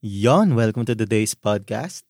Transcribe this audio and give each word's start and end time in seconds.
Yon, 0.00 0.56
welcome 0.56 0.88
to 0.88 0.96
today's 0.96 1.36
podcast. 1.36 2.08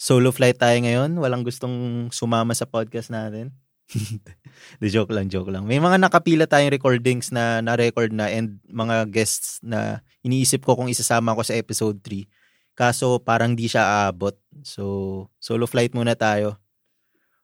Solo 0.00 0.32
flight 0.32 0.56
tayo 0.56 0.72
ngayon. 0.80 1.20
Walang 1.20 1.44
gustong 1.44 2.08
sumama 2.16 2.56
sa 2.56 2.64
podcast 2.64 3.12
natin. 3.12 3.52
The 4.80 4.88
joke 4.88 5.12
lang, 5.12 5.28
joke 5.28 5.52
lang. 5.52 5.68
May 5.68 5.76
mga 5.76 6.00
nakapila 6.00 6.48
tayong 6.48 6.72
recordings 6.72 7.28
na 7.28 7.60
na-record 7.60 8.08
na 8.16 8.32
and 8.32 8.56
mga 8.64 9.12
guests 9.12 9.60
na 9.60 10.00
iniisip 10.24 10.64
ko 10.64 10.80
kung 10.80 10.88
isasama 10.88 11.36
ko 11.36 11.44
sa 11.44 11.52
episode 11.60 12.00
3. 12.00 12.24
Kaso 12.72 13.20
parang 13.20 13.52
di 13.52 13.68
siya 13.68 14.08
aabot. 14.08 14.32
So, 14.64 15.28
solo 15.36 15.68
flight 15.68 15.92
muna 15.92 16.16
tayo. 16.16 16.56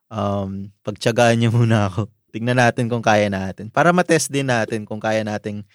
Um, 0.09 0.73
pagtyagaan 0.89 1.37
niyo 1.37 1.53
muna 1.53 1.93
ako. 1.93 2.09
Tingnan 2.33 2.65
natin 2.65 2.89
kung 2.89 3.05
kaya 3.05 3.29
natin. 3.29 3.69
Para 3.69 3.93
matest 3.93 4.33
din 4.33 4.49
natin 4.49 4.89
kung 4.89 5.05
kaya 5.05 5.21
nating 5.21 5.69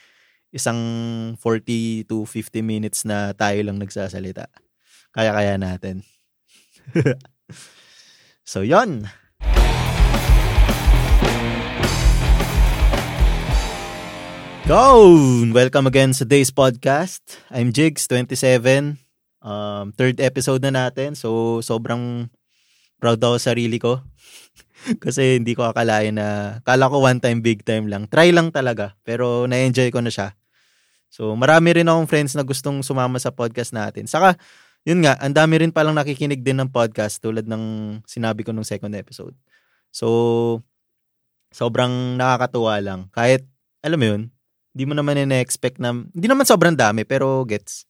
isang 0.52 0.80
40 1.40 2.12
to 2.12 2.28
50 2.28 2.60
minutes 2.60 3.08
na 3.08 3.32
tayo 3.32 3.64
lang 3.64 3.80
nagsasalita. 3.80 4.52
Kaya-kaya 5.16 5.56
natin. 5.56 6.04
so, 8.52 8.60
yon. 8.60 9.08
Go! 14.68 15.08
Welcome 15.52 15.88
again 15.88 16.12
sa 16.12 16.28
Days 16.28 16.52
Podcast. 16.52 17.40
I'm 17.48 17.72
Jigs, 17.72 18.08
27. 18.12 19.00
Um, 19.40 19.96
third 19.96 20.20
episode 20.20 20.64
na 20.68 20.72
natin. 20.72 21.16
So, 21.16 21.60
sobrang 21.64 22.28
proud 23.00 23.24
ako 23.24 23.40
sa 23.40 23.56
sarili 23.56 23.80
ko. 23.80 24.04
Kasi 25.04 25.40
hindi 25.40 25.56
ko 25.56 25.72
akalain 25.72 26.20
na, 26.20 26.60
kala 26.68 26.92
ko 26.92 27.04
one 27.04 27.24
time, 27.24 27.40
big 27.40 27.64
time 27.64 27.88
lang. 27.88 28.12
Try 28.12 28.36
lang 28.36 28.52
talaga. 28.52 29.00
Pero 29.08 29.48
na-enjoy 29.48 29.96
ko 29.96 30.04
na 30.04 30.12
siya. 30.12 30.36
So, 31.12 31.36
marami 31.36 31.76
rin 31.76 31.92
akong 31.92 32.08
friends 32.08 32.40
na 32.40 32.48
gustong 32.48 32.80
sumama 32.80 33.20
sa 33.20 33.36
podcast 33.36 33.76
natin. 33.76 34.08
Saka, 34.08 34.40
yun 34.88 35.04
nga, 35.04 35.20
ang 35.20 35.36
dami 35.36 35.60
rin 35.60 35.70
palang 35.76 35.92
nakikinig 35.94 36.40
din 36.40 36.56
ng 36.64 36.72
podcast 36.72 37.20
tulad 37.20 37.44
ng 37.44 37.64
sinabi 38.08 38.48
ko 38.48 38.56
nung 38.56 38.64
second 38.64 38.96
episode. 38.96 39.36
So, 39.92 40.64
sobrang 41.52 42.16
nakakatuwa 42.16 42.80
lang. 42.80 43.02
Kahit, 43.12 43.44
alam 43.84 44.00
mo 44.00 44.08
yun, 44.08 44.22
hindi 44.72 44.84
mo 44.88 44.96
naman 44.96 45.20
ina-expect 45.20 45.84
na, 45.84 45.92
hindi 45.92 46.28
naman 46.32 46.48
sobrang 46.48 46.80
dami, 46.80 47.04
pero 47.04 47.44
gets. 47.44 47.84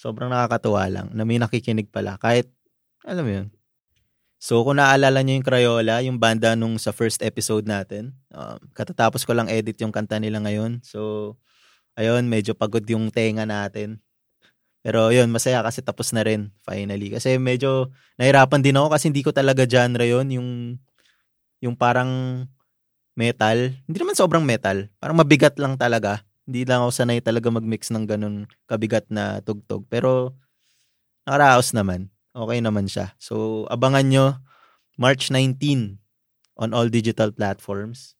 Sobrang 0.00 0.32
nakakatuwa 0.32 0.88
lang 0.88 1.12
na 1.12 1.28
may 1.28 1.36
nakikinig 1.36 1.92
pala. 1.92 2.16
Kahit, 2.16 2.48
alam 3.04 3.24
mo 3.28 3.32
yun. 3.44 3.48
So, 4.40 4.64
kung 4.64 4.80
naalala 4.80 5.20
nyo 5.20 5.36
yung 5.36 5.44
Crayola, 5.44 6.00
yung 6.00 6.16
banda 6.16 6.56
nung 6.56 6.80
sa 6.80 6.96
first 6.96 7.20
episode 7.20 7.68
natin, 7.68 8.16
um, 8.32 8.56
katatapos 8.72 9.28
ko 9.28 9.36
lang 9.36 9.52
edit 9.52 9.76
yung 9.84 9.92
kanta 9.92 10.16
nila 10.16 10.40
ngayon. 10.40 10.80
So, 10.80 11.36
ayun, 12.00 12.24
medyo 12.24 12.56
pagod 12.56 12.82
yung 12.88 13.12
tenga 13.12 13.44
natin. 13.44 14.00
Pero 14.80 15.12
yun, 15.12 15.28
masaya 15.28 15.60
kasi 15.60 15.84
tapos 15.84 16.08
na 16.16 16.24
rin, 16.24 16.48
finally. 16.64 17.12
Kasi 17.12 17.36
medyo 17.36 17.92
nahirapan 18.16 18.64
din 18.64 18.80
ako 18.80 18.88
kasi 18.96 19.12
hindi 19.12 19.20
ko 19.20 19.36
talaga 19.36 19.68
genre 19.68 20.08
yun, 20.08 20.26
yung, 20.32 20.48
yung 21.60 21.76
parang 21.76 22.44
metal. 23.12 23.76
Hindi 23.84 23.98
naman 24.00 24.16
sobrang 24.16 24.40
metal. 24.40 24.88
Parang 24.96 25.20
mabigat 25.20 25.60
lang 25.60 25.76
talaga. 25.76 26.24
Hindi 26.48 26.64
lang 26.64 26.80
ako 26.80 26.90
sanay 26.96 27.20
talaga 27.20 27.52
mag-mix 27.52 27.92
ng 27.92 28.08
ganun 28.08 28.48
kabigat 28.64 29.04
na 29.12 29.44
tugtog. 29.44 29.84
Pero 29.92 30.32
nakaraos 31.28 31.76
naman. 31.76 32.08
Okay 32.32 32.64
naman 32.64 32.88
siya. 32.88 33.12
So, 33.20 33.68
abangan 33.68 34.08
nyo 34.08 34.26
March 34.96 35.28
19 35.28 36.00
on 36.56 36.72
all 36.72 36.88
digital 36.88 37.28
platforms 37.28 38.16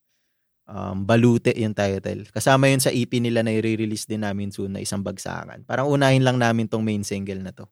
um, 0.71 1.03
Balute 1.03 1.51
yung 1.59 1.75
title. 1.75 2.31
Kasama 2.31 2.71
yun 2.71 2.79
sa 2.79 2.95
EP 2.95 3.11
nila 3.19 3.43
na 3.43 3.51
i-release 3.51 4.07
din 4.07 4.23
namin 4.23 4.55
soon 4.55 4.79
na 4.79 4.81
isang 4.81 5.03
bagsakan. 5.03 5.67
Parang 5.67 5.91
unahin 5.91 6.23
lang 6.23 6.39
namin 6.39 6.71
tong 6.71 6.87
main 6.87 7.03
single 7.03 7.43
na 7.43 7.51
to. 7.51 7.67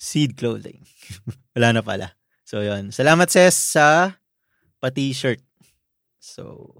Seed 0.00 0.40
Clothing. 0.40 0.88
Wala 1.54 1.76
na 1.76 1.84
pala. 1.84 2.16
So, 2.48 2.64
yon 2.64 2.88
Salamat, 2.88 3.28
Ses, 3.28 3.52
sa 3.52 4.16
pa-t-shirt. 4.80 5.44
So, 6.16 6.72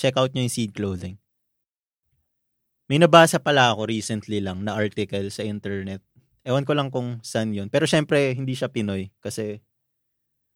check 0.00 0.16
out 0.16 0.32
nyo 0.32 0.48
yung 0.48 0.56
Seed 0.56 0.72
Clothing. 0.72 1.20
May 2.88 2.96
nabasa 2.96 3.36
pala 3.36 3.76
ako 3.76 3.92
recently 3.92 4.40
lang 4.40 4.64
na 4.64 4.80
article 4.80 5.28
sa 5.28 5.44
internet 5.44 6.00
Ewan 6.46 6.62
ko 6.62 6.78
lang 6.78 6.94
kung 6.94 7.18
saan 7.26 7.50
yun. 7.50 7.66
Pero 7.66 7.90
syempre, 7.90 8.30
hindi 8.38 8.54
siya 8.54 8.70
Pinoy 8.70 9.10
kasi 9.18 9.58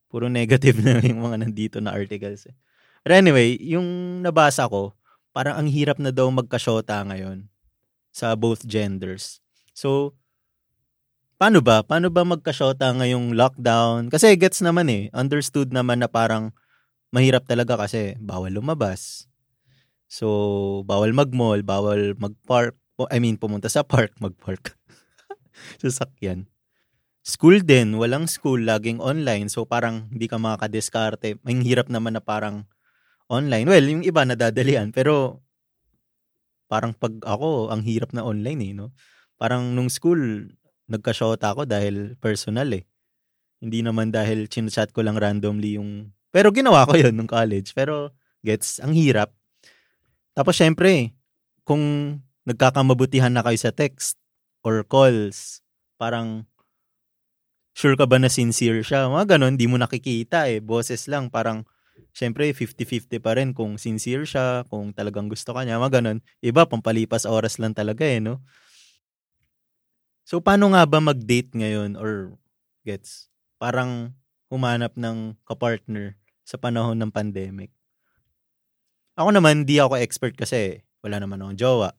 puro 0.06 0.30
negative 0.30 0.78
na 0.86 1.02
yung 1.02 1.26
mga 1.26 1.42
nandito 1.42 1.76
na 1.82 1.90
articles. 1.90 2.46
Eh. 2.46 2.54
But 3.02 3.18
anyway, 3.18 3.58
yung 3.58 4.22
nabasa 4.22 4.70
ko, 4.70 4.94
parang 5.34 5.58
ang 5.58 5.68
hirap 5.70 5.98
na 5.98 6.14
daw 6.14 6.30
magkasyota 6.30 7.02
ngayon 7.10 7.50
sa 8.14 8.38
both 8.38 8.62
genders. 8.66 9.42
So, 9.74 10.14
paano 11.38 11.58
ba? 11.58 11.82
Paano 11.82 12.10
ba 12.10 12.22
magkasyota 12.22 12.94
ngayong 13.02 13.34
lockdown? 13.34 14.10
Kasi 14.14 14.38
gets 14.38 14.62
naman 14.62 14.86
eh. 14.90 15.10
Understood 15.10 15.74
naman 15.74 16.02
na 16.02 16.10
parang 16.10 16.54
mahirap 17.10 17.46
talaga 17.46 17.74
kasi 17.74 18.14
bawal 18.22 18.54
lumabas. 18.54 19.26
So, 20.10 20.82
bawal 20.86 21.14
mag-mall, 21.14 21.62
bawal 21.62 22.18
mag-park. 22.18 22.74
I 23.14 23.22
mean, 23.22 23.38
pumunta 23.38 23.70
sa 23.70 23.86
park, 23.86 24.18
mag-park. 24.18 24.79
sasakyan. 25.82 26.46
School 27.20 27.60
din, 27.60 28.00
walang 28.00 28.24
school, 28.24 28.64
laging 28.64 28.96
online. 28.98 29.52
So 29.52 29.68
parang 29.68 30.08
hindi 30.08 30.24
ka 30.24 30.40
makakadiskarte. 30.40 31.36
May 31.44 31.60
hirap 31.60 31.92
naman 31.92 32.16
na 32.16 32.24
parang 32.24 32.64
online. 33.28 33.68
Well, 33.68 33.84
yung 33.84 34.02
iba 34.02 34.24
nadadalian. 34.24 34.90
Pero 34.90 35.44
parang 36.66 36.96
pag 36.96 37.12
ako, 37.22 37.68
ang 37.70 37.84
hirap 37.84 38.16
na 38.16 38.24
online 38.24 38.60
eh. 38.66 38.72
No? 38.72 38.90
Parang 39.36 39.76
nung 39.76 39.92
school, 39.92 40.50
nagka-shota 40.90 41.52
ako 41.52 41.68
dahil 41.68 42.16
personal 42.18 42.72
eh. 42.72 42.88
Hindi 43.60 43.84
naman 43.84 44.08
dahil 44.10 44.48
chinachat 44.48 44.90
ko 44.96 45.04
lang 45.04 45.20
randomly 45.20 45.76
yung... 45.76 46.10
Pero 46.32 46.48
ginawa 46.50 46.88
ko 46.88 46.96
yun 46.96 47.12
nung 47.12 47.28
college. 47.28 47.76
Pero 47.76 48.16
gets, 48.40 48.80
ang 48.80 48.96
hirap. 48.96 49.30
Tapos 50.32 50.56
syempre, 50.56 51.12
kung 51.68 52.16
nagkakamabutihan 52.48 53.30
na 53.30 53.44
kayo 53.44 53.58
sa 53.60 53.70
text, 53.70 54.16
or 54.64 54.84
calls, 54.84 55.64
parang 55.96 56.44
sure 57.76 57.96
ka 57.96 58.04
ba 58.04 58.20
na 58.20 58.28
sincere 58.28 58.84
siya? 58.84 59.08
Mga 59.08 59.36
ganun, 59.36 59.56
di 59.56 59.64
mo 59.64 59.80
nakikita 59.80 60.48
eh. 60.52 60.60
Boses 60.60 61.08
lang, 61.08 61.32
parang 61.32 61.64
syempre 62.12 62.50
50-50 62.52 63.22
pa 63.22 63.36
rin 63.38 63.56
kung 63.56 63.80
sincere 63.80 64.26
siya, 64.28 64.66
kung 64.68 64.92
talagang 64.92 65.30
gusto 65.30 65.56
ka 65.56 65.64
niya, 65.64 65.80
mga 65.80 66.02
ganun. 66.02 66.18
Iba, 66.44 66.68
pampalipas 66.68 67.24
oras 67.24 67.56
lang 67.56 67.72
talaga 67.72 68.04
eh, 68.04 68.20
no? 68.20 68.44
So, 70.28 70.38
paano 70.38 70.70
nga 70.76 70.86
ba 70.86 71.02
mag-date 71.02 71.50
ngayon 71.58 71.98
or 71.98 72.38
gets? 72.86 73.26
Parang 73.58 74.14
humanap 74.46 74.94
ng 74.94 75.34
kapartner 75.42 76.20
sa 76.46 76.58
panahon 76.58 76.98
ng 76.98 77.10
pandemic. 77.10 77.70
Ako 79.18 79.34
naman, 79.34 79.66
di 79.66 79.82
ako 79.82 79.98
expert 79.98 80.34
kasi 80.38 80.86
wala 81.02 81.18
naman 81.18 81.42
akong 81.42 81.58
jowa. 81.58 81.90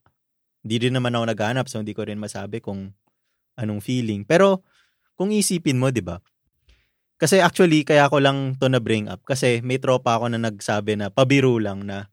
Hindi 0.61 0.87
din 0.87 0.93
naman 0.97 1.13
ako 1.17 1.25
naghanap 1.33 1.65
so 1.67 1.81
hindi 1.81 1.93
ko 1.97 2.05
rin 2.05 2.21
masabi 2.21 2.61
kung 2.61 2.93
anong 3.57 3.81
feeling. 3.81 4.25
Pero 4.25 4.61
kung 5.17 5.33
isipin 5.33 5.81
mo, 5.81 5.89
'di 5.89 6.05
ba? 6.05 6.21
Kasi 7.21 7.37
actually 7.37 7.85
kaya 7.85 8.09
ko 8.09 8.17
lang 8.17 8.57
to 8.57 8.65
na 8.65 8.81
bring 8.81 9.05
up 9.05 9.21
kasi 9.21 9.61
may 9.61 9.77
tropa 9.77 10.17
ako 10.17 10.33
na 10.33 10.41
nagsabi 10.41 10.97
na 10.97 11.13
pabiro 11.13 11.61
lang 11.61 11.85
na 11.85 12.09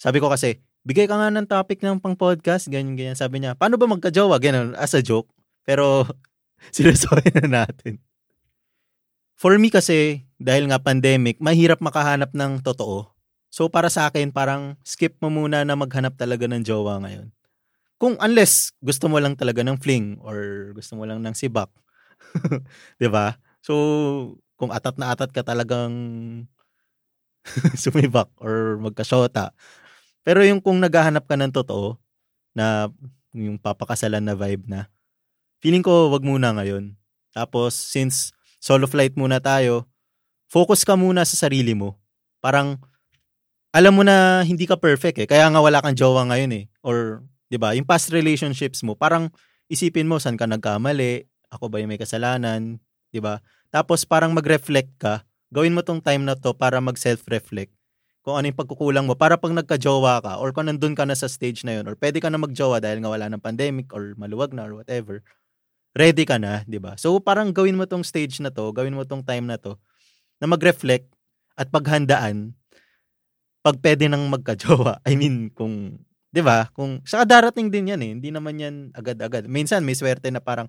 sabi 0.00 0.16
ko 0.16 0.32
kasi 0.32 0.64
bigay 0.80 1.04
ka 1.04 1.12
nga 1.12 1.28
ng 1.28 1.44
topic 1.44 1.84
ng 1.84 2.00
pang 2.00 2.16
podcast 2.16 2.72
ganyan 2.72 2.96
ganyan 2.96 3.18
sabi 3.20 3.44
niya 3.44 3.52
paano 3.52 3.76
ba 3.76 3.84
magka-jowa 3.84 4.40
ganun 4.40 4.72
as 4.80 4.96
a 4.96 5.04
joke 5.04 5.28
pero 5.68 6.08
Seryosohin 6.74 7.32
na 7.40 7.64
natin. 7.64 7.96
For 9.40 9.56
me 9.56 9.72
kasi, 9.72 10.28
dahil 10.36 10.68
nga 10.68 10.76
pandemic, 10.76 11.40
mahirap 11.40 11.80
makahanap 11.80 12.36
ng 12.36 12.60
totoo. 12.60 13.08
So 13.48 13.72
para 13.72 13.88
sa 13.88 14.12
akin, 14.12 14.30
parang 14.30 14.76
skip 14.84 15.16
mo 15.24 15.32
muna 15.32 15.64
na 15.64 15.74
maghanap 15.74 16.14
talaga 16.20 16.44
ng 16.44 16.60
jowa 16.60 17.00
ngayon. 17.00 17.32
Kung 18.00 18.16
unless 18.16 18.72
gusto 18.80 19.12
mo 19.12 19.20
lang 19.20 19.36
talaga 19.36 19.60
ng 19.60 19.76
fling 19.76 20.16
or 20.24 20.72
gusto 20.72 20.96
mo 20.96 21.04
lang 21.04 21.20
ng 21.20 21.36
sibak. 21.36 21.68
'Di 22.98 23.08
ba? 23.12 23.36
So 23.60 23.74
kung 24.56 24.72
atat 24.72 24.96
na 24.96 25.12
atat 25.12 25.28
ka 25.36 25.44
talagang 25.44 25.92
sumibak 27.82 28.28
or 28.40 28.76
magkasyota. 28.80 29.52
Pero 30.24 30.44
yung 30.44 30.60
kung 30.60 30.78
naghahanap 30.80 31.24
ka 31.24 31.36
ng 31.36 31.52
totoo 31.52 31.96
na 32.56 32.88
yung 33.32 33.56
papakasalan 33.60 34.24
na 34.24 34.36
vibe 34.36 34.66
na, 34.68 34.90
feeling 35.62 35.84
ko 35.84 36.12
wag 36.12 36.24
muna 36.24 36.52
ngayon. 36.56 36.96
Tapos 37.32 37.76
since 37.76 38.32
solo 38.60 38.86
flight 38.90 39.16
muna 39.16 39.40
tayo, 39.40 39.88
focus 40.50 40.84
ka 40.84 40.96
muna 40.98 41.24
sa 41.24 41.36
sarili 41.48 41.72
mo. 41.76 41.96
Parang, 42.44 42.78
alam 43.74 43.94
mo 43.96 44.02
na 44.06 44.42
hindi 44.46 44.66
ka 44.68 44.76
perfect 44.80 45.20
eh. 45.22 45.28
Kaya 45.30 45.48
nga 45.52 45.60
wala 45.62 45.80
kang 45.84 45.96
jowa 45.98 46.26
ngayon 46.30 46.52
eh. 46.56 46.64
Or, 46.84 47.24
di 47.50 47.58
ba, 47.58 47.74
yung 47.74 47.84
past 47.84 48.14
relationships 48.14 48.80
mo, 48.86 48.94
parang 48.94 49.28
isipin 49.66 50.06
mo 50.06 50.22
saan 50.22 50.38
ka 50.38 50.46
nagkamali, 50.46 51.26
ako 51.50 51.66
ba 51.66 51.82
yung 51.82 51.90
may 51.90 51.98
kasalanan, 51.98 52.78
di 53.10 53.18
ba? 53.18 53.42
Tapos 53.74 54.06
parang 54.06 54.30
mag-reflect 54.30 54.94
ka, 55.02 55.26
gawin 55.50 55.74
mo 55.74 55.82
tong 55.82 55.98
time 55.98 56.22
na 56.22 56.38
to 56.38 56.54
para 56.54 56.78
mag-self-reflect 56.78 57.74
kung 58.20 58.36
ano 58.36 58.52
yung 58.52 58.58
pagkukulang 58.58 59.08
mo 59.08 59.16
para 59.16 59.40
pag 59.40 59.52
nagka-jowa 59.56 60.20
ka 60.20 60.32
or 60.44 60.52
kung 60.52 60.68
nandun 60.68 60.92
ka 60.92 61.08
na 61.08 61.16
sa 61.16 61.24
stage 61.24 61.64
na 61.64 61.80
yun 61.80 61.88
or 61.88 61.96
pwede 61.96 62.20
ka 62.20 62.28
na 62.28 62.36
mag-jowa 62.36 62.76
dahil 62.76 63.00
nga 63.00 63.10
wala 63.10 63.26
ng 63.32 63.40
pandemic 63.40 63.88
or 63.96 64.12
maluwag 64.20 64.52
na 64.52 64.68
or 64.68 64.76
whatever, 64.76 65.24
ready 65.96 66.28
ka 66.28 66.36
na, 66.36 66.62
'di 66.68 66.78
ba? 66.78 67.00
So 67.00 67.16
parang 67.18 67.56
gawin 67.56 67.80
mo 67.80 67.88
tong 67.88 68.04
stage 68.04 68.38
na 68.44 68.52
to, 68.52 68.68
gawin 68.76 68.92
mo 68.92 69.08
tong 69.08 69.24
time 69.24 69.48
na 69.48 69.56
to 69.56 69.80
na 70.36 70.46
mag-reflect 70.52 71.08
at 71.56 71.72
paghandaan 71.72 72.52
pag 73.60 73.76
pwede 73.80 74.08
nang 74.08 74.28
magka-jowa. 74.28 75.00
I 75.08 75.16
mean, 75.16 75.52
kung 75.56 76.04
'di 76.30 76.42
ba? 76.42 76.70
Kung 76.74 77.02
sa 77.06 77.26
darating 77.26 77.68
din 77.68 77.90
'yan 77.92 78.00
eh, 78.02 78.10
hindi 78.16 78.30
naman 78.30 78.58
'yan 78.58 78.74
agad-agad. 78.94 79.46
Minsan 79.50 79.86
may 79.86 79.94
swerte 79.94 80.30
na 80.30 80.42
parang 80.42 80.66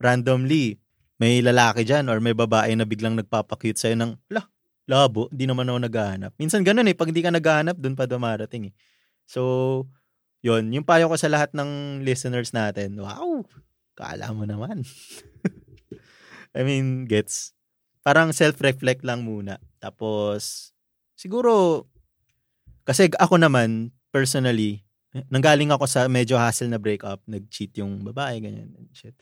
randomly 0.00 0.80
may 1.16 1.40
lalaki 1.40 1.80
diyan 1.88 2.12
or 2.12 2.20
may 2.20 2.36
babae 2.36 2.76
na 2.76 2.84
biglang 2.84 3.16
nagpapakute 3.16 3.80
sa'yo 3.80 3.96
ng, 3.96 4.12
la, 4.28 4.44
labo, 4.84 5.32
hindi 5.32 5.48
naman 5.48 5.64
ako 5.64 5.88
naghahanap. 5.88 6.32
Minsan 6.36 6.60
ganun 6.60 6.92
eh, 6.92 6.96
pag 6.96 7.08
hindi 7.08 7.24
ka 7.24 7.32
naghahanap, 7.32 7.76
dun 7.80 7.96
pa 7.96 8.04
dumarating 8.04 8.68
eh. 8.68 8.74
So, 9.24 9.88
yun, 10.44 10.68
yung 10.76 10.84
payo 10.84 11.08
ko 11.08 11.16
sa 11.16 11.32
lahat 11.32 11.56
ng 11.56 12.04
listeners 12.04 12.52
natin, 12.52 13.00
wow, 13.00 13.48
Kala 13.96 14.28
mo 14.36 14.44
naman. 14.44 14.84
I 16.56 16.60
mean, 16.62 17.08
gets. 17.08 17.56
Parang 18.04 18.30
self-reflect 18.30 19.02
lang 19.02 19.24
muna. 19.24 19.56
Tapos, 19.80 20.70
siguro, 21.16 21.84
kasi 22.84 23.08
ako 23.16 23.40
naman, 23.40 23.96
personally, 24.12 24.85
nanggaling 25.32 25.72
ako 25.72 25.84
sa 25.88 26.10
medyo 26.10 26.36
hassle 26.36 26.68
na 26.68 26.80
breakup, 26.80 27.22
nag-cheat 27.24 27.78
yung 27.80 28.04
babae, 28.04 28.42
ganyan, 28.42 28.72
shit. 28.92 29.16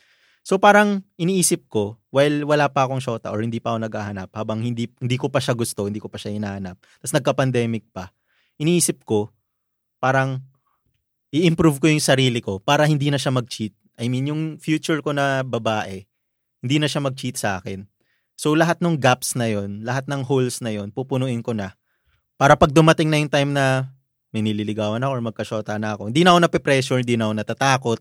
So 0.44 0.61
parang 0.61 1.00
iniisip 1.17 1.70
ko, 1.73 1.96
while 2.12 2.44
wala 2.44 2.69
pa 2.69 2.85
akong 2.85 3.00
shota 3.00 3.32
or 3.32 3.41
hindi 3.41 3.62
pa 3.62 3.73
ako 3.73 3.88
naghahanap, 3.88 4.29
habang 4.37 4.61
hindi, 4.61 4.91
hindi 5.00 5.17
ko 5.17 5.32
pa 5.32 5.41
siya 5.41 5.56
gusto, 5.56 5.88
hindi 5.88 6.02
ko 6.02 6.12
pa 6.12 6.20
siya 6.20 6.37
hinahanap, 6.37 6.76
tapos 6.81 7.14
nagka-pandemic 7.17 7.88
pa, 7.94 8.12
iniisip 8.61 9.06
ko, 9.08 9.32
parang 10.02 10.44
i-improve 11.32 11.81
ko 11.81 11.87
yung 11.88 12.05
sarili 12.05 12.44
ko 12.44 12.61
para 12.61 12.85
hindi 12.85 13.08
na 13.08 13.17
siya 13.17 13.32
mag-cheat 13.32 13.73
I 13.99 14.11
mean, 14.11 14.26
yung 14.26 14.43
future 14.58 14.99
ko 15.02 15.14
na 15.14 15.47
babae, 15.47 16.06
hindi 16.62 16.76
na 16.82 16.90
siya 16.90 17.05
mag-cheat 17.05 17.38
sa 17.38 17.62
akin. 17.62 17.87
So, 18.35 18.58
lahat 18.58 18.82
ng 18.82 18.99
gaps 18.99 19.38
na 19.38 19.47
yon 19.47 19.87
lahat 19.87 20.11
ng 20.11 20.26
holes 20.26 20.58
na 20.58 20.75
yon 20.75 20.90
pupunuin 20.90 21.38
ko 21.38 21.55
na. 21.55 21.79
Para 22.35 22.58
pag 22.58 22.75
dumating 22.75 23.06
na 23.06 23.23
yung 23.23 23.31
time 23.31 23.50
na 23.55 23.94
may 24.35 24.43
nililigawan 24.43 24.99
ako 24.99 25.13
or 25.15 25.23
magkasyota 25.23 25.79
na 25.79 25.95
ako, 25.95 26.11
hindi 26.11 26.27
na 26.27 26.35
ako 26.35 26.51
nape-pressure, 26.51 26.99
hindi 27.07 27.15
na 27.15 27.31
ako 27.31 27.35
natatakot, 27.39 28.01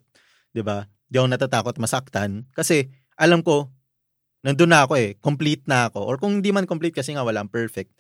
di 0.50 0.66
ba? 0.66 0.90
Hindi 1.06 1.16
ako 1.22 1.28
natatakot 1.30 1.76
masaktan. 1.78 2.50
Kasi, 2.58 2.90
alam 3.22 3.46
ko, 3.46 3.70
nandun 4.42 4.74
na 4.74 4.90
ako 4.90 4.98
eh, 4.98 5.14
complete 5.22 5.70
na 5.70 5.94
ako. 5.94 6.02
Or 6.02 6.18
kung 6.18 6.42
hindi 6.42 6.50
man 6.50 6.66
complete 6.66 6.98
kasi 6.98 7.14
nga 7.14 7.22
walang 7.22 7.54
perfect. 7.54 7.94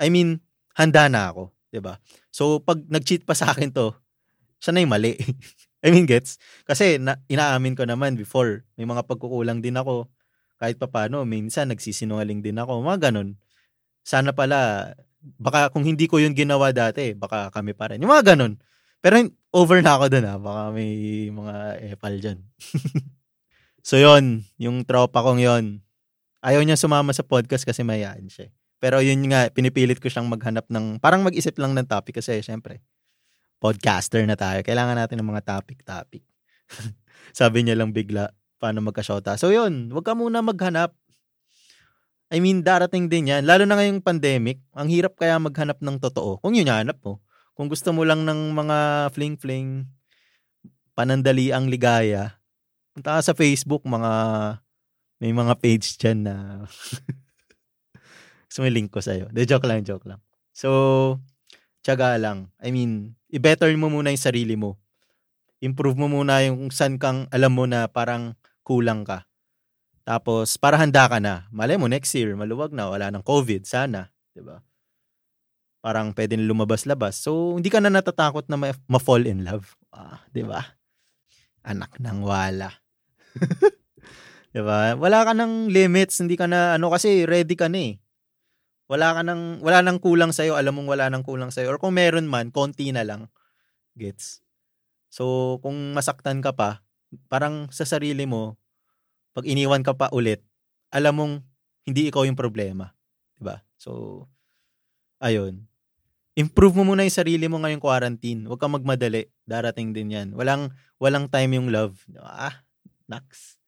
I 0.00 0.08
mean, 0.08 0.40
handa 0.72 1.12
na 1.12 1.28
ako, 1.28 1.52
di 1.68 1.84
ba? 1.84 2.00
So, 2.32 2.64
pag 2.64 2.80
nag-cheat 2.88 3.28
pa 3.28 3.36
sa 3.36 3.52
akin 3.52 3.68
to, 3.76 3.92
siya 4.64 4.72
na 4.72 4.80
yung 4.80 4.92
mali. 4.96 5.14
I 5.84 5.92
mean, 5.92 6.08
gets? 6.08 6.40
Kasi 6.64 6.96
na, 6.96 7.20
inaamin 7.28 7.76
ko 7.76 7.84
naman 7.84 8.16
before, 8.16 8.64
may 8.80 8.88
mga 8.88 9.04
pagkukulang 9.04 9.60
din 9.60 9.76
ako. 9.76 10.08
Kahit 10.56 10.80
pa 10.80 10.88
paano, 10.88 11.28
minsan 11.28 11.68
nagsisinungaling 11.68 12.40
din 12.40 12.56
ako. 12.56 12.80
Mga 12.80 13.12
ganun. 13.12 13.36
Sana 14.00 14.32
pala, 14.32 14.92
baka 15.40 15.72
kung 15.72 15.88
hindi 15.88 16.04
ko 16.04 16.20
yung 16.20 16.36
ginawa 16.36 16.70
dati, 16.70 17.16
baka 17.16 17.48
kami 17.48 17.72
pa 17.72 17.90
rin. 17.92 18.00
Yung 18.04 18.12
mga 18.12 18.36
ganun. 18.36 18.60
Pero 19.04 19.20
over 19.52 19.80
na 19.84 19.96
ako 19.96 20.04
dun 20.12 20.24
ha. 20.28 20.36
Baka 20.36 20.62
may 20.72 20.90
mga 21.28 21.54
epal 21.96 22.14
dyan. 22.20 22.38
so 23.88 24.00
yon 24.00 24.44
yung 24.60 24.84
tropa 24.84 25.20
kong 25.20 25.40
yon 25.40 25.84
Ayaw 26.44 26.60
niya 26.60 26.76
sumama 26.76 27.12
sa 27.16 27.24
podcast 27.24 27.64
kasi 27.64 27.80
mayaan 27.80 28.28
siya. 28.28 28.52
Pero 28.76 29.00
yun 29.00 29.24
nga, 29.32 29.48
pinipilit 29.48 29.96
ko 29.96 30.12
siyang 30.12 30.28
maghanap 30.28 30.68
ng, 30.68 31.00
parang 31.00 31.24
mag-isip 31.24 31.56
lang 31.56 31.72
ng 31.72 31.88
topic 31.88 32.20
kasi 32.20 32.44
syempre, 32.44 32.84
podcaster 33.56 34.20
na 34.28 34.36
tayo. 34.36 34.60
Kailangan 34.60 35.00
natin 35.00 35.24
ng 35.24 35.28
mga 35.32 35.40
topic-topic. 35.40 36.20
Sabi 37.40 37.64
niya 37.64 37.80
lang 37.80 37.96
bigla, 37.96 38.28
paano 38.60 38.84
magka-shota. 38.84 39.40
So 39.40 39.48
yun, 39.48 39.88
wag 39.88 40.04
ka 40.04 40.12
muna 40.12 40.44
maghanap. 40.44 40.92
I 42.32 42.40
mean, 42.40 42.64
darating 42.64 43.10
din 43.12 43.28
yan. 43.28 43.44
Lalo 43.44 43.68
na 43.68 43.76
ngayong 43.76 44.00
pandemic, 44.00 44.62
ang 44.72 44.88
hirap 44.88 45.18
kaya 45.20 45.36
maghanap 45.36 45.78
ng 45.80 46.00
totoo. 46.00 46.40
Kung 46.40 46.56
yun 46.56 46.70
hanap 46.72 46.96
mo. 47.04 47.20
Kung 47.54 47.70
gusto 47.70 47.94
mo 47.94 48.02
lang 48.02 48.26
ng 48.26 48.50
mga 48.56 49.08
fling-fling, 49.14 49.86
panandali 50.96 51.54
ang 51.54 51.70
ligaya, 51.70 52.38
punta 52.94 53.18
sa 53.22 53.34
Facebook, 53.34 53.82
mga 53.86 54.10
may 55.22 55.30
mga 55.30 55.54
page 55.62 55.94
dyan 55.98 56.26
na 56.26 56.34
so 58.52 58.62
may 58.62 58.74
link 58.74 58.90
ko 58.90 58.98
sa'yo. 58.98 59.30
De, 59.30 59.46
joke 59.46 59.66
lang, 59.66 59.86
joke 59.86 60.06
lang. 60.06 60.18
So, 60.54 61.18
tiyaga 61.82 62.18
lang. 62.18 62.50
I 62.58 62.70
mean, 62.70 63.14
i-better 63.30 63.70
mo 63.78 63.90
muna 63.90 64.10
yung 64.10 64.22
sarili 64.22 64.54
mo. 64.58 64.78
Improve 65.62 65.98
mo 65.98 66.06
muna 66.10 66.42
yung 66.46 66.70
saan 66.70 66.98
kang 66.98 67.26
alam 67.30 67.54
mo 67.54 67.66
na 67.66 67.86
parang 67.86 68.34
kulang 68.66 69.02
ka. 69.02 69.26
Tapos, 70.04 70.60
para 70.60 70.76
handa 70.76 71.08
ka 71.08 71.18
na. 71.18 71.48
Malay 71.48 71.80
mo, 71.80 71.88
next 71.88 72.12
year, 72.12 72.36
maluwag 72.36 72.76
na, 72.76 72.92
wala 72.92 73.08
ng 73.08 73.24
COVID, 73.24 73.64
sana. 73.64 74.12
ba 74.12 74.32
diba? 74.36 74.56
Parang 75.80 76.12
pwede 76.12 76.36
lumabas-labas. 76.36 77.20
So, 77.20 77.56
hindi 77.56 77.72
ka 77.72 77.80
na 77.80 77.92
natatakot 77.92 78.48
na 78.52 78.76
ma-fall 78.88 79.24
in 79.24 79.44
love. 79.44 79.72
Ah, 79.92 80.20
ba 80.20 80.32
diba? 80.32 80.60
Anak 81.64 81.96
ng 81.96 82.20
wala. 82.20 82.68
ba? 84.68 84.94
Wala 84.94 85.18
ka 85.24 85.32
ng 85.32 85.72
limits, 85.72 86.20
hindi 86.20 86.36
ka 86.36 86.46
na 86.46 86.76
ano 86.76 86.92
kasi 86.92 87.24
ready 87.24 87.56
ka 87.56 87.66
na 87.72 87.80
eh 87.80 88.04
wala 88.84 89.16
ka 89.16 89.22
nang 89.24 89.64
wala 89.64 89.80
nang 89.80 89.96
kulang 89.96 90.32
sa 90.32 90.44
iyo, 90.44 90.60
alam 90.60 90.76
mong 90.76 90.88
wala 90.92 91.08
nang 91.08 91.24
kulang 91.24 91.48
sa 91.48 91.64
iyo 91.64 91.72
or 91.72 91.80
kung 91.80 91.96
meron 91.96 92.28
man, 92.28 92.52
konti 92.52 92.92
na 92.92 93.04
lang. 93.04 93.32
Gets. 93.96 94.44
So, 95.08 95.56
kung 95.62 95.94
masaktan 95.94 96.42
ka 96.44 96.52
pa, 96.52 96.82
parang 97.30 97.70
sa 97.70 97.86
sarili 97.86 98.26
mo, 98.26 98.58
pag 99.34 99.44
iniwan 99.44 99.82
ka 99.82 99.92
pa 99.92 100.08
ulit, 100.14 100.40
alam 100.94 101.14
mong 101.18 101.34
hindi 101.84 102.08
ikaw 102.08 102.24
yung 102.24 102.38
problema. 102.38 102.94
ba? 103.42 103.60
So, 103.76 104.24
ayun. 105.20 105.66
Improve 106.34 106.80
mo 106.80 106.94
muna 106.94 107.04
yung 107.06 107.14
sarili 107.14 107.46
mo 107.46 107.60
ngayong 107.62 107.82
quarantine. 107.82 108.46
Huwag 108.46 108.58
kang 108.58 108.74
magmadali. 108.74 109.28
Darating 109.44 109.94
din 109.94 110.14
yan. 110.14 110.28
Walang, 110.34 110.72
walang 110.98 111.28
time 111.28 111.58
yung 111.60 111.68
love. 111.70 111.98
Ah, 112.18 112.64
naks. 113.10 113.58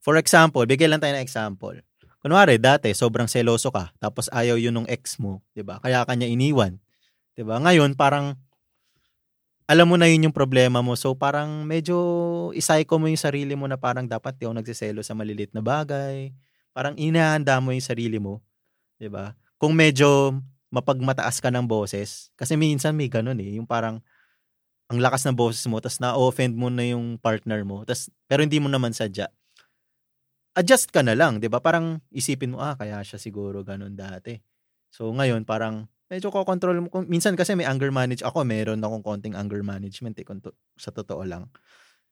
For 0.00 0.16
example, 0.16 0.64
bigay 0.64 0.88
lang 0.88 1.00
tayo 1.00 1.14
ng 1.16 1.24
example 1.24 1.78
kunwari 2.20 2.60
dati 2.60 2.92
sobrang 2.92 3.26
seloso 3.26 3.72
ka 3.72 3.90
tapos 3.96 4.28
ayaw 4.30 4.60
yun 4.60 4.84
ng 4.84 4.88
ex 4.92 5.16
mo, 5.16 5.40
'di 5.56 5.64
ba? 5.64 5.80
Kaya 5.80 6.04
kanya 6.04 6.28
iniwan. 6.28 6.76
'Di 7.34 7.42
ba? 7.42 7.56
Ngayon 7.58 7.96
parang 7.96 8.36
alam 9.70 9.86
mo 9.86 9.94
na 9.94 10.10
yun 10.10 10.26
yung 10.26 10.34
problema 10.34 10.82
mo. 10.82 10.98
So 10.98 11.14
parang 11.14 11.62
medyo 11.62 11.94
isayko 12.58 12.98
mo 12.98 13.06
yung 13.06 13.20
sarili 13.20 13.54
mo 13.54 13.70
na 13.70 13.78
parang 13.78 14.02
dapat 14.02 14.34
di 14.34 14.42
ako 14.42 14.58
nagsiselo 14.58 15.06
sa 15.06 15.14
malilit 15.14 15.54
na 15.54 15.62
bagay. 15.62 16.34
Parang 16.74 16.98
inahanda 16.98 17.62
mo 17.62 17.70
yung 17.70 17.86
sarili 17.86 18.18
mo. 18.18 18.42
ba? 18.98 19.38
Kung 19.62 19.78
medyo 19.78 20.34
mapagmataas 20.74 21.38
ka 21.38 21.54
ng 21.54 21.70
boses, 21.70 22.34
kasi 22.34 22.58
minsan 22.58 22.98
may 22.98 23.06
ganun 23.06 23.38
eh, 23.38 23.62
yung 23.62 23.66
parang 23.66 24.02
ang 24.90 24.98
lakas 24.98 25.22
ng 25.22 25.38
boses 25.38 25.62
mo, 25.70 25.78
tas 25.78 26.02
na-offend 26.02 26.58
mo 26.58 26.66
na 26.66 26.82
yung 26.82 27.14
partner 27.14 27.62
mo, 27.62 27.86
tas, 27.86 28.10
pero 28.26 28.42
hindi 28.42 28.58
mo 28.58 28.66
naman 28.66 28.90
sadya 28.90 29.30
adjust 30.54 30.90
ka 30.90 31.02
na 31.02 31.14
lang, 31.14 31.38
'di 31.38 31.48
ba? 31.50 31.62
Parang 31.62 32.02
isipin 32.10 32.54
mo, 32.54 32.58
ah, 32.62 32.74
kaya 32.74 33.00
siya 33.06 33.18
siguro 33.20 33.62
ganun 33.62 33.94
dati. 33.94 34.38
So 34.90 35.10
ngayon 35.14 35.46
parang 35.46 35.86
medyo 36.10 36.28
ko 36.34 36.42
control 36.42 36.82
mo 36.82 36.90
minsan 37.06 37.38
kasi 37.38 37.54
may 37.54 37.64
anger 37.64 37.94
manage 37.94 38.26
ako, 38.26 38.42
meron 38.42 38.82
akong 38.82 39.06
konting 39.06 39.38
anger 39.38 39.62
management 39.62 40.18
eh 40.18 40.26
kung 40.26 40.42
to, 40.42 40.50
sa 40.74 40.90
totoo 40.90 41.22
lang. 41.22 41.46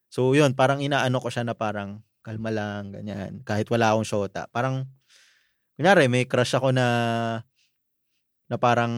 So 0.09 0.33
'yun, 0.33 0.55
parang 0.55 0.81
inaano 0.81 1.19
ko 1.19 1.28
siya 1.28 1.45
na 1.45 1.59
parang 1.59 2.07
kalma 2.28 2.52
lang, 2.52 2.93
ganyan. 2.93 3.40
Kahit 3.40 3.73
wala 3.73 3.97
akong 3.97 4.05
shota. 4.05 4.52
Parang, 4.52 4.85
kunyari, 5.81 6.12
may 6.12 6.28
crush 6.28 6.52
ako 6.52 6.76
na, 6.76 6.87
na 8.52 8.57
parang, 8.61 8.93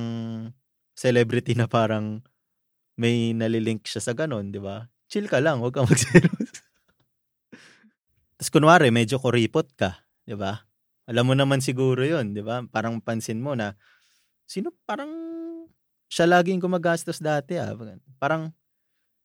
celebrity 0.99 1.55
na 1.55 1.71
parang, 1.71 2.27
may 2.99 3.31
nalilink 3.31 3.87
siya 3.87 4.03
sa 4.03 4.13
ganon, 4.19 4.51
di 4.51 4.59
ba? 4.59 4.91
Chill 5.07 5.31
ka 5.31 5.39
lang, 5.39 5.63
huwag 5.63 5.79
kang 5.79 5.87
magselos. 5.87 6.51
Tapos 8.37 8.51
kunwari, 8.51 8.91
medyo 8.91 9.23
kuripot 9.23 9.71
ka, 9.79 10.03
di 10.27 10.35
ba? 10.35 10.67
Alam 11.07 11.31
mo 11.31 11.35
naman 11.39 11.63
siguro 11.63 12.03
yon 12.03 12.35
di 12.35 12.43
ba? 12.43 12.67
Parang 12.67 12.99
pansin 12.99 13.39
mo 13.39 13.55
na, 13.55 13.79
sino 14.51 14.75
parang 14.83 15.11
siya 16.11 16.27
laging 16.27 16.59
gumagastos 16.59 17.23
dati 17.23 17.55
ah. 17.55 17.71
Parang, 18.19 18.51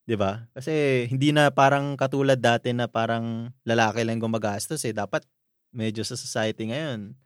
di 0.05 0.13
ba? 0.13 0.45
Kasi 0.53 1.05
hindi 1.09 1.33
na 1.33 1.49
parang 1.49 1.97
katulad 1.97 2.37
dati 2.37 2.69
na 2.77 2.85
parang 2.85 3.49
lalaki 3.65 4.05
lang 4.05 4.21
gumagastos 4.21 4.85
eh. 4.85 4.93
Dapat 4.93 5.25
medyo 5.73 6.05
sa 6.05 6.13
society 6.13 6.69
ngayon, 6.69 7.17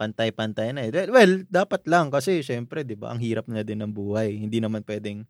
pantay-pantay 0.00 0.72
na 0.72 0.88
eh. 0.88 0.90
Well, 1.12 1.44
dapat 1.52 1.84
lang 1.84 2.08
kasi 2.08 2.40
syempre, 2.40 2.80
di 2.88 2.96
ba, 2.96 3.12
ang 3.12 3.20
hirap 3.20 3.44
na 3.52 3.60
din 3.60 3.84
ng 3.84 3.92
buhay. 3.92 4.40
Hindi 4.40 4.64
naman 4.64 4.80
pwedeng 4.88 5.28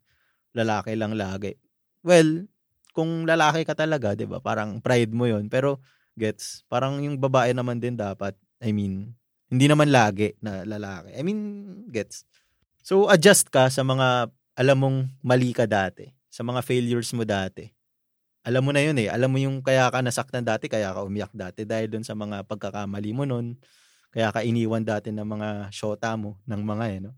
lalaki 0.55 0.95
lang 0.95 1.19
lagi. 1.19 1.59
Well, 2.07 2.47
kung 2.95 3.27
lalaki 3.27 3.67
ka 3.67 3.75
talaga, 3.75 4.15
'di 4.15 4.31
ba? 4.31 4.39
Parang 4.39 4.79
pride 4.79 5.11
mo 5.11 5.27
'yon. 5.27 5.51
Pero 5.51 5.83
gets, 6.15 6.63
parang 6.71 7.03
yung 7.03 7.19
babae 7.19 7.51
naman 7.51 7.83
din 7.83 7.99
dapat. 7.99 8.39
I 8.63 8.71
mean, 8.71 9.19
hindi 9.53 9.67
naman 9.69 9.89
lagi 9.93 10.35
na 10.45 10.65
lalaki. 10.67 11.15
I 11.17 11.23
mean, 11.25 11.41
gets. 11.93 12.25
So 12.85 13.09
adjust 13.09 13.49
ka 13.53 13.69
sa 13.73 13.83
mga 13.85 14.31
alam 14.59 14.79
mong 14.79 14.99
mali 15.25 15.51
ka 15.57 15.65
dati, 15.69 16.13
sa 16.31 16.45
mga 16.47 16.61
failures 16.65 17.11
mo 17.17 17.25
dati. 17.27 17.69
Alam 18.45 18.69
mo 18.69 18.73
na 18.77 18.85
'yun 18.85 18.97
eh. 19.01 19.09
Alam 19.09 19.31
mo 19.35 19.39
yung 19.41 19.65
kaya 19.65 19.89
ka 19.93 20.01
nasaktan 20.05 20.45
dati, 20.45 20.69
kaya 20.69 20.93
ka 20.93 21.05
umiyak 21.05 21.33
dati 21.33 21.65
dahil 21.65 21.89
doon 21.93 22.05
sa 22.07 22.13
mga 22.17 22.45
pagkakamali 22.49 23.13
mo 23.17 23.25
noon. 23.29 23.57
Kaya 24.15 24.31
ka 24.35 24.45
iniwan 24.47 24.85
dati 24.87 25.11
ng 25.13 25.27
mga 25.27 25.51
shota 25.75 26.15
mo, 26.17 26.39
ng 26.49 26.63
mga 26.63 26.85
eh, 26.97 26.99
no? 27.05 27.13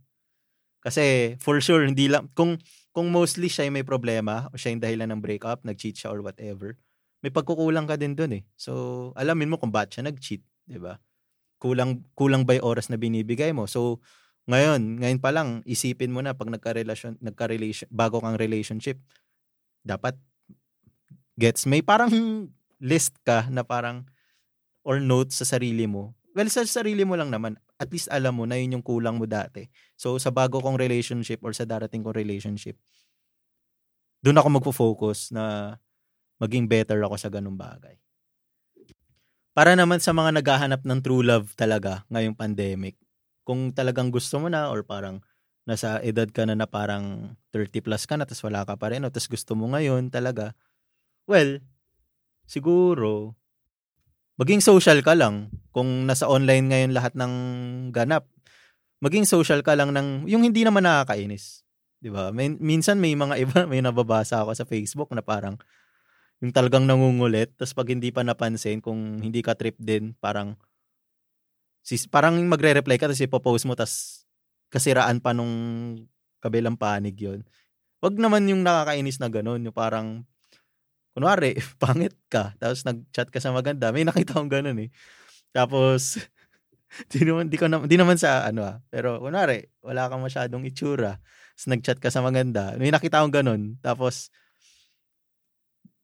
Kasi 0.84 1.34
for 1.42 1.58
sure 1.60 1.82
hindi 1.84 2.06
lang 2.06 2.30
kung 2.32 2.56
kung 2.94 3.10
mostly 3.12 3.50
siya 3.50 3.68
may 3.74 3.84
problema 3.84 4.48
o 4.52 4.56
siya 4.56 4.72
yung 4.72 4.82
dahilan 4.84 5.08
ng 5.12 5.20
breakup, 5.20 5.60
nag-cheat 5.66 5.98
siya 6.00 6.14
or 6.14 6.22
whatever, 6.24 6.78
may 7.20 7.28
pagkukulang 7.34 7.84
ka 7.90 7.98
din 8.00 8.14
doon 8.16 8.40
eh. 8.40 8.44
So, 8.56 9.12
alamin 9.18 9.50
mo 9.52 9.56
kung 9.60 9.74
bakit 9.74 9.98
siya 10.00 10.04
nag-cheat, 10.08 10.42
'di 10.70 10.78
ba? 10.80 10.96
Kulang 11.66 12.06
kulang 12.14 12.46
ba 12.46 12.54
'yung 12.54 12.62
oras 12.62 12.86
na 12.86 12.94
binibigay 12.94 13.50
mo? 13.50 13.66
So, 13.66 13.98
ngayon, 14.46 15.02
ngayon 15.02 15.18
pa 15.18 15.34
lang 15.34 15.66
isipin 15.66 16.14
mo 16.14 16.22
na 16.22 16.38
pag 16.38 16.46
nagka-relasyon, 16.46 17.18
nagka-relation 17.18 17.90
bago 17.90 18.22
kang 18.22 18.38
relationship, 18.38 19.02
dapat 19.82 20.14
gets 21.34 21.66
may 21.66 21.82
parang 21.82 22.46
list 22.78 23.18
ka 23.26 23.50
na 23.50 23.66
parang 23.66 24.06
or 24.86 25.02
notes 25.02 25.42
sa 25.42 25.46
sarili 25.58 25.90
mo. 25.90 26.14
Well, 26.36 26.48
sa 26.52 26.62
sarili 26.68 27.02
mo 27.02 27.16
lang 27.18 27.32
naman, 27.32 27.58
at 27.80 27.90
least 27.90 28.12
alam 28.12 28.38
mo 28.38 28.44
na 28.46 28.60
yun 28.60 28.78
yung 28.78 28.86
kulang 28.86 29.18
mo 29.18 29.26
dati. 29.26 29.66
So, 29.98 30.20
sa 30.20 30.30
bago 30.30 30.60
kong 30.62 30.78
relationship 30.78 31.42
or 31.42 31.56
sa 31.56 31.66
darating 31.66 32.04
kong 32.04 32.14
relationship, 32.16 32.76
doon 34.20 34.38
ako 34.38 34.48
magfo-focus 34.60 35.32
na 35.32 35.76
maging 36.40 36.68
better 36.68 37.00
ako 37.04 37.16
sa 37.16 37.32
ganung 37.32 37.56
bagay. 37.56 37.96
Para 39.56 39.72
naman 39.72 40.04
sa 40.04 40.12
mga 40.12 40.36
naghahanap 40.36 40.84
ng 40.84 41.00
true 41.00 41.24
love 41.24 41.56
talaga 41.56 42.04
ngayong 42.12 42.36
pandemic, 42.36 43.00
kung 43.40 43.72
talagang 43.72 44.12
gusto 44.12 44.36
mo 44.36 44.52
na 44.52 44.68
or 44.68 44.84
parang 44.84 45.24
nasa 45.64 45.96
edad 46.04 46.28
ka 46.28 46.44
na 46.44 46.52
na 46.52 46.68
parang 46.68 47.32
30 47.56 47.80
plus 47.80 48.04
ka 48.04 48.20
na 48.20 48.28
tapos 48.28 48.44
wala 48.44 48.68
ka 48.68 48.76
pa 48.76 48.92
rin 48.92 49.00
o 49.00 49.08
tapos 49.08 49.32
gusto 49.32 49.56
mo 49.56 49.72
ngayon 49.72 50.12
talaga, 50.12 50.52
well, 51.24 51.56
siguro 52.44 53.32
maging 54.36 54.60
social 54.60 55.00
ka 55.00 55.16
lang. 55.16 55.48
Kung 55.72 56.04
nasa 56.04 56.28
online 56.28 56.68
ngayon 56.68 56.92
lahat 56.92 57.16
ng 57.16 57.32
ganap, 57.96 58.28
maging 59.00 59.24
social 59.24 59.64
ka 59.64 59.72
lang 59.72 59.96
ng 59.96 60.28
yung 60.28 60.44
hindi 60.44 60.68
naman 60.68 60.84
nakakainis. 60.84 61.64
'Di 62.04 62.12
ba? 62.12 62.28
May, 62.28 62.52
minsan 62.60 63.00
may 63.00 63.16
mga 63.16 63.40
iba, 63.48 63.64
may 63.64 63.80
nababasa 63.80 64.44
ako 64.44 64.52
sa 64.52 64.68
Facebook 64.68 65.08
na 65.16 65.24
parang 65.24 65.56
yung 66.44 66.52
talagang 66.52 66.84
nangungulit, 66.84 67.52
tapos 67.56 67.72
pag 67.72 67.88
hindi 67.88 68.12
pa 68.12 68.20
napansin, 68.20 68.84
kung 68.84 69.22
hindi 69.24 69.40
ka 69.40 69.56
trip 69.56 69.76
din, 69.80 70.12
parang 70.20 70.56
sis, 71.80 72.04
parang 72.10 72.36
magre-reply 72.44 72.98
ka 72.98 73.06
tapos 73.08 73.22
ipopost 73.22 73.64
mo 73.64 73.78
tapos 73.78 74.26
kasiraan 74.74 75.22
pa 75.22 75.30
nung 75.30 75.54
kabilang 76.42 76.74
panig 76.74 77.14
yon 77.16 77.40
Wag 78.04 78.20
naman 78.20 78.44
yung 78.50 78.60
nakakainis 78.60 79.16
na 79.22 79.32
ganun, 79.32 79.64
yung 79.64 79.72
parang 79.72 80.28
kunwari, 81.16 81.56
pangit 81.82 82.12
ka, 82.28 82.52
tapos 82.60 82.84
nag-chat 82.84 83.32
ka 83.32 83.40
sa 83.40 83.56
maganda, 83.56 83.88
may 83.88 84.04
nakita 84.04 84.36
akong 84.36 84.52
ganun 84.52 84.76
eh. 84.84 84.90
Tapos, 85.56 86.20
di 87.12 87.24
naman, 87.24 87.48
di, 87.48 87.56
ko 87.56 87.66
na, 87.72 87.80
di 87.88 87.96
naman 87.96 88.20
sa 88.20 88.44
ano 88.44 88.68
ah, 88.68 88.76
pero 88.92 89.16
kunwari, 89.24 89.64
wala 89.80 90.12
kang 90.12 90.20
masyadong 90.20 90.68
itsura, 90.68 91.16
tapos 91.56 91.66
nag-chat 91.72 91.98
ka 92.04 92.12
sa 92.12 92.20
maganda, 92.20 92.76
may 92.76 92.92
nakita 92.92 93.24
akong 93.24 93.32
ganun, 93.32 93.80
tapos, 93.80 94.28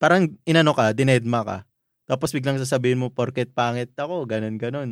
parang 0.02 0.26
inano 0.42 0.75
ka, 0.75 0.90
dinedma 0.90 1.47
ka, 1.47 1.59
tapos 2.11 2.35
biglang 2.35 2.59
sasabihin 2.59 2.99
mo, 2.99 3.14
porket 3.14 3.54
pangit 3.54 3.94
ako, 3.94 4.26
ganun, 4.26 4.59
ganun. 4.59 4.90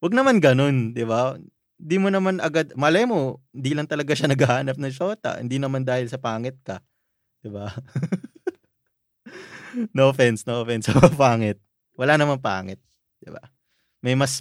Huwag 0.00 0.16
naman 0.16 0.40
ganun, 0.40 0.96
di 0.96 1.04
ba? 1.04 1.36
Di 1.76 2.00
mo 2.00 2.08
naman 2.08 2.40
agad, 2.40 2.72
malay 2.72 3.04
mo, 3.04 3.44
hindi 3.52 3.76
lang 3.76 3.84
talaga 3.84 4.16
siya 4.16 4.30
naghahanap 4.32 4.80
ng 4.80 4.94
shota, 4.94 5.36
hindi 5.36 5.60
naman 5.60 5.84
dahil 5.84 6.08
sa 6.08 6.16
pangit 6.16 6.56
ka. 6.64 6.80
Di 7.44 7.52
ba? 7.52 7.68
no 9.96 10.10
offense, 10.10 10.44
no 10.48 10.64
offense 10.64 10.88
pangit. 11.20 11.60
Wala 11.98 12.16
namang 12.16 12.40
pangit, 12.40 12.80
'di 13.20 13.30
ba? 13.30 13.42
May 14.02 14.14
mas 14.14 14.40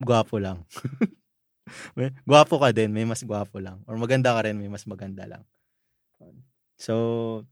gwapo 0.00 0.38
lang. 0.38 0.64
gwapo 2.28 2.60
ka 2.60 2.68
din, 2.72 2.92
may 2.92 3.04
mas 3.04 3.24
gwapo 3.24 3.60
lang. 3.60 3.80
Or 3.88 3.96
maganda 3.96 4.36
ka 4.36 4.44
rin, 4.44 4.56
may 4.56 4.68
mas 4.68 4.84
maganda 4.84 5.24
lang. 5.24 5.42
So, 6.78 7.44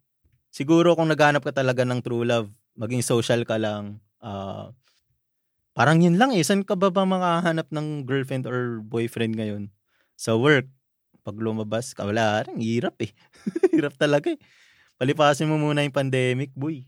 siguro 0.57 0.97
kung 0.97 1.13
naghanap 1.13 1.45
ka 1.45 1.53
talaga 1.53 1.85
ng 1.85 2.01
true 2.01 2.25
love, 2.25 2.49
maging 2.81 3.05
social 3.05 3.45
ka 3.45 3.61
lang, 3.61 4.01
uh, 4.25 4.73
parang 5.77 6.01
yun 6.01 6.17
lang 6.17 6.33
eh. 6.33 6.41
Saan 6.41 6.65
ka 6.65 6.73
ba 6.73 6.89
ba 6.89 7.05
makahanap 7.05 7.69
ng 7.69 8.09
girlfriend 8.09 8.49
or 8.49 8.81
boyfriend 8.81 9.37
ngayon? 9.37 9.69
Sa 10.17 10.41
work. 10.41 10.65
Pag 11.21 11.37
lumabas 11.37 11.93
ka, 11.93 12.09
wala 12.09 12.49
rin. 12.49 12.57
Hirap 12.65 12.97
eh. 13.05 13.13
hirap 13.77 13.93
talaga 14.01 14.33
eh 14.33 14.41
palipasin 14.97 15.49
mo 15.49 15.61
muna 15.61 15.85
yung 15.85 15.95
pandemic, 15.95 16.53
boy. 16.57 16.85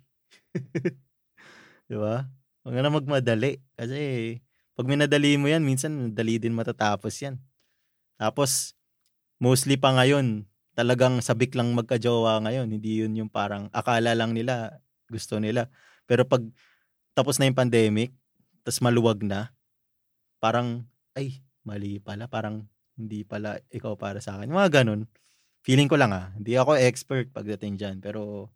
Di 1.88 1.96
ba? 1.96 2.24
Huwag 2.64 2.74
na 2.76 2.92
magmadali. 2.92 3.60
Kasi 3.76 4.00
pag 4.76 4.88
minadali 4.88 5.36
mo 5.36 5.48
yan, 5.48 5.64
minsan 5.64 6.12
dali 6.12 6.40
din 6.40 6.56
matatapos 6.56 7.12
yan. 7.20 7.36
Tapos, 8.16 8.74
mostly 9.38 9.76
pa 9.76 9.94
ngayon, 9.94 10.48
talagang 10.78 11.18
sabik 11.18 11.58
lang 11.58 11.74
magka-jowa 11.74 12.38
ngayon. 12.46 12.70
Hindi 12.70 13.02
yun 13.02 13.18
yung 13.18 13.26
parang 13.26 13.66
akala 13.74 14.14
lang 14.14 14.30
nila, 14.30 14.78
gusto 15.10 15.42
nila. 15.42 15.66
Pero 16.06 16.22
pag 16.22 16.46
tapos 17.18 17.42
na 17.42 17.50
yung 17.50 17.58
pandemic, 17.58 18.14
tapos 18.62 18.78
maluwag 18.78 19.26
na, 19.26 19.50
parang, 20.38 20.86
ay, 21.18 21.42
mali 21.66 21.98
pala. 21.98 22.30
Parang 22.30 22.62
hindi 22.94 23.26
pala 23.26 23.58
ikaw 23.74 23.98
para 23.98 24.22
sa 24.22 24.38
akin. 24.38 24.54
Mga 24.54 24.82
ganun. 24.82 25.10
Feeling 25.66 25.90
ko 25.90 25.98
lang 25.98 26.14
ah, 26.14 26.30
hindi 26.38 26.54
ako 26.54 26.78
expert 26.78 27.34
pagdating 27.34 27.74
dyan. 27.74 27.96
Pero, 27.98 28.54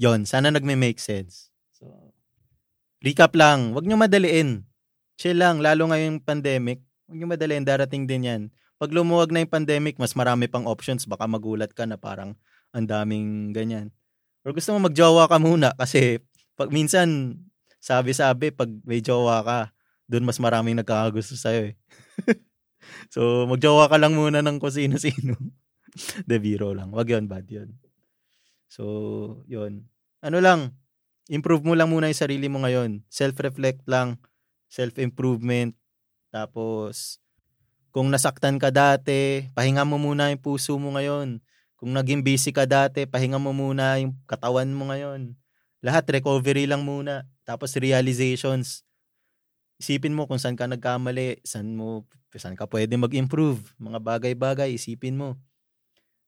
yon 0.00 0.24
sana 0.24 0.48
nagme-make 0.48 0.96
sense. 0.96 1.52
So, 1.76 2.16
recap 3.04 3.36
lang, 3.36 3.76
wag 3.76 3.84
nyo 3.84 4.00
madaliin. 4.00 4.64
Chill 5.20 5.36
lang, 5.36 5.60
lalo 5.60 5.92
ngayong 5.92 6.24
pandemic. 6.24 6.80
Wag 7.12 7.16
nyo 7.20 7.28
madaliin, 7.28 7.68
darating 7.68 8.08
din 8.08 8.24
yan. 8.24 8.42
Pag 8.76 8.92
lumuwag 8.92 9.32
na 9.32 9.40
yung 9.40 9.52
pandemic, 9.52 9.96
mas 9.96 10.12
marami 10.12 10.52
pang 10.52 10.68
options. 10.68 11.08
Baka 11.08 11.24
magulat 11.24 11.72
ka 11.72 11.88
na 11.88 11.96
parang 11.96 12.36
ang 12.76 12.84
daming 12.84 13.56
ganyan. 13.56 13.88
Or 14.44 14.52
gusto 14.52 14.76
mo 14.76 14.86
magjowa 14.86 15.26
ka 15.26 15.40
muna 15.40 15.72
kasi 15.74 16.20
pag 16.56 16.68
minsan, 16.68 17.40
sabi-sabi, 17.80 18.52
pag 18.52 18.68
may 18.84 19.00
jowa 19.00 19.40
ka, 19.44 19.58
doon 20.06 20.24
mas 20.24 20.38
maraming 20.38 20.78
nagkakagusto 20.78 21.34
sa'yo 21.34 21.72
eh. 21.72 21.74
so, 23.14 23.44
magjowa 23.50 23.90
ka 23.90 23.96
lang 23.98 24.14
muna 24.14 24.40
ng 24.40 24.56
kusino-sino. 24.62 25.36
De 26.28 26.36
biro 26.38 26.72
lang. 26.76 26.92
Wag 26.92 27.10
yun, 27.10 27.26
bad 27.26 27.48
yun. 27.48 27.74
So, 28.70 29.42
yun. 29.50 29.88
Ano 30.22 30.38
lang, 30.38 30.76
improve 31.26 31.66
mo 31.66 31.74
lang 31.74 31.90
muna 31.90 32.08
yung 32.12 32.22
sarili 32.22 32.46
mo 32.46 32.62
ngayon. 32.62 33.02
Self-reflect 33.10 33.88
lang, 33.90 34.20
self-improvement. 34.70 35.74
Tapos, 36.30 37.18
kung 37.96 38.12
nasaktan 38.12 38.60
ka 38.60 38.68
dati, 38.68 39.48
pahinga 39.56 39.80
mo 39.88 39.96
muna 39.96 40.28
yung 40.28 40.44
puso 40.44 40.76
mo 40.76 40.92
ngayon. 40.92 41.40
Kung 41.80 41.96
naging 41.96 42.20
busy 42.20 42.52
ka 42.52 42.68
dati, 42.68 43.08
pahinga 43.08 43.40
mo 43.40 43.56
muna 43.56 43.96
yung 43.96 44.12
katawan 44.28 44.68
mo 44.68 44.92
ngayon. 44.92 45.32
Lahat, 45.80 46.04
recovery 46.04 46.68
lang 46.68 46.84
muna. 46.84 47.24
Tapos, 47.48 47.72
realizations. 47.80 48.84
Isipin 49.80 50.12
mo 50.12 50.28
kung 50.28 50.36
saan 50.36 50.60
ka 50.60 50.68
nagkamali, 50.68 51.40
saan 51.40 51.72
mo, 51.72 52.04
saan 52.36 52.52
ka 52.52 52.68
pwede 52.68 53.00
mag-improve. 53.00 53.64
Mga 53.80 54.04
bagay-bagay, 54.04 54.76
isipin 54.76 55.16
mo. 55.16 55.40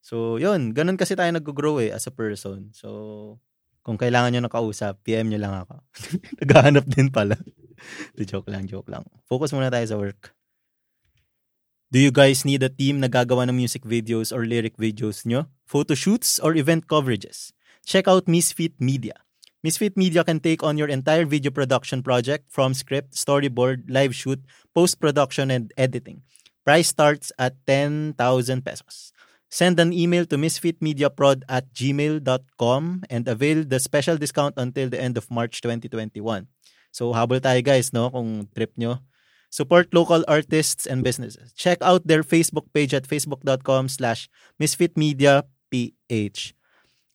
So, 0.00 0.40
yun. 0.40 0.72
Ganun 0.72 0.96
kasi 0.96 1.20
tayo 1.20 1.28
nag-grow 1.36 1.84
eh 1.84 1.92
as 1.92 2.08
a 2.08 2.12
person. 2.16 2.72
So, 2.72 3.36
Kung 3.88 3.96
kailangan 3.96 4.36
nyo 4.36 4.44
ng 4.44 4.52
kausap, 4.52 5.00
PM 5.00 5.32
nyo 5.32 5.40
lang 5.40 5.64
ako. 5.64 5.80
Naghahanap 6.44 6.84
din 6.92 7.08
pala. 7.08 7.40
Joke 8.28 8.52
lang, 8.52 8.68
joke 8.68 8.92
lang. 8.92 9.00
Focus 9.24 9.56
muna 9.56 9.72
tayo 9.72 9.86
sa 9.88 9.96
work. 9.96 10.37
Do 11.88 11.96
you 11.96 12.12
guys 12.12 12.44
need 12.44 12.60
a 12.60 12.68
team 12.68 13.00
na 13.00 13.08
gagawa 13.08 13.48
ng 13.48 13.56
music 13.56 13.80
videos 13.80 14.28
or 14.28 14.44
lyric 14.44 14.76
videos 14.76 15.24
nyo? 15.24 15.48
Photo 15.64 15.96
shoots 15.96 16.36
or 16.36 16.52
event 16.52 16.84
coverages? 16.84 17.56
Check 17.80 18.04
out 18.04 18.28
Misfit 18.28 18.76
Media. 18.76 19.16
Misfit 19.64 19.96
Media 19.96 20.20
can 20.20 20.36
take 20.36 20.60
on 20.60 20.76
your 20.76 20.92
entire 20.92 21.24
video 21.24 21.48
production 21.48 22.04
project 22.04 22.44
from 22.52 22.76
script, 22.76 23.16
storyboard, 23.16 23.88
live 23.88 24.12
shoot, 24.12 24.36
post-production, 24.76 25.48
and 25.48 25.72
editing. 25.80 26.20
Price 26.60 26.92
starts 26.92 27.32
at 27.40 27.56
10,000 27.64 28.20
pesos. 28.60 29.16
Send 29.48 29.80
an 29.80 29.96
email 29.96 30.28
to 30.28 30.36
misfitmediaprod 30.36 31.48
at 31.48 31.72
gmail.com 31.72 32.84
and 33.08 33.24
avail 33.24 33.64
the 33.64 33.80
special 33.80 34.20
discount 34.20 34.60
until 34.60 34.92
the 34.92 35.00
end 35.00 35.16
of 35.16 35.24
March 35.32 35.64
2021. 35.64 36.52
So 36.92 37.16
habol 37.16 37.40
tayo 37.40 37.64
guys 37.64 37.96
no 37.96 38.12
kung 38.12 38.44
trip 38.52 38.76
nyo 38.76 39.00
Support 39.48 39.96
local 39.96 40.24
artists 40.28 40.84
and 40.84 41.02
businesses. 41.02 41.52
Check 41.56 41.80
out 41.80 42.04
their 42.04 42.22
Facebook 42.22 42.68
page 42.76 42.92
at 42.92 43.08
facebook.com 43.08 43.88
slash 43.88 44.28
misfitmediaph. 44.60 45.48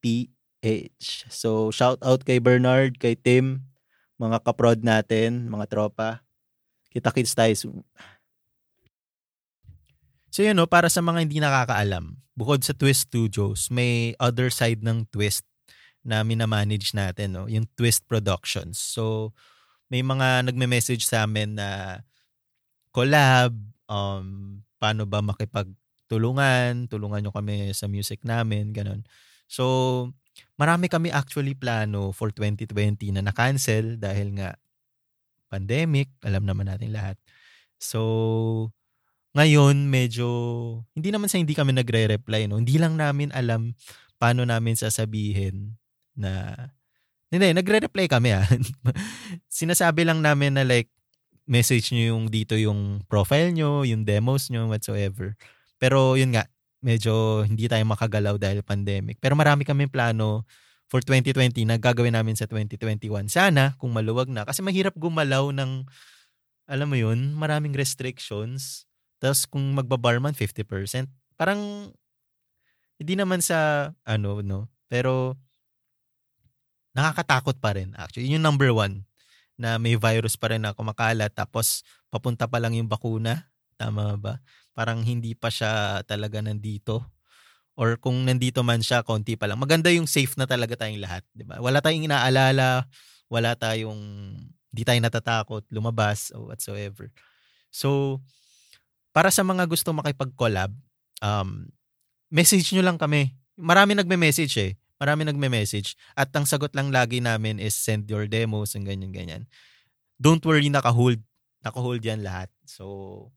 So, 1.33 1.73
shout 1.73 1.97
out 2.05 2.29
kay 2.29 2.37
Bernard, 2.41 3.01
kay 3.01 3.17
Tim, 3.17 3.65
mga 4.21 4.45
kaprod 4.45 4.85
natin, 4.85 5.49
mga 5.49 5.65
tropa. 5.73 6.21
Kita-kits 6.93 7.33
tayo 7.33 7.55
soon. 7.57 7.81
So 10.35 10.43
yun 10.43 10.59
no, 10.59 10.67
para 10.67 10.91
sa 10.91 10.99
mga 10.99 11.31
hindi 11.31 11.39
nakakaalam, 11.39 12.19
bukod 12.35 12.67
sa 12.67 12.75
Twist 12.75 13.07
Studios, 13.07 13.71
may 13.71 14.19
other 14.19 14.51
side 14.51 14.83
ng 14.83 15.07
Twist 15.15 15.47
na 16.05 16.21
minamanage 16.23 16.93
natin, 16.93 17.33
no? 17.33 17.49
yung 17.49 17.65
Twist 17.75 18.05
Productions. 18.05 18.77
So, 18.77 19.33
may 19.89 20.05
mga 20.05 20.47
nagme-message 20.53 21.09
sa 21.09 21.25
amin 21.25 21.57
na 21.57 22.01
collab, 22.93 23.57
um, 23.89 24.61
paano 24.77 25.09
ba 25.09 25.25
makipagtulungan, 25.25 26.87
tulungan 26.93 27.25
nyo 27.25 27.33
kami 27.33 27.73
sa 27.73 27.89
music 27.89 28.21
namin, 28.23 28.77
ganun. 28.77 29.03
So, 29.49 30.13
marami 30.61 30.93
kami 30.93 31.09
actually 31.09 31.57
plano 31.57 32.13
for 32.13 32.29
2020 32.31 33.17
na 33.17 33.25
na-cancel 33.25 33.97
dahil 33.97 34.37
nga 34.37 34.61
pandemic, 35.49 36.13
alam 36.21 36.45
naman 36.45 36.69
natin 36.69 36.93
lahat. 36.93 37.17
So, 37.81 38.71
ngayon 39.35 39.91
medyo 39.91 40.27
hindi 40.95 41.11
naman 41.11 41.27
sa 41.27 41.43
hindi 41.43 41.59
kami 41.59 41.75
nagre-reply 41.75 42.47
no. 42.47 42.63
Hindi 42.63 42.79
lang 42.79 42.95
namin 42.95 43.35
alam 43.35 43.75
paano 44.15 44.47
namin 44.47 44.79
sasabihin 44.79 45.75
na 46.17 46.55
hindi, 47.35 47.51
nagre-reply 47.51 48.07
kami 48.07 48.31
ah. 48.31 48.47
Sinasabi 49.51 50.07
lang 50.07 50.23
namin 50.23 50.55
na 50.55 50.63
like, 50.63 50.87
message 51.45 51.93
nyo 51.93 52.17
yung 52.17 52.25
dito 52.33 52.57
yung 52.57 53.05
profile 53.11 53.53
nyo, 53.53 53.85
yung 53.85 54.07
demos 54.07 54.49
nyo, 54.49 54.71
whatsoever. 54.71 55.37
Pero 55.77 56.17
yun 56.17 56.33
nga, 56.33 56.49
medyo 56.85 57.45
hindi 57.45 57.69
tayo 57.69 57.85
makagalaw 57.89 58.37
dahil 58.37 58.65
pandemic. 58.65 59.21
Pero 59.21 59.37
marami 59.37 59.65
kami 59.65 59.89
plano 59.89 60.45
for 60.89 61.01
2020 61.01 61.65
na 61.69 61.77
gagawin 61.81 62.15
namin 62.15 62.37
sa 62.37 62.45
2021. 62.47 63.29
Sana 63.33 63.75
kung 63.81 63.93
maluwag 63.93 64.29
na. 64.29 64.45
Kasi 64.45 64.61
mahirap 64.61 64.95
gumalaw 64.97 65.51
ng, 65.53 65.85
alam 66.69 66.87
mo 66.89 66.97
yun, 66.97 67.33
maraming 67.37 67.73
restrictions. 67.75 68.85
Tapos 69.21 69.49
kung 69.49 69.65
magbabar 69.75 70.21
man, 70.21 70.37
50%. 70.37 71.09
Parang, 71.35 71.91
hindi 73.01 73.15
naman 73.19 73.43
sa, 73.43 73.91
ano, 74.07 74.45
no. 74.45 74.71
Pero, 74.87 75.35
nakakatakot 76.95 77.59
pa 77.59 77.75
rin 77.75 77.93
actually. 77.99 78.31
Yun 78.31 78.41
yung 78.41 78.47
number 78.47 78.71
one 78.71 79.03
na 79.59 79.79
may 79.79 79.99
virus 79.99 80.39
pa 80.39 80.51
rin 80.55 80.63
na 80.63 80.75
kumakalat 80.75 81.31
tapos 81.35 81.83
papunta 82.09 82.47
pa 82.47 82.63
lang 82.63 82.75
yung 82.79 82.89
bakuna. 82.89 83.51
Tama 83.75 84.15
ba? 84.19 84.39
Parang 84.75 85.03
hindi 85.03 85.35
pa 85.35 85.51
siya 85.51 86.03
talaga 86.07 86.39
nandito. 86.39 87.03
Or 87.75 87.99
kung 87.99 88.23
nandito 88.23 88.63
man 88.63 88.79
siya, 88.87 89.03
konti 89.03 89.35
pa 89.35 89.51
lang. 89.51 89.59
Maganda 89.59 89.91
yung 89.91 90.07
safe 90.07 90.39
na 90.39 90.47
talaga 90.47 90.79
tayong 90.79 91.03
lahat. 91.03 91.27
Di 91.35 91.43
ba? 91.43 91.59
Wala 91.59 91.83
tayong 91.83 92.07
inaalala, 92.07 92.87
wala 93.27 93.59
tayong, 93.59 93.99
hindi 94.71 94.83
tayo 94.87 94.99
natatakot, 95.03 95.67
lumabas, 95.75 96.31
or 96.31 96.55
whatsoever. 96.55 97.11
So, 97.75 98.23
para 99.11 99.35
sa 99.35 99.43
mga 99.43 99.67
gusto 99.67 99.91
makipag-collab, 99.91 100.71
um, 101.19 101.67
message 102.31 102.71
nyo 102.71 102.87
lang 102.87 102.95
kami. 102.95 103.35
Marami 103.59 103.99
nagme-message 103.99 104.55
eh 104.63 104.73
marami 104.99 105.27
nagme-message 105.27 105.99
at 106.15 106.31
ang 106.35 106.47
sagot 106.47 106.73
lang 106.73 106.95
lagi 106.95 107.19
namin 107.19 107.59
is 107.59 107.75
send 107.75 108.07
your 108.07 108.29
demos 108.31 108.79
and 108.79 108.87
ganyan-ganyan. 108.87 109.47
Don't 110.19 110.43
worry, 110.47 110.71
naka-hold. 110.71 111.21
Naka-hold 111.65 112.03
yan 112.05 112.23
lahat. 112.23 112.53
So, 112.69 113.29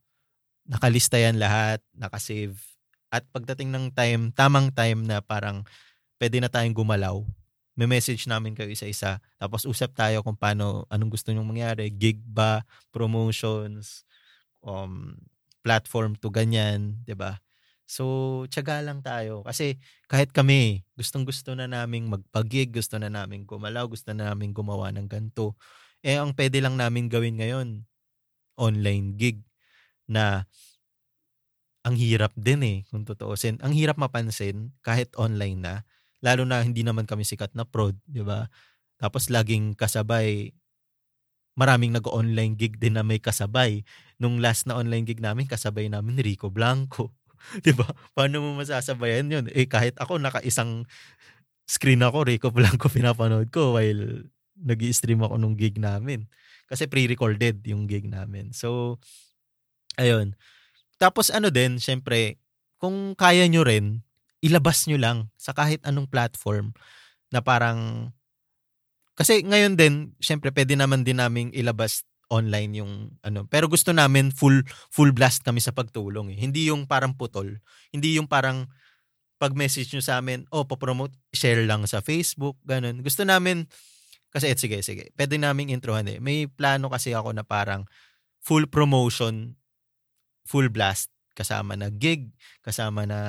nakalista 0.68 1.18
yan 1.18 1.40
lahat, 1.40 1.82
nakasave. 1.96 2.60
At 3.08 3.24
pagdating 3.32 3.72
ng 3.72 3.96
time, 3.96 4.36
tamang 4.36 4.70
time 4.76 5.08
na 5.08 5.24
parang 5.24 5.64
pwede 6.20 6.44
na 6.44 6.52
tayong 6.52 6.76
gumalaw, 6.76 7.24
may 7.78 7.86
message 7.86 8.26
namin 8.26 8.58
kayo 8.58 8.74
isa-isa. 8.74 9.22
Tapos 9.38 9.64
usap 9.64 9.94
tayo 9.94 10.26
kung 10.26 10.34
paano, 10.34 10.90
anong 10.90 11.14
gusto 11.14 11.30
nyong 11.30 11.46
mangyari. 11.46 11.94
Gig 11.94 12.18
ba, 12.26 12.66
promotions, 12.90 14.02
um, 14.66 15.14
platform 15.62 16.18
to 16.18 16.34
ganyan, 16.34 16.98
ba? 17.14 17.38
So, 17.88 18.44
tiyaga 18.52 18.84
lang 18.84 19.00
tayo. 19.00 19.48
Kasi 19.48 19.80
kahit 20.12 20.36
kami, 20.36 20.84
gustong-gusto 21.00 21.56
na 21.56 21.72
naming 21.72 22.12
magpagig, 22.12 22.76
gusto 22.76 23.00
na 23.00 23.08
naming 23.08 23.48
gumalaw, 23.48 23.88
gusto 23.88 24.12
na 24.12 24.30
naming 24.36 24.52
gumawa 24.52 24.92
ng 24.92 25.08
ganto. 25.08 25.56
Eh, 26.04 26.20
ang 26.20 26.36
pwede 26.36 26.60
lang 26.60 26.76
namin 26.76 27.08
gawin 27.08 27.40
ngayon, 27.40 27.88
online 28.60 29.16
gig 29.16 29.40
na 30.10 30.46
ang 31.88 31.96
hirap 31.96 32.36
din 32.36 32.62
eh, 32.68 32.78
kung 32.92 33.08
tutuusin. 33.08 33.64
Ang 33.64 33.72
hirap 33.72 33.96
mapansin 33.96 34.76
kahit 34.84 35.16
online 35.16 35.64
na, 35.64 35.74
lalo 36.20 36.44
na 36.44 36.60
hindi 36.60 36.84
naman 36.84 37.08
kami 37.08 37.24
sikat 37.24 37.56
na 37.56 37.64
prod, 37.64 37.96
di 38.04 38.20
ba? 38.20 38.52
Tapos 39.00 39.32
laging 39.32 39.80
kasabay, 39.80 40.52
maraming 41.56 41.96
nag-online 41.96 42.60
gig 42.60 42.76
din 42.78 43.00
na 43.00 43.08
may 43.08 43.24
kasabay. 43.24 43.88
Nung 44.20 44.44
last 44.44 44.68
na 44.68 44.76
online 44.76 45.08
gig 45.08 45.24
namin, 45.24 45.48
kasabay 45.48 45.88
namin 45.88 46.20
Rico 46.20 46.52
Blanco. 46.52 47.16
'Di 47.64 47.74
ba? 47.78 47.88
Paano 48.18 48.42
mo 48.44 48.50
masasabayan 48.60 49.30
'yun? 49.32 49.46
Eh 49.54 49.66
kahit 49.70 49.96
ako 50.02 50.18
naka-isang 50.22 50.86
screen 51.68 52.02
ako, 52.04 52.28
Rico 52.28 52.50
Blanco 52.54 52.88
pinapanood 52.92 53.52
ko 53.52 53.76
while 53.78 54.24
nag 54.58 54.82
stream 54.96 55.22
ako 55.22 55.38
nung 55.38 55.56
gig 55.60 55.78
namin. 55.78 56.26
Kasi 56.68 56.88
pre-recorded 56.90 57.62
yung 57.68 57.86
gig 57.88 58.08
namin. 58.10 58.52
So, 58.56 59.00
ayun. 60.00 60.34
Tapos 60.98 61.30
ano 61.34 61.52
din, 61.54 61.78
syempre, 61.82 62.40
kung 62.82 63.14
kaya 63.18 63.46
nyo 63.52 63.64
rin, 63.68 64.02
ilabas 64.42 64.88
nyo 64.88 64.98
lang 64.98 65.18
sa 65.38 65.54
kahit 65.54 65.82
anong 65.86 66.10
platform 66.10 66.74
na 67.34 67.42
parang 67.44 68.12
kasi 69.18 69.42
ngayon 69.44 69.76
din, 69.76 70.14
syempre 70.22 70.54
pwede 70.54 70.78
naman 70.78 71.02
din 71.04 71.18
naming 71.20 71.50
ilabas 71.52 72.07
online 72.28 72.84
yung 72.84 72.94
ano. 73.24 73.48
Pero 73.48 73.72
gusto 73.72 73.96
namin 73.96 74.36
full 74.36 74.64
full 74.92 75.16
blast 75.16 75.48
kami 75.48 75.64
sa 75.64 75.72
pagtulong 75.72 76.36
eh. 76.36 76.38
Hindi 76.38 76.68
yung 76.68 76.86
parang 76.86 77.16
putol. 77.16 77.64
Hindi 77.92 78.20
yung 78.20 78.28
parang 78.28 78.68
pag-message 79.38 79.94
nyo 79.94 80.02
sa 80.02 80.18
amin, 80.18 80.50
oh, 80.50 80.66
pa-promote, 80.66 81.14
share 81.30 81.62
lang 81.62 81.86
sa 81.86 82.02
Facebook, 82.02 82.58
ganun. 82.66 83.06
Gusto 83.06 83.22
namin, 83.22 83.70
kasi 84.34 84.50
et, 84.50 84.58
sige, 84.58 84.82
sige, 84.82 85.14
pwede 85.14 85.38
naming 85.38 85.70
introhan 85.70 86.10
eh. 86.10 86.18
May 86.18 86.50
plano 86.50 86.90
kasi 86.90 87.14
ako 87.14 87.38
na 87.38 87.46
parang 87.46 87.86
full 88.42 88.66
promotion, 88.66 89.56
full 90.42 90.74
blast, 90.74 91.14
kasama 91.38 91.78
na 91.78 91.94
gig, 91.94 92.34
kasama 92.66 93.06
na 93.06 93.20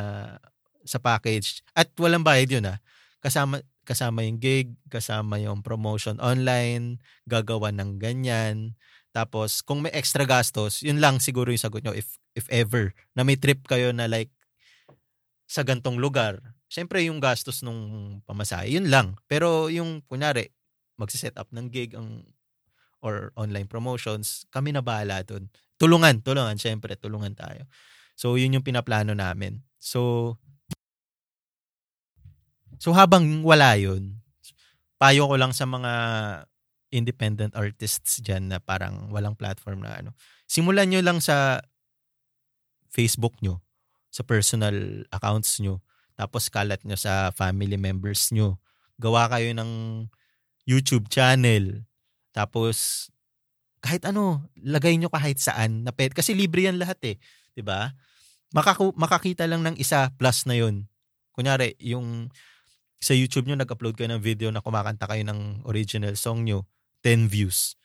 sa 0.89 0.97
package. 0.97 1.61
At 1.77 1.93
walang 2.01 2.25
bayad 2.25 2.49
yun 2.49 2.65
ah. 2.65 2.81
Kasama, 3.21 3.61
kasama 3.89 4.21
yung 4.21 4.37
gig, 4.37 4.77
kasama 4.93 5.41
yung 5.41 5.65
promotion 5.65 6.21
online, 6.21 7.01
gagawa 7.25 7.73
ng 7.73 7.97
ganyan. 7.97 8.77
Tapos, 9.17 9.65
kung 9.65 9.81
may 9.81 9.93
extra 9.97 10.29
gastos, 10.29 10.85
yun 10.85 11.01
lang 11.01 11.25
siguro 11.25 11.49
yung 11.49 11.65
sagot 11.65 11.81
nyo 11.81 11.97
if, 11.97 12.21
if 12.37 12.45
ever, 12.53 12.93
na 13.17 13.25
may 13.25 13.41
trip 13.41 13.65
kayo 13.65 13.89
na 13.97 14.05
like 14.05 14.29
sa 15.49 15.65
gantong 15.65 15.97
lugar. 15.97 16.37
Siyempre, 16.69 17.01
yung 17.09 17.17
gastos 17.17 17.65
nung 17.65 18.21
pamasahe, 18.29 18.77
yun 18.77 18.93
lang. 18.93 19.17
Pero 19.25 19.73
yung, 19.73 20.05
kunyari, 20.05 20.53
magsiset 21.01 21.41
up 21.41 21.49
ng 21.49 21.73
gig 21.73 21.97
ang, 21.97 22.29
or 23.01 23.33
online 23.41 23.65
promotions, 23.65 24.45
kami 24.53 24.77
na 24.77 24.85
bahala 24.85 25.25
dun. 25.25 25.49
Tulungan, 25.81 26.21
tulungan, 26.21 26.61
siyempre, 26.61 26.93
tulungan 27.01 27.33
tayo. 27.33 27.65
So, 28.13 28.37
yun 28.37 28.53
yung 28.53 28.67
pinaplano 28.67 29.17
namin. 29.17 29.65
So, 29.81 30.37
So 32.79 32.95
habang 32.95 33.43
wala 33.43 33.75
yun, 33.75 34.19
payo 34.99 35.27
ko 35.27 35.35
lang 35.39 35.55
sa 35.55 35.67
mga 35.67 35.93
independent 36.89 37.53
artists 37.53 38.23
dyan 38.25 38.49
na 38.49 38.59
parang 38.59 39.13
walang 39.13 39.37
platform 39.37 39.85
na 39.85 40.01
ano. 40.01 40.11
Simulan 40.49 40.89
nyo 40.89 41.05
lang 41.05 41.21
sa 41.21 41.61
Facebook 42.89 43.37
nyo. 43.45 43.61
sa 44.09 44.25
personal 44.25 45.05
accounts 45.13 45.61
nyo. 45.61 45.85
Tapos 46.17 46.49
kalat 46.49 46.81
nyo 46.83 46.97
sa 46.97 47.29
family 47.37 47.77
members 47.77 48.33
nyo. 48.33 48.57
Gawa 48.97 49.29
kayo 49.29 49.53
ng 49.53 49.71
YouTube 50.65 51.13
channel. 51.13 51.85
Tapos 52.33 53.07
kahit 53.85 54.03
ano, 54.09 54.49
lagay 54.59 54.97
nyo 54.97 55.13
kahit 55.13 55.39
saan 55.39 55.85
na 55.85 55.93
pet. 55.93 56.17
Kasi 56.17 56.33
libre 56.33 56.67
yan 56.67 56.81
lahat 56.81 56.99
eh. 57.05 57.17
ba? 57.61 57.95
Makaku- 58.57 58.97
makakita 58.97 59.45
lang 59.45 59.61
ng 59.61 59.77
isa 59.77 60.09
plus 60.17 60.49
na 60.49 60.57
yun. 60.57 60.89
Kunyari, 61.37 61.77
yung 61.79 62.33
sa 62.99 63.15
YouTube 63.15 63.47
nyo, 63.47 63.57
nag-upload 63.59 63.95
kayo 63.95 64.11
ng 64.11 64.23
video 64.23 64.51
na 64.51 64.59
kumakanta 64.59 65.07
kayo 65.07 65.23
ng 65.23 65.63
original 65.67 66.15
song 66.19 66.43
nyo, 66.43 66.67
10 67.07 67.31
views. 67.31 67.79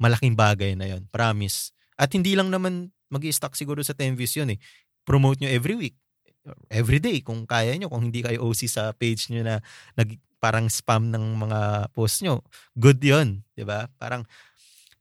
Malaking 0.00 0.36
bagay 0.36 0.72
na 0.76 0.88
yon 0.88 1.04
Promise. 1.12 1.76
At 1.96 2.12
hindi 2.12 2.36
lang 2.36 2.48
naman 2.52 2.92
mag 3.08 3.24
stuck 3.28 3.56
siguro 3.56 3.80
sa 3.84 3.92
10 3.92 4.16
views 4.16 4.32
yun 4.36 4.56
eh. 4.56 4.58
Promote 5.04 5.40
nyo 5.40 5.48
every 5.52 5.76
week. 5.76 5.96
Every 6.72 7.00
day 7.00 7.20
kung 7.20 7.44
kaya 7.44 7.76
nyo. 7.76 7.92
Kung 7.92 8.08
hindi 8.08 8.24
kayo 8.24 8.48
OC 8.48 8.60
sa 8.68 8.92
page 8.96 9.28
nyo 9.32 9.44
na 9.44 9.60
nag, 9.96 10.16
parang 10.40 10.68
spam 10.68 11.08
ng 11.12 11.24
mga 11.36 11.60
post 11.92 12.24
nyo. 12.24 12.44
Good 12.76 13.00
yon 13.00 13.44
di 13.56 13.64
ba 13.64 13.88
Parang 13.96 14.24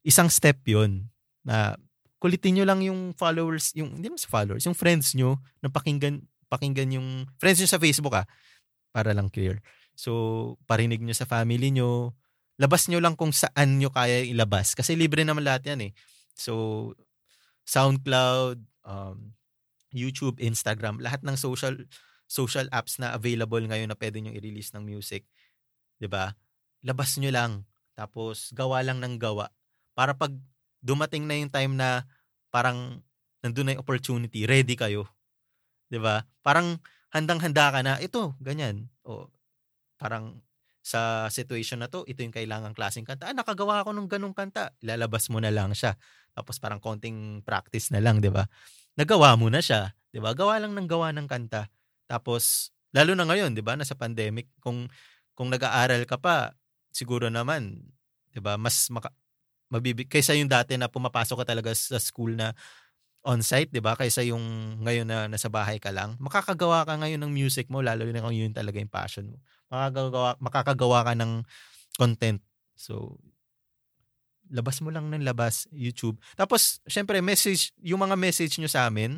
isang 0.03 0.31
step 0.31 0.63
yon 0.67 1.11
na 1.43 1.75
kulitin 2.19 2.57
nyo 2.57 2.65
lang 2.65 2.81
yung 2.81 3.13
followers, 3.13 3.75
yung, 3.77 3.99
hindi 3.99 4.09
naman 4.09 4.21
sa 4.21 4.31
followers, 4.31 4.65
yung 4.65 4.77
friends 4.77 5.13
nyo 5.13 5.37
na 5.61 5.69
pakinggan, 5.69 6.25
pakinggan 6.49 6.97
yung, 6.97 7.29
friends 7.37 7.61
nyo 7.61 7.69
sa 7.69 7.77
Facebook 7.77 8.17
ah, 8.17 8.25
para 8.95 9.11
lang 9.11 9.27
clear. 9.27 9.59
So, 9.99 10.55
parinig 10.63 11.03
nyo 11.03 11.11
sa 11.11 11.27
family 11.27 11.75
nyo, 11.75 12.15
labas 12.55 12.87
nyo 12.87 13.03
lang 13.03 13.19
kung 13.19 13.35
saan 13.35 13.83
nyo 13.83 13.91
kaya 13.91 14.23
ilabas. 14.23 14.71
Kasi 14.71 14.95
libre 14.95 15.27
naman 15.27 15.43
lahat 15.43 15.67
yan 15.75 15.91
eh. 15.91 15.93
So, 16.31 16.95
SoundCloud, 17.67 18.63
um, 18.87 19.35
YouTube, 19.91 20.39
Instagram, 20.39 21.03
lahat 21.03 21.23
ng 21.27 21.35
social 21.35 21.75
social 22.25 22.65
apps 22.73 22.97
na 22.97 23.13
available 23.13 23.61
ngayon 23.61 23.91
na 23.91 23.97
pwede 23.99 24.17
nyo 24.23 24.31
i-release 24.31 24.73
ng 24.73 24.83
music, 24.83 25.27
ba? 26.07 26.33
Labas 26.85 27.17
nyo 27.19 27.31
lang. 27.31 27.65
Tapos 27.95 28.51
gawa 28.51 28.83
lang 28.83 28.99
ng 28.99 29.15
gawa 29.15 29.49
para 29.95 30.11
pag 30.11 30.35
dumating 30.83 31.25
na 31.25 31.39
yung 31.39 31.49
time 31.49 31.73
na 31.73 32.03
parang 32.51 33.01
nandun 33.41 33.65
na 33.65 33.71
yung 33.73 33.81
opportunity, 33.81 34.43
ready 34.43 34.75
kayo. 34.75 35.07
ba? 35.89 36.27
Parang 36.43 36.77
handang-handa 37.13 37.69
ka 37.73 37.79
na, 37.85 37.97
ito, 38.01 38.33
ganyan. 38.41 38.89
O 39.05 39.29
parang 39.99 40.41
sa 40.85 41.27
situation 41.33 41.81
na 41.81 41.89
to, 41.91 42.05
ito 42.09 42.21
yung 42.25 42.33
kailangang 42.35 42.75
klaseng 42.77 43.05
kanta. 43.07 43.31
Ah, 43.31 43.35
nakagawa 43.37 43.81
ako 43.85 43.91
ng 43.97 44.07
ganong 44.11 44.35
kanta. 44.37 44.73
Ilalabas 44.83 45.29
mo 45.33 45.39
na 45.41 45.49
lang 45.53 45.73
siya. 45.75 45.95
Tapos 46.35 46.57
parang 46.61 46.79
konting 46.83 47.41
practice 47.45 47.89
na 47.93 47.99
lang, 48.03 48.19
'di 48.23 48.29
ba? 48.33 48.45
Nagawa 48.99 49.35
mo 49.39 49.49
na 49.51 49.59
siya, 49.63 49.93
'di 50.13 50.19
ba? 50.23 50.33
Gawa 50.37 50.61
lang 50.63 50.73
ng 50.77 50.87
gawa 50.89 51.11
ng 51.15 51.27
kanta. 51.29 51.69
Tapos 52.09 52.71
lalo 52.95 53.13
na 53.17 53.25
ngayon, 53.29 53.53
'di 53.57 53.63
ba, 53.65 53.75
nasa 53.79 53.95
pandemic, 53.97 54.49
kung 54.63 54.87
kung 55.37 55.49
nag-aaral 55.53 56.03
ka 56.09 56.17
pa, 56.21 56.53
siguro 56.93 57.29
naman, 57.33 57.81
'di 58.35 58.39
ba, 58.43 58.55
mas 58.61 58.87
maka, 58.93 59.09
mabibig 59.73 60.07
kaysa 60.11 60.35
yung 60.37 60.49
dati 60.51 60.77
na 60.79 60.87
pumapasok 60.91 61.43
ka 61.43 61.47
talaga 61.55 61.71
sa 61.75 61.97
school 62.01 62.35
na 62.37 62.53
on-site, 63.25 63.73
'di 63.73 63.81
ba? 63.81 63.97
Kaysa 63.97 64.21
yung 64.23 64.77
ngayon 64.85 65.09
na 65.09 65.25
nasa 65.25 65.49
bahay 65.49 65.81
ka 65.81 65.89
lang. 65.89 66.15
Makakagawa 66.21 66.85
ka 66.85 66.95
ngayon 67.01 67.19
ng 67.25 67.33
music 67.33 67.67
mo 67.73 67.81
lalo 67.81 68.05
na 68.05 68.21
kung 68.21 68.37
yun 68.37 68.53
talaga 68.53 68.77
yung 68.77 68.91
passion 68.93 69.33
mo. 69.33 69.37
Makakagawa 69.73 70.37
makakagawa 70.37 70.99
ka 71.09 71.13
ng 71.17 71.31
content. 71.97 72.39
So, 72.77 73.17
labas 74.51 74.77
mo 74.83 74.93
lang 74.93 75.09
ng 75.09 75.25
labas, 75.25 75.65
YouTube. 75.73 76.21
Tapos, 76.37 76.81
syempre, 76.85 77.17
message, 77.21 77.73
yung 77.81 78.01
mga 78.05 78.13
message 78.13 78.61
nyo 78.61 78.69
sa 78.69 78.85
amin, 78.85 79.17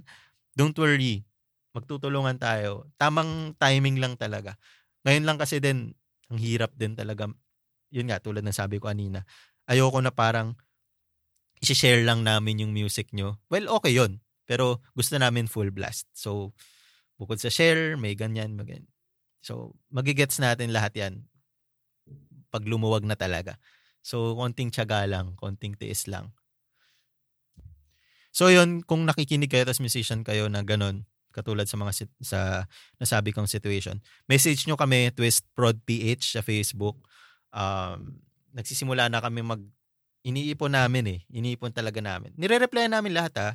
don't 0.55 0.75
worry, 0.79 1.27
magtutulungan 1.75 2.39
tayo. 2.39 2.87
Tamang 2.95 3.53
timing 3.59 3.99
lang 3.99 4.15
talaga. 4.15 4.55
Ngayon 5.03 5.25
lang 5.27 5.37
kasi 5.39 5.59
din, 5.59 5.91
ang 6.31 6.39
hirap 6.39 6.71
din 6.75 6.95
talaga. 6.95 7.27
Yun 7.91 8.11
nga, 8.11 8.19
tulad 8.19 8.43
ng 8.43 8.55
sabi 8.55 8.79
ko 8.79 8.87
kanina. 8.87 9.23
Ayoko 9.67 9.99
na 9.99 10.11
parang, 10.15 10.55
isi-share 11.61 12.05
lang 12.05 12.21
namin 12.23 12.61
yung 12.65 12.73
music 12.73 13.11
nyo. 13.13 13.41
Well, 13.49 13.69
okay 13.81 13.95
yon 13.97 14.21
Pero 14.47 14.79
gusto 14.93 15.17
namin 15.17 15.49
full 15.49 15.73
blast. 15.73 16.07
So, 16.13 16.53
bukod 17.17 17.41
sa 17.41 17.49
share, 17.51 17.97
may 17.99 18.13
ganyan, 18.13 18.55
may 18.55 18.65
ganyan. 18.65 18.89
So, 19.41 19.75
magigets 19.91 20.39
natin 20.39 20.71
lahat 20.75 20.95
yan 20.97 21.13
pag 22.51 22.63
lumuwag 22.63 23.03
na 23.03 23.19
talaga. 23.19 23.59
So, 24.03 24.35
konting 24.39 24.71
tiyaga 24.71 25.03
lang, 25.03 25.35
konting 25.35 25.75
tiis 25.75 26.07
lang. 26.07 26.31
So, 28.31 28.47
yun, 28.47 28.85
kung 28.85 29.03
nakikinig 29.03 29.51
kayo, 29.51 29.65
tapos 29.65 29.83
musician 29.83 30.21
kayo 30.21 30.47
na 30.47 30.63
ganun, 30.63 31.09
katulad 31.33 31.69
sa 31.69 31.77
mga 31.77 31.91
sit- 31.93 32.21
sa 32.23 32.65
nasabi 33.01 33.33
kong 33.33 33.49
situation, 33.49 33.99
message 34.29 34.65
nyo 34.65 34.77
kami, 34.79 35.11
Twist 35.11 35.45
Prod 35.53 35.81
PH 35.83 36.39
sa 36.39 36.41
Facebook. 36.41 37.01
Um, 37.51 38.21
nagsisimula 38.53 39.09
na 39.09 39.21
kami 39.21 39.41
mag, 39.45 39.61
iniipon 40.27 40.75
namin 40.75 41.05
eh. 41.07 41.19
Iniipon 41.31 41.71
talaga 41.71 42.03
namin. 42.03 42.35
Nire-reply 42.35 42.91
namin 42.91 43.15
lahat 43.15 43.33
ha. 43.39 43.47
Ah. 43.49 43.53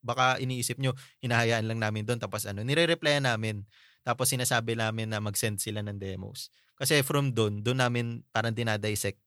Baka 0.00 0.40
iniisip 0.40 0.80
nyo, 0.80 0.96
hinahayaan 1.20 1.68
lang 1.68 1.76
namin 1.76 2.08
doon. 2.08 2.16
Tapos 2.16 2.48
ano, 2.48 2.64
nire-reply 2.64 3.20
namin. 3.20 3.68
Tapos 4.00 4.32
sinasabi 4.32 4.80
namin 4.80 5.12
na 5.12 5.20
mag-send 5.20 5.60
sila 5.60 5.84
ng 5.84 6.00
demos. 6.00 6.48
Kasi 6.80 7.04
from 7.04 7.36
doon, 7.36 7.60
doon 7.60 7.84
namin 7.84 8.24
parang 8.32 8.56
dinadissect 8.56 9.20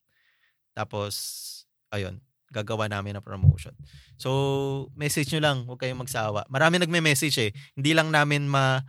tapos, 0.73 1.13
ayun, 1.93 2.19
gagawa 2.49 2.89
namin 2.89 3.17
ng 3.17 3.25
promotion. 3.25 3.73
So, 4.17 4.89
message 4.97 5.29
nyo 5.33 5.41
lang, 5.41 5.57
huwag 5.69 5.81
kayong 5.81 6.01
magsawa. 6.05 6.45
Marami 6.49 6.81
nagme-message 6.81 7.37
eh. 7.49 7.51
Hindi 7.77 7.93
lang 7.97 8.09
namin 8.13 8.49
ma 8.49 8.81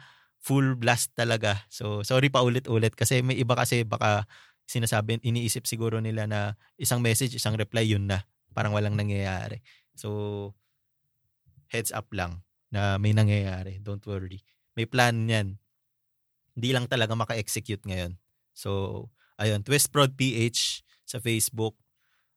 full 0.45 0.77
blast 0.77 1.17
talaga. 1.17 1.65
So, 1.73 2.05
sorry 2.05 2.29
pa 2.29 2.45
ulit-ulit 2.45 2.93
kasi 2.93 3.25
may 3.25 3.41
iba 3.41 3.57
kasi 3.57 3.85
baka 3.85 4.29
sinasabi, 4.65 5.21
iniisip 5.21 5.69
siguro 5.69 6.01
nila 6.01 6.25
na 6.29 6.41
isang 6.81 7.01
message, 7.05 7.37
isang 7.37 7.55
reply, 7.57 7.85
yun 7.85 8.09
na. 8.09 8.25
Parang 8.57 8.73
walang 8.73 8.97
nangyayari. 8.97 9.61
So, 9.95 10.53
heads 11.69 11.91
up 11.91 12.09
lang 12.15 12.43
na 12.73 12.97
may 12.99 13.13
nangyayari. 13.13 13.79
Don't 13.83 14.03
worry. 14.07 14.43
May 14.75 14.87
plan 14.89 15.27
yan. 15.27 15.59
Hindi 16.55 16.71
lang 16.71 16.87
talaga 16.87 17.15
maka-execute 17.19 17.83
ngayon. 17.87 18.19
So, 18.55 19.11
ayun, 19.39 19.67
Twist 19.67 19.91
Prod 19.91 20.15
PH 20.15 20.87
sa 21.05 21.21
Facebook. 21.21 21.77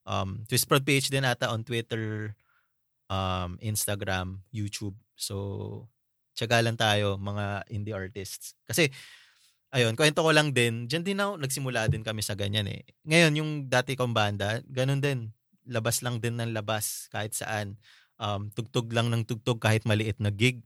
Um, 0.07 0.47
Twistprod 0.47 0.87
page 0.87 1.11
din 1.11 1.27
ata 1.27 1.51
on 1.51 1.67
Twitter, 1.67 2.31
um, 3.11 3.59
Instagram, 3.59 4.39
YouTube. 4.55 4.95
So, 5.19 5.89
tiyaga 6.31 6.63
lang 6.63 6.79
tayo 6.79 7.19
mga 7.19 7.67
indie 7.67 7.91
artists. 7.91 8.55
Kasi, 8.63 8.87
ayun, 9.77 9.93
kwento 9.93 10.25
ko 10.25 10.31
lang 10.33 10.49
din, 10.57 10.89
dyan 10.89 11.05
din 11.05 11.21
ako, 11.21 11.37
nagsimula 11.37 11.85
din 11.91 12.01
kami 12.01 12.25
sa 12.25 12.33
ganyan 12.33 12.65
eh. 12.67 12.81
Ngayon, 13.05 13.33
yung 13.37 13.51
dati 13.69 13.93
kong 13.93 14.11
banda, 14.17 14.59
ganun 14.65 14.99
din. 15.03 15.29
Labas 15.69 16.01
lang 16.01 16.17
din 16.23 16.35
ng 16.41 16.51
labas 16.55 17.05
kahit 17.13 17.37
saan. 17.37 17.77
Um, 18.17 18.49
tugtog 18.49 18.89
lang 18.89 19.13
ng 19.13 19.23
tugtog 19.29 19.61
kahit 19.61 19.85
maliit 19.85 20.17
na 20.17 20.33
gig. 20.33 20.65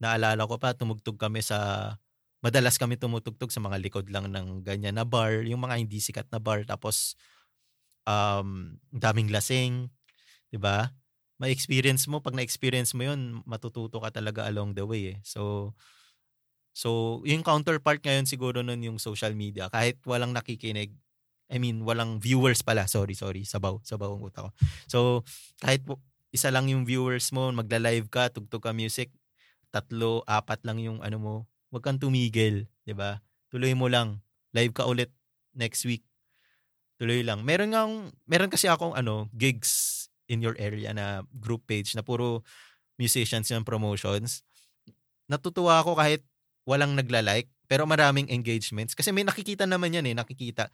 Naalala 0.00 0.48
ko 0.48 0.56
pa, 0.60 0.72
tumugtog 0.76 1.20
kami 1.20 1.44
sa 1.44 1.92
madalas 2.44 2.78
kami 2.78 2.96
tumutugtog 3.00 3.50
sa 3.50 3.60
mga 3.60 3.76
likod 3.82 4.06
lang 4.12 4.30
ng 4.30 4.62
ganyan 4.64 4.96
na 4.96 5.04
bar, 5.08 5.42
yung 5.44 5.60
mga 5.66 5.82
hindi 5.82 5.98
sikat 6.00 6.28
na 6.32 6.38
bar. 6.40 6.62
Tapos, 6.68 7.16
um, 8.08 8.78
daming 8.94 9.30
lasing, 9.32 9.90
'di 10.52 10.58
ba? 10.60 10.92
May 11.40 11.52
experience 11.52 12.06
mo, 12.08 12.22
pag 12.24 12.36
na-experience 12.38 12.94
mo 12.96 13.06
'yun, 13.08 13.42
matututo 13.48 13.98
ka 14.02 14.10
talaga 14.14 14.46
along 14.48 14.74
the 14.78 14.84
way 14.86 15.16
eh. 15.16 15.18
So 15.26 15.72
So, 16.76 17.22
yung 17.24 17.40
counterpart 17.40 18.04
ngayon 18.04 18.28
siguro 18.28 18.60
nun 18.60 18.84
yung 18.84 19.00
social 19.00 19.32
media. 19.32 19.72
Kahit 19.72 19.96
walang 20.04 20.36
nakikinig, 20.36 20.92
I 21.48 21.56
mean, 21.56 21.88
walang 21.88 22.20
viewers 22.20 22.60
pala. 22.60 22.84
Sorry, 22.84 23.16
sorry. 23.16 23.48
Sabaw. 23.48 23.80
Sabaw 23.80 24.20
ang 24.20 24.24
utak 24.28 24.50
ko. 24.50 24.50
So, 24.84 24.98
kahit 25.64 25.80
isa 26.28 26.52
lang 26.52 26.68
yung 26.68 26.84
viewers 26.84 27.32
mo, 27.32 27.48
magla-live 27.48 28.12
ka, 28.12 28.28
tugtog 28.28 28.60
ka 28.60 28.76
music, 28.76 29.08
tatlo, 29.72 30.20
apat 30.28 30.60
lang 30.68 30.76
yung 30.84 31.00
ano 31.00 31.16
mo, 31.16 31.34
wag 31.72 31.80
kang 31.80 31.96
tumigil, 31.96 32.68
'di 32.84 32.92
ba? 32.92 33.24
Tuloy 33.48 33.72
mo 33.72 33.88
lang. 33.88 34.20
Live 34.52 34.76
ka 34.76 34.84
ulit 34.84 35.10
next 35.56 35.88
week 35.88 36.04
tuloy 36.96 37.20
lang. 37.20 37.44
Meron 37.44 37.70
nga, 37.72 37.84
meron 38.24 38.50
kasi 38.52 38.66
akong 38.68 38.96
ano, 38.96 39.28
gigs 39.36 40.04
in 40.26 40.42
your 40.42 40.56
area 40.58 40.90
na 40.96 41.22
group 41.36 41.68
page 41.68 41.94
na 41.94 42.02
puro 42.02 42.42
musicians 42.96 43.46
yung 43.52 43.64
promotions. 43.64 44.42
Natutuwa 45.28 45.80
ako 45.84 45.96
kahit 45.96 46.24
walang 46.66 46.98
nagla-like, 46.98 47.48
pero 47.70 47.86
maraming 47.86 48.26
engagements. 48.28 48.92
Kasi 48.92 49.14
may 49.14 49.22
nakikita 49.22 49.64
naman 49.64 49.94
yan 49.94 50.10
eh, 50.10 50.14
nakikita. 50.18 50.68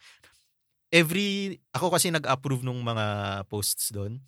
Every, 0.88 1.60
ako 1.72 1.92
kasi 1.92 2.08
nag-approve 2.08 2.64
nung 2.64 2.80
mga 2.80 3.04
posts 3.48 3.92
doon. 3.92 4.20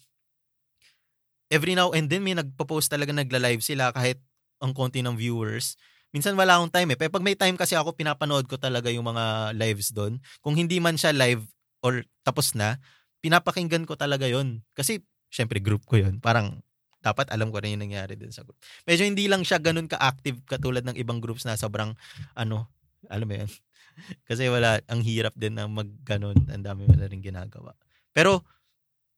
Every 1.52 1.76
now 1.76 1.92
and 1.92 2.08
then 2.08 2.24
may 2.24 2.36
nagpo-post 2.36 2.88
talaga 2.92 3.12
nagla-live 3.12 3.60
sila 3.60 3.92
kahit 3.92 4.20
ang 4.64 4.72
konti 4.72 5.04
ng 5.04 5.16
viewers. 5.16 5.76
Minsan 6.14 6.38
wala 6.38 6.56
akong 6.56 6.72
time 6.72 6.94
eh. 6.94 6.98
Pero 7.00 7.10
pag 7.12 7.26
may 7.26 7.36
time 7.36 7.58
kasi 7.58 7.76
ako, 7.76 7.98
pinapanood 7.98 8.46
ko 8.48 8.56
talaga 8.56 8.88
yung 8.88 9.04
mga 9.04 9.52
lives 9.58 9.90
doon. 9.90 10.22
Kung 10.40 10.54
hindi 10.56 10.78
man 10.78 10.96
siya 10.96 11.12
live, 11.12 11.44
or 11.84 12.06
tapos 12.24 12.56
na, 12.56 12.80
pinapakinggan 13.20 13.84
ko 13.84 13.98
talaga 13.98 14.24
yon 14.24 14.64
Kasi, 14.72 15.04
syempre, 15.28 15.60
group 15.60 15.84
ko 15.84 16.00
yon 16.00 16.22
Parang, 16.22 16.64
dapat 17.04 17.28
alam 17.28 17.52
ko 17.52 17.60
rin 17.60 17.76
yung 17.76 17.84
nangyari 17.84 18.16
din 18.16 18.32
sa 18.32 18.40
group. 18.40 18.56
Medyo 18.88 19.04
hindi 19.04 19.28
lang 19.28 19.44
siya 19.44 19.60
ganun 19.60 19.84
ka-active 19.84 20.40
katulad 20.48 20.88
ng 20.88 20.96
ibang 20.96 21.20
groups 21.20 21.44
na 21.44 21.60
sobrang, 21.60 21.92
ano, 22.32 22.72
alam 23.12 23.28
mo 23.28 23.34
yan. 23.36 23.50
Kasi 24.28 24.48
wala, 24.48 24.80
ang 24.88 25.04
hirap 25.04 25.36
din 25.36 25.60
na 25.60 25.68
mag 25.68 25.92
ganun. 26.02 26.34
Ang 26.48 26.64
dami 26.64 26.88
wala 26.88 27.04
rin 27.04 27.20
ginagawa. 27.20 27.76
Pero, 28.16 28.40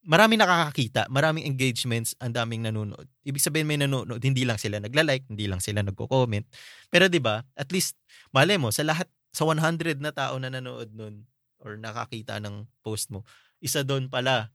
maraming 0.06 0.38
nakakakita, 0.38 1.10
maraming 1.10 1.46
engagements, 1.46 2.14
ang 2.22 2.34
daming 2.34 2.62
nanonood. 2.62 3.10
Ibig 3.26 3.42
sabihin 3.42 3.66
may 3.66 3.78
nanonood, 3.78 4.22
hindi 4.22 4.46
lang 4.46 4.56
sila 4.56 4.78
nagla-like, 4.78 5.26
hindi 5.26 5.50
lang 5.50 5.58
sila 5.58 5.82
nagko-comment. 5.82 6.46
Pero 6.88 7.10
'di 7.10 7.18
ba? 7.18 7.42
At 7.58 7.74
least 7.74 7.98
mali 8.30 8.54
mo 8.54 8.70
sa 8.70 8.86
lahat 8.86 9.10
sa 9.34 9.44
100 9.44 9.98
na 9.98 10.14
tao 10.14 10.38
na 10.38 10.48
nanood 10.48 10.94
nun 10.94 11.26
or 11.60 11.74
nakakita 11.74 12.38
ng 12.38 12.70
post 12.86 13.10
mo, 13.10 13.26
isa 13.58 13.82
doon 13.82 14.06
pala 14.06 14.54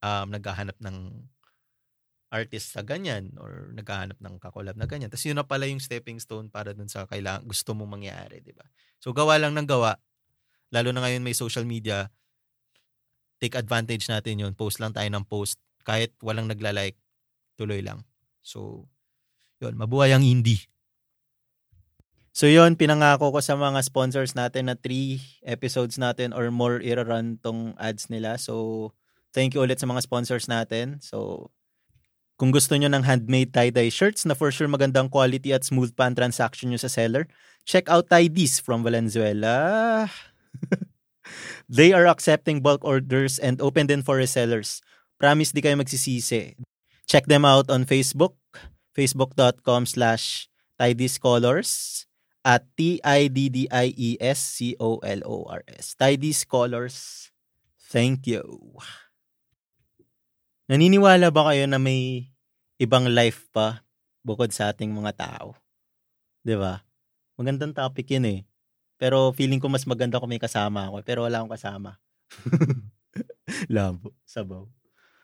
um, 0.00 0.32
naghahanap 0.32 0.74
ng 0.80 0.96
artist 2.32 2.72
sa 2.72 2.80
ganyan 2.80 3.36
or 3.36 3.70
naghahanap 3.76 4.16
ng 4.16 4.40
kakolab 4.40 4.74
na 4.80 4.88
ganyan. 4.88 5.12
Tapos 5.12 5.28
yun 5.28 5.36
na 5.36 5.44
pala 5.44 5.68
yung 5.68 5.84
stepping 5.84 6.16
stone 6.16 6.48
para 6.48 6.72
dun 6.72 6.88
sa 6.88 7.04
kailangan, 7.04 7.44
gusto 7.44 7.76
mong 7.76 8.00
mangyari, 8.00 8.40
di 8.40 8.56
ba? 8.56 8.64
So 8.96 9.12
gawa 9.12 9.36
lang 9.36 9.52
ng 9.52 9.68
gawa, 9.68 10.00
lalo 10.72 10.88
na 10.96 11.04
ngayon 11.04 11.20
may 11.20 11.36
social 11.36 11.68
media, 11.68 12.08
take 13.36 13.58
advantage 13.58 14.08
natin 14.08 14.40
yun. 14.40 14.52
Post 14.56 14.80
lang 14.80 14.96
tayo 14.96 15.10
ng 15.12 15.28
post. 15.28 15.60
Kahit 15.82 16.14
walang 16.22 16.48
nagla-like, 16.48 16.94
tuloy 17.58 17.82
lang. 17.82 18.06
So, 18.38 18.86
yun, 19.58 19.74
mabuhay 19.74 20.14
ang 20.14 20.22
indie. 20.22 20.70
So 22.32 22.48
yun, 22.48 22.80
pinangako 22.80 23.28
ko 23.28 23.44
sa 23.44 23.60
mga 23.60 23.84
sponsors 23.84 24.32
natin 24.32 24.72
na 24.72 24.74
3 24.78 25.44
episodes 25.44 26.00
natin 26.00 26.32
or 26.32 26.48
more 26.48 26.80
ira-run 26.80 27.36
tong 27.36 27.76
ads 27.76 28.08
nila. 28.08 28.40
So, 28.40 28.96
thank 29.36 29.52
you 29.52 29.60
ulit 29.60 29.82
sa 29.82 29.90
mga 29.90 30.00
sponsors 30.00 30.48
natin. 30.48 30.96
So, 31.04 31.50
kung 32.40 32.50
gusto 32.50 32.74
nyo 32.74 32.88
ng 32.90 33.04
handmade 33.06 33.52
tie-dye 33.54 33.92
shirts 33.92 34.24
na 34.26 34.34
for 34.34 34.50
sure 34.50 34.68
magandang 34.68 35.08
quality 35.12 35.52
at 35.52 35.62
smooth 35.62 35.94
pa 35.94 36.08
ang 36.08 36.16
transaction 36.16 36.72
nyo 36.72 36.80
sa 36.80 36.90
seller, 36.90 37.28
check 37.68 37.86
out 37.86 38.08
Tidies 38.10 38.58
from 38.58 38.82
Valenzuela. 38.82 40.08
They 41.68 41.92
are 41.92 42.06
accepting 42.06 42.60
bulk 42.60 42.84
orders 42.84 43.38
and 43.38 43.60
open 43.62 43.86
din 43.86 44.02
for 44.02 44.18
resellers. 44.18 44.82
Promise 45.22 45.54
di 45.54 45.62
kayo 45.62 45.78
magsisisi. 45.78 46.58
Check 47.06 47.30
them 47.30 47.46
out 47.46 47.70
on 47.70 47.86
Facebook, 47.86 48.34
facebook.com 48.92 49.86
slash 49.86 50.48
Colors 51.22 52.04
at 52.42 52.66
T-I-D-D-I-E-S-C-O-L-O-R-S. 52.74 53.54
Tidies 55.94 56.42
Colors. 56.42 57.30
Thank 57.78 58.26
you. 58.26 58.42
Naniniwala 60.72 61.28
ba 61.28 61.52
kayo 61.52 61.68
na 61.68 61.76
may 61.76 62.32
ibang 62.80 63.04
life 63.04 63.44
pa 63.52 63.84
bukod 64.24 64.48
sa 64.56 64.72
ating 64.72 64.88
mga 64.88 65.12
tao? 65.20 65.52
'Di 66.40 66.56
ba? 66.56 66.80
Magandang 67.36 67.76
topic 67.76 68.08
'yun 68.08 68.24
eh. 68.24 68.40
Pero 68.96 69.36
feeling 69.36 69.60
ko 69.60 69.68
mas 69.68 69.84
maganda 69.84 70.16
kung 70.16 70.32
may 70.32 70.40
kasama 70.40 70.88
ako. 70.88 71.04
Pero 71.04 71.28
wala 71.28 71.44
akong 71.44 71.52
kasama. 71.52 72.00
Labo, 73.74 74.16
sabaw. 74.24 74.64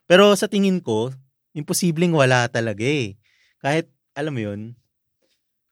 Pero 0.04 0.36
sa 0.36 0.52
tingin 0.52 0.84
ko, 0.84 1.16
imposibleng 1.56 2.12
wala 2.12 2.44
talaga 2.52 2.84
eh. 2.84 3.16
Kahit, 3.64 3.88
alam 4.12 4.36
mo 4.36 4.44
yun, 4.44 4.76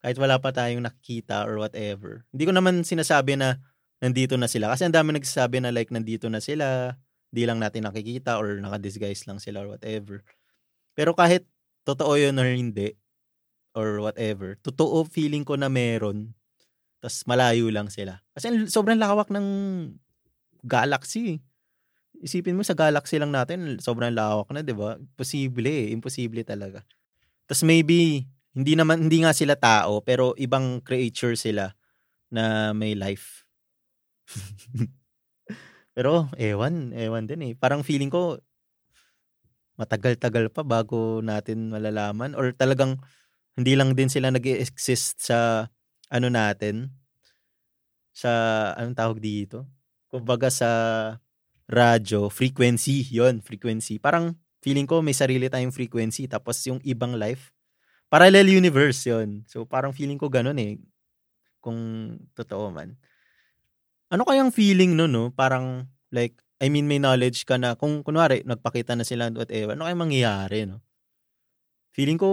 kahit 0.00 0.16
wala 0.16 0.40
pa 0.40 0.56
tayong 0.56 0.88
nakikita 0.88 1.44
or 1.44 1.60
whatever. 1.60 2.24
Hindi 2.32 2.48
ko 2.48 2.52
naman 2.56 2.80
sinasabi 2.80 3.36
na 3.36 3.60
nandito 4.00 4.40
na 4.40 4.48
sila. 4.48 4.72
Kasi 4.72 4.88
ang 4.88 4.96
dami 4.96 5.12
nagsasabi 5.12 5.60
na 5.60 5.74
like 5.74 5.92
nandito 5.92 6.32
na 6.32 6.40
sila, 6.40 6.96
di 7.30 7.44
lang 7.44 7.60
natin 7.60 7.86
nakikita 7.88 8.38
or 8.40 8.58
naka-disguise 8.60 9.26
lang 9.28 9.38
sila 9.42 9.64
or 9.66 9.76
whatever. 9.76 10.22
Pero 10.96 11.12
kahit 11.16 11.44
totoo 11.86 12.16
yun 12.18 12.36
or 12.38 12.48
hindi, 12.48 12.96
or 13.76 14.00
whatever, 14.00 14.56
totoo 14.64 15.04
feeling 15.06 15.44
ko 15.44 15.54
na 15.60 15.68
meron, 15.68 16.32
tas 17.04 17.22
malayo 17.28 17.68
lang 17.70 17.92
sila. 17.92 18.20
Kasi 18.34 18.68
sobrang 18.70 18.98
lawak 18.98 19.28
ng 19.30 19.46
galaxy. 20.64 21.40
Isipin 22.24 22.56
mo 22.56 22.64
sa 22.64 22.72
galaxy 22.76 23.20
lang 23.20 23.32
natin, 23.32 23.76
sobrang 23.78 24.12
lawak 24.12 24.48
na, 24.52 24.64
'di 24.64 24.74
ba? 24.76 24.96
Posible 25.18 25.68
eh, 25.68 25.86
imposible 25.92 26.42
talaga. 26.46 26.80
Tas 27.46 27.62
maybe 27.66 28.26
hindi 28.56 28.74
naman 28.74 29.08
hindi 29.08 29.22
nga 29.24 29.36
sila 29.36 29.54
tao 29.58 30.00
pero 30.00 30.32
ibang 30.40 30.80
creature 30.82 31.36
sila 31.36 31.72
na 32.32 32.72
may 32.72 32.96
life. 32.96 33.44
pero 35.96 36.28
ewan, 36.36 36.92
ewan 36.92 37.24
din 37.24 37.40
eh. 37.48 37.52
Parang 37.56 37.80
feeling 37.80 38.12
ko 38.12 38.36
matagal-tagal 39.76 40.48
pa 40.52 40.64
bago 40.64 41.20
natin 41.20 41.68
malalaman 41.68 42.32
or 42.32 42.52
talagang 42.56 42.96
hindi 43.58 43.74
lang 43.76 43.92
din 43.98 44.08
sila 44.12 44.32
nag-exist 44.32 45.20
sa 45.28 45.68
ano 46.12 46.28
natin 46.32 46.92
sa 48.16 48.30
anong 48.80 48.96
tawag 48.96 49.18
dito? 49.20 49.68
Kumbaga 50.08 50.48
sa 50.48 50.70
radyo, 51.68 52.30
frequency, 52.30 53.04
'yon, 53.10 53.42
frequency. 53.42 53.98
Parang 53.98 54.36
feeling 54.62 54.86
ko 54.88 55.02
may 55.02 55.14
sarili 55.16 55.50
tayong 55.50 55.74
frequency 55.74 56.26
tapos 56.30 56.58
yung 56.66 56.80
ibang 56.86 57.14
life 57.18 57.52
Parallel 58.12 58.46
universe 58.54 59.10
yon 59.10 59.42
So, 59.50 59.66
parang 59.66 59.90
feeling 59.90 60.20
ko 60.20 60.30
ganun 60.30 60.56
eh. 60.62 60.78
Kung 61.64 61.78
totoo 62.36 62.70
man. 62.72 62.94
Ano 64.10 64.22
kayang 64.22 64.54
feeling 64.54 64.94
no, 64.94 65.10
no? 65.10 65.34
Parang, 65.34 65.90
like, 66.14 66.38
I 66.62 66.70
mean, 66.70 66.86
may 66.86 67.02
knowledge 67.02 67.42
ka 67.42 67.58
na, 67.58 67.74
kung 67.74 68.06
kunwari, 68.06 68.46
nagpakita 68.46 68.94
na 68.94 69.02
sila 69.02 69.34
whatever, 69.34 69.74
ano 69.74 69.82
kayang 69.82 70.02
mangyayari, 70.06 70.62
no? 70.62 70.78
Feeling 71.94 72.18
ko, 72.18 72.28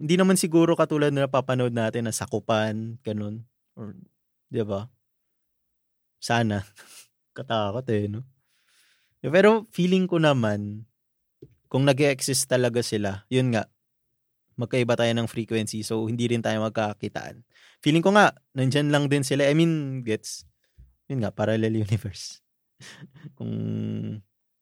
hindi 0.00 0.16
naman 0.16 0.36
siguro 0.36 0.76
katulad 0.76 1.12
na 1.14 1.26
napapanood 1.28 1.72
natin 1.72 2.08
na 2.08 2.14
sakupan, 2.14 2.96
ganun. 3.04 3.44
Or, 3.76 3.92
di 4.52 4.62
ba? 4.64 4.88
Sana. 6.22 6.66
Katakot 7.36 7.86
eh, 7.94 8.10
no? 8.10 8.26
Pero 9.22 9.66
feeling 9.74 10.06
ko 10.06 10.18
naman, 10.22 10.86
kung 11.70 11.84
nag 11.86 11.98
exist 12.00 12.46
talaga 12.50 12.82
sila, 12.82 13.26
yun 13.30 13.54
nga, 13.54 13.66
magkaiba 14.58 14.94
tayo 14.98 15.10
ng 15.14 15.30
frequency 15.30 15.82
so 15.86 16.06
hindi 16.06 16.28
rin 16.30 16.42
tayo 16.44 16.62
magkakakitaan. 16.66 17.42
Feeling 17.82 18.04
ko 18.04 18.14
nga, 18.14 18.34
nandyan 18.54 18.90
lang 18.92 19.06
din 19.10 19.22
sila. 19.26 19.46
I 19.48 19.54
mean, 19.54 20.02
gets, 20.06 20.44
yun 21.08 21.24
nga, 21.24 21.32
parallel 21.32 21.82
universe. 21.82 22.44
Kung, 23.36 23.52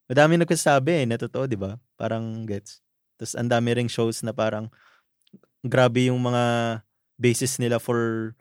madami 0.07 0.33
nagsasabi 0.39 1.03
eh, 1.03 1.07
na 1.07 1.19
totoo, 1.19 1.45
di 1.51 1.59
ba? 1.59 1.77
Parang 1.99 2.47
gets. 2.47 2.81
Tapos 3.19 3.35
ang 3.35 3.51
dami 3.51 3.75
ring 3.75 3.91
shows 3.91 4.23
na 4.23 4.31
parang, 4.31 4.71
grabe 5.67 6.09
yung 6.09 6.23
mga 6.23 6.79
basis 7.19 7.59
nila 7.59 7.83
for 7.83 8.33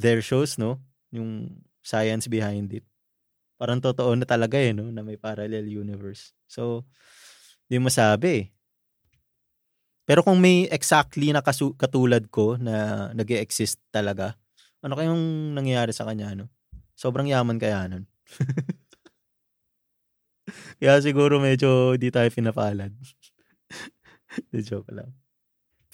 their 0.00 0.24
shows, 0.24 0.56
no? 0.56 0.80
Yung 1.12 1.60
science 1.84 2.26
behind 2.26 2.72
it. 2.72 2.86
Parang 3.60 3.78
totoo 3.78 4.16
na 4.16 4.26
talaga 4.26 4.58
eh, 4.58 4.72
no? 4.72 4.88
Na 4.90 5.04
may 5.04 5.20
parallel 5.20 5.68
universe. 5.68 6.32
So, 6.48 6.88
di 7.68 7.76
masabi 7.78 8.28
eh. 8.32 8.44
Pero 10.04 10.20
kung 10.20 10.36
may 10.36 10.68
exactly 10.68 11.32
na 11.32 11.40
kasu- 11.40 11.76
katulad 11.80 12.28
ko 12.28 12.60
na 12.60 13.08
nag 13.16 13.28
exist 13.40 13.80
talaga, 13.88 14.36
ano 14.84 15.00
kayong 15.00 15.56
nangyayari 15.56 15.96
sa 15.96 16.04
kanya, 16.04 16.36
no? 16.36 16.52
Sobrang 16.94 17.26
yaman 17.26 17.58
kaya 17.58 17.90
nun. 17.90 18.06
kaya 20.80 21.02
siguro 21.02 21.42
medyo 21.42 21.98
di 21.98 22.14
tayo 22.14 22.30
pinapalad. 22.30 22.94
Di 24.50 24.66
joke 24.66 24.90
lang. 24.90 25.14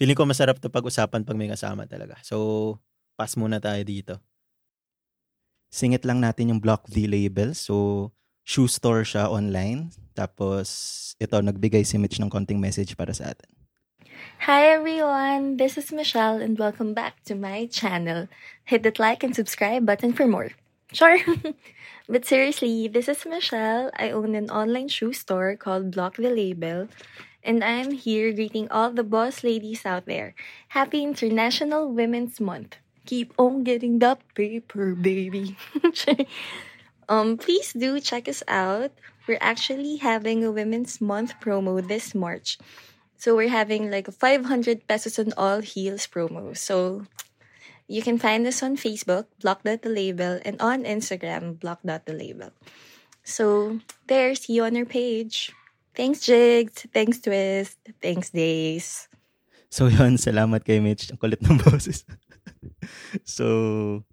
Feeling 0.00 0.16
ko 0.16 0.24
masarap 0.24 0.56
to 0.56 0.72
pag-usapan 0.72 1.28
pag 1.28 1.36
may 1.36 1.52
kasama 1.52 1.84
talaga. 1.84 2.16
So, 2.24 2.80
pass 3.20 3.36
muna 3.36 3.60
tayo 3.60 3.84
dito. 3.84 4.16
Singit 5.68 6.08
lang 6.08 6.24
natin 6.24 6.56
yung 6.56 6.60
Block 6.60 6.88
V 6.88 7.04
label. 7.04 7.52
So, 7.52 8.08
shoe 8.40 8.64
store 8.64 9.04
siya 9.04 9.28
online. 9.28 9.92
Tapos, 10.16 11.12
ito, 11.20 11.36
nagbigay 11.36 11.84
si 11.84 12.00
Mitch 12.00 12.16
ng 12.16 12.32
konting 12.32 12.56
message 12.56 12.96
para 12.96 13.12
sa 13.12 13.36
atin. 13.36 13.60
Hi 14.40 14.72
everyone, 14.72 15.56
this 15.56 15.76
is 15.76 15.92
Michelle 15.92 16.40
and 16.40 16.56
welcome 16.56 16.92
back 16.92 17.20
to 17.24 17.36
my 17.36 17.68
channel. 17.68 18.28
Hit 18.64 18.84
that 18.84 18.96
like 18.96 19.20
and 19.20 19.36
subscribe 19.36 19.84
button 19.84 20.12
for 20.12 20.24
more. 20.24 20.56
Sure. 20.92 21.18
but 22.08 22.24
seriously, 22.24 22.88
this 22.88 23.08
is 23.08 23.24
Michelle. 23.26 23.90
I 23.96 24.10
own 24.10 24.34
an 24.34 24.50
online 24.50 24.88
shoe 24.88 25.12
store 25.12 25.56
called 25.56 25.90
Block 25.92 26.16
the 26.16 26.30
Label. 26.30 26.88
And 27.42 27.64
I'm 27.64 27.92
here 27.92 28.32
greeting 28.32 28.68
all 28.70 28.90
the 28.92 29.04
boss 29.04 29.42
ladies 29.42 29.86
out 29.86 30.06
there. 30.06 30.34
Happy 30.68 31.02
International 31.02 31.88
Women's 31.90 32.40
Month. 32.40 32.76
Keep 33.06 33.32
on 33.38 33.64
getting 33.64 33.98
the 33.98 34.18
paper, 34.34 34.94
baby. 34.94 35.56
um, 37.08 37.38
please 37.38 37.72
do 37.72 37.98
check 37.98 38.28
us 38.28 38.42
out. 38.46 38.92
We're 39.26 39.40
actually 39.40 39.96
having 39.96 40.44
a 40.44 40.52
Women's 40.52 41.00
Month 41.00 41.34
promo 41.40 41.80
this 41.86 42.14
March. 42.14 42.58
So 43.16 43.36
we're 43.36 43.48
having 43.48 43.90
like 43.90 44.08
a 44.08 44.12
500 44.12 44.86
pesos 44.86 45.18
on 45.18 45.32
all 45.36 45.60
heels 45.60 46.06
promo. 46.06 46.56
So 46.56 47.06
you 47.90 48.06
can 48.06 48.22
find 48.22 48.46
us 48.46 48.62
on 48.62 48.78
Facebook, 48.78 49.26
block.the 49.42 50.40
and 50.46 50.56
on 50.62 50.86
Instagram, 50.86 51.58
block.the 51.58 52.54
So 53.26 53.78
there, 54.06 54.38
see 54.38 54.54
you 54.54 54.64
on 54.64 54.78
our 54.78 54.86
page. 54.86 55.50
Thanks, 55.98 56.22
Jigs. 56.22 56.86
Thanks, 56.94 57.18
Twist. 57.18 57.82
Thanks, 57.98 58.30
Days. 58.30 59.10
So 59.74 59.90
yun, 59.92 60.22
salamat 60.22 60.62
kay 60.62 60.78
Mitch. 60.78 61.10
Ang 61.10 61.18
kulit 61.18 61.42
ng 61.42 61.58
boses. 61.66 62.06
so, 63.26 64.06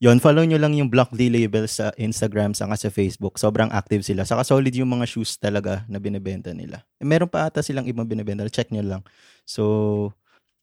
yun, 0.00 0.16
follow 0.16 0.40
nyo 0.40 0.56
lang 0.56 0.72
yung 0.72 0.88
Block 0.88 1.12
D 1.12 1.28
label 1.28 1.68
sa 1.68 1.92
Instagram 2.00 2.56
saka 2.56 2.72
sa 2.80 2.88
Facebook. 2.88 3.36
Sobrang 3.36 3.68
active 3.68 4.00
sila. 4.00 4.24
Saka 4.24 4.48
solid 4.48 4.72
yung 4.72 4.88
mga 4.88 5.04
shoes 5.04 5.36
talaga 5.36 5.84
na 5.92 6.00
binibenta 6.00 6.56
nila. 6.56 6.88
Eh, 6.96 7.04
meron 7.04 7.28
pa 7.28 7.52
ata 7.52 7.60
silang 7.60 7.84
ibang 7.84 8.08
binibenta. 8.08 8.48
Check 8.48 8.72
nyo 8.72 8.80
lang. 8.80 9.02
So, 9.44 10.16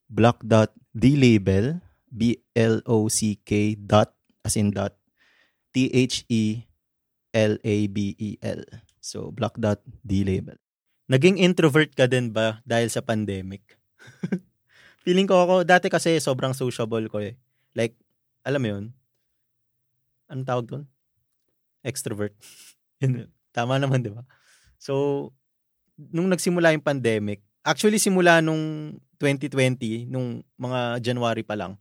block.dlabel, 0.09 1.85
B-L-O-C-K 2.11 3.75
dot, 3.83 4.15
as 4.43 4.55
in 4.55 4.71
dot, 4.71 4.95
T-H-E-L-A-B-E-L. 5.75 6.65
So, 8.99 9.31
block.dlabel. 9.31 10.59
Naging 11.07 11.39
introvert 11.39 11.95
ka 11.95 12.11
din 12.11 12.35
ba 12.35 12.59
dahil 12.67 12.91
sa 12.91 12.99
pandemic? 12.99 13.79
Feeling 15.07 15.23
ko 15.23 15.39
ako, 15.47 15.63
dati 15.63 15.87
kasi 15.87 16.19
sobrang 16.19 16.51
sociable 16.51 17.07
ko 17.07 17.23
eh. 17.23 17.39
Like, 17.71 17.95
alam 18.43 18.59
mo 18.59 18.67
yun? 18.67 18.85
Anong 20.27 20.47
tawag 20.47 20.67
doon? 20.67 20.83
Extrovert. 21.87 22.35
Tama 23.55 23.79
naman, 23.79 24.03
di 24.03 24.11
ba? 24.11 24.27
So, 24.75 25.31
nung 25.95 26.27
nagsimula 26.27 26.75
yung 26.75 26.83
pandemic, 26.83 27.39
actually 27.63 28.03
simula 28.03 28.43
nung 28.43 28.99
2020, 29.19 30.11
nung 30.11 30.43
mga 30.59 30.99
January 30.99 31.41
pa 31.41 31.55
lang, 31.55 31.79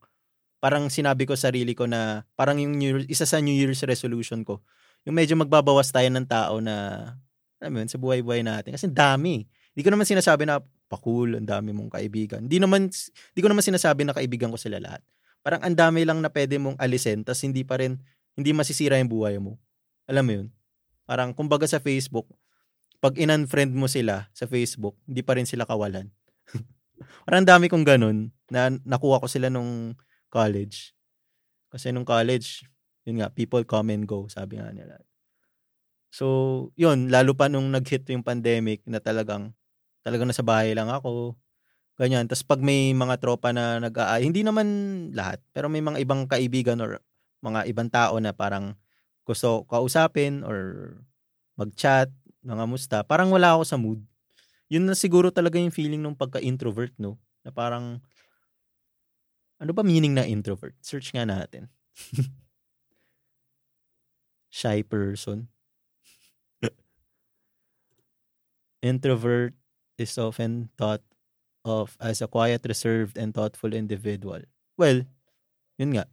parang 0.58 0.88
sinabi 0.88 1.28
ko 1.28 1.36
sarili 1.36 1.76
ko 1.76 1.84
na 1.84 2.24
parang 2.34 2.56
yung 2.60 2.74
New, 2.76 3.04
isa 3.06 3.28
sa 3.28 3.38
New 3.40 3.54
Year's 3.54 3.82
resolution 3.84 4.42
ko, 4.42 4.64
yung 5.06 5.14
medyo 5.14 5.38
magbabawas 5.38 5.92
tayo 5.94 6.08
ng 6.10 6.26
tao 6.26 6.58
na 6.58 6.74
alam 7.60 7.72
mo 7.72 7.78
yun, 7.80 7.88
sa 7.88 7.96
buhay-buhay 7.96 8.44
natin. 8.44 8.76
Kasi 8.76 8.86
dami. 8.90 9.48
Hindi 9.72 9.82
ko 9.84 9.90
naman 9.92 10.04
sinasabi 10.04 10.44
na 10.44 10.60
pakul, 10.86 11.36
ang 11.36 11.48
dami 11.48 11.72
mong 11.72 11.92
kaibigan. 11.96 12.44
Hindi 12.44 12.60
naman, 12.60 12.92
hindi 12.92 13.40
ko 13.40 13.48
naman 13.48 13.64
sinasabi 13.64 14.04
na 14.04 14.12
kaibigan 14.12 14.52
ko 14.52 14.58
sila 14.60 14.76
lahat. 14.80 15.00
Parang 15.40 15.62
ang 15.62 15.76
dami 15.76 16.04
lang 16.04 16.20
na 16.20 16.28
pwede 16.28 16.58
mong 16.58 16.76
alisin, 16.76 17.22
tas 17.22 17.40
hindi 17.46 17.62
pa 17.62 17.80
rin, 17.80 18.02
hindi 18.34 18.50
masisira 18.52 18.98
yung 19.00 19.10
buhay 19.10 19.36
mo. 19.40 19.56
Alam 20.10 20.24
mo 20.26 20.32
yun? 20.42 20.46
Parang, 21.06 21.32
kumbaga 21.32 21.64
sa 21.70 21.78
Facebook, 21.78 22.26
pag 22.98 23.14
in-unfriend 23.14 23.70
mo 23.72 23.86
sila 23.86 24.26
sa 24.34 24.50
Facebook, 24.50 24.98
hindi 25.06 25.22
pa 25.22 25.38
rin 25.38 25.46
sila 25.46 25.62
kawalan. 25.62 26.10
Parang 27.26 27.44
dami 27.46 27.70
kong 27.70 27.86
ganun 27.86 28.34
na 28.50 28.74
nakuha 28.82 29.22
ko 29.22 29.26
sila 29.30 29.52
nung 29.52 29.94
college. 30.32 30.92
Kasi 31.72 31.90
nung 31.94 32.06
college, 32.08 32.64
yun 33.06 33.22
nga, 33.22 33.30
people 33.32 33.62
come 33.66 33.94
and 33.94 34.06
go, 34.08 34.26
sabi 34.30 34.58
nga 34.60 34.70
nila. 34.72 34.98
So, 36.14 36.70
yun, 36.78 37.10
lalo 37.10 37.34
pa 37.34 37.50
nung 37.50 37.70
nag-hit 37.74 38.06
yung 38.10 38.22
pandemic 38.22 38.82
na 38.86 39.02
talagang, 39.02 39.52
talagang 40.06 40.30
nasa 40.30 40.46
bahay 40.46 40.72
lang 40.72 40.88
ako. 40.90 41.34
Ganyan. 41.98 42.28
Tapos 42.28 42.44
pag 42.46 42.60
may 42.62 42.92
mga 42.92 43.16
tropa 43.20 43.50
na 43.52 43.80
nag 43.80 43.94
hindi 44.20 44.44
naman 44.44 44.66
lahat, 45.16 45.40
pero 45.52 45.68
may 45.72 45.80
mga 45.82 46.00
ibang 46.04 46.28
kaibigan 46.28 46.78
or 46.80 47.00
mga 47.44 47.68
ibang 47.72 47.88
tao 47.88 48.20
na 48.20 48.32
parang 48.36 48.76
gusto 49.26 49.64
kausapin 49.68 50.44
or 50.46 50.92
mag-chat, 51.58 52.12
mga 52.44 52.64
musta, 52.68 52.98
parang 53.02 53.32
wala 53.32 53.56
ako 53.56 53.64
sa 53.66 53.78
mood. 53.80 54.00
Yun 54.70 54.88
na 54.90 54.94
siguro 54.98 55.30
talaga 55.30 55.58
yung 55.60 55.74
feeling 55.74 56.02
nung 56.02 56.18
pagka-introvert, 56.18 56.94
no? 56.98 57.18
Na 57.46 57.50
parang, 57.54 58.02
ano 59.60 59.72
ba 59.72 59.82
meaning 59.82 60.12
na 60.16 60.28
introvert? 60.28 60.76
Search 60.84 61.12
nga 61.12 61.24
natin. 61.24 61.68
Shy 64.52 64.80
person. 64.84 65.48
Introvert 68.80 69.52
is 69.96 70.16
often 70.16 70.68
thought 70.76 71.04
of 71.66 71.96
as 72.00 72.22
a 72.22 72.28
quiet, 72.30 72.64
reserved, 72.64 73.18
and 73.18 73.34
thoughtful 73.34 73.74
individual. 73.74 74.40
Well, 74.78 75.02
yun 75.76 75.98
nga. 75.98 76.06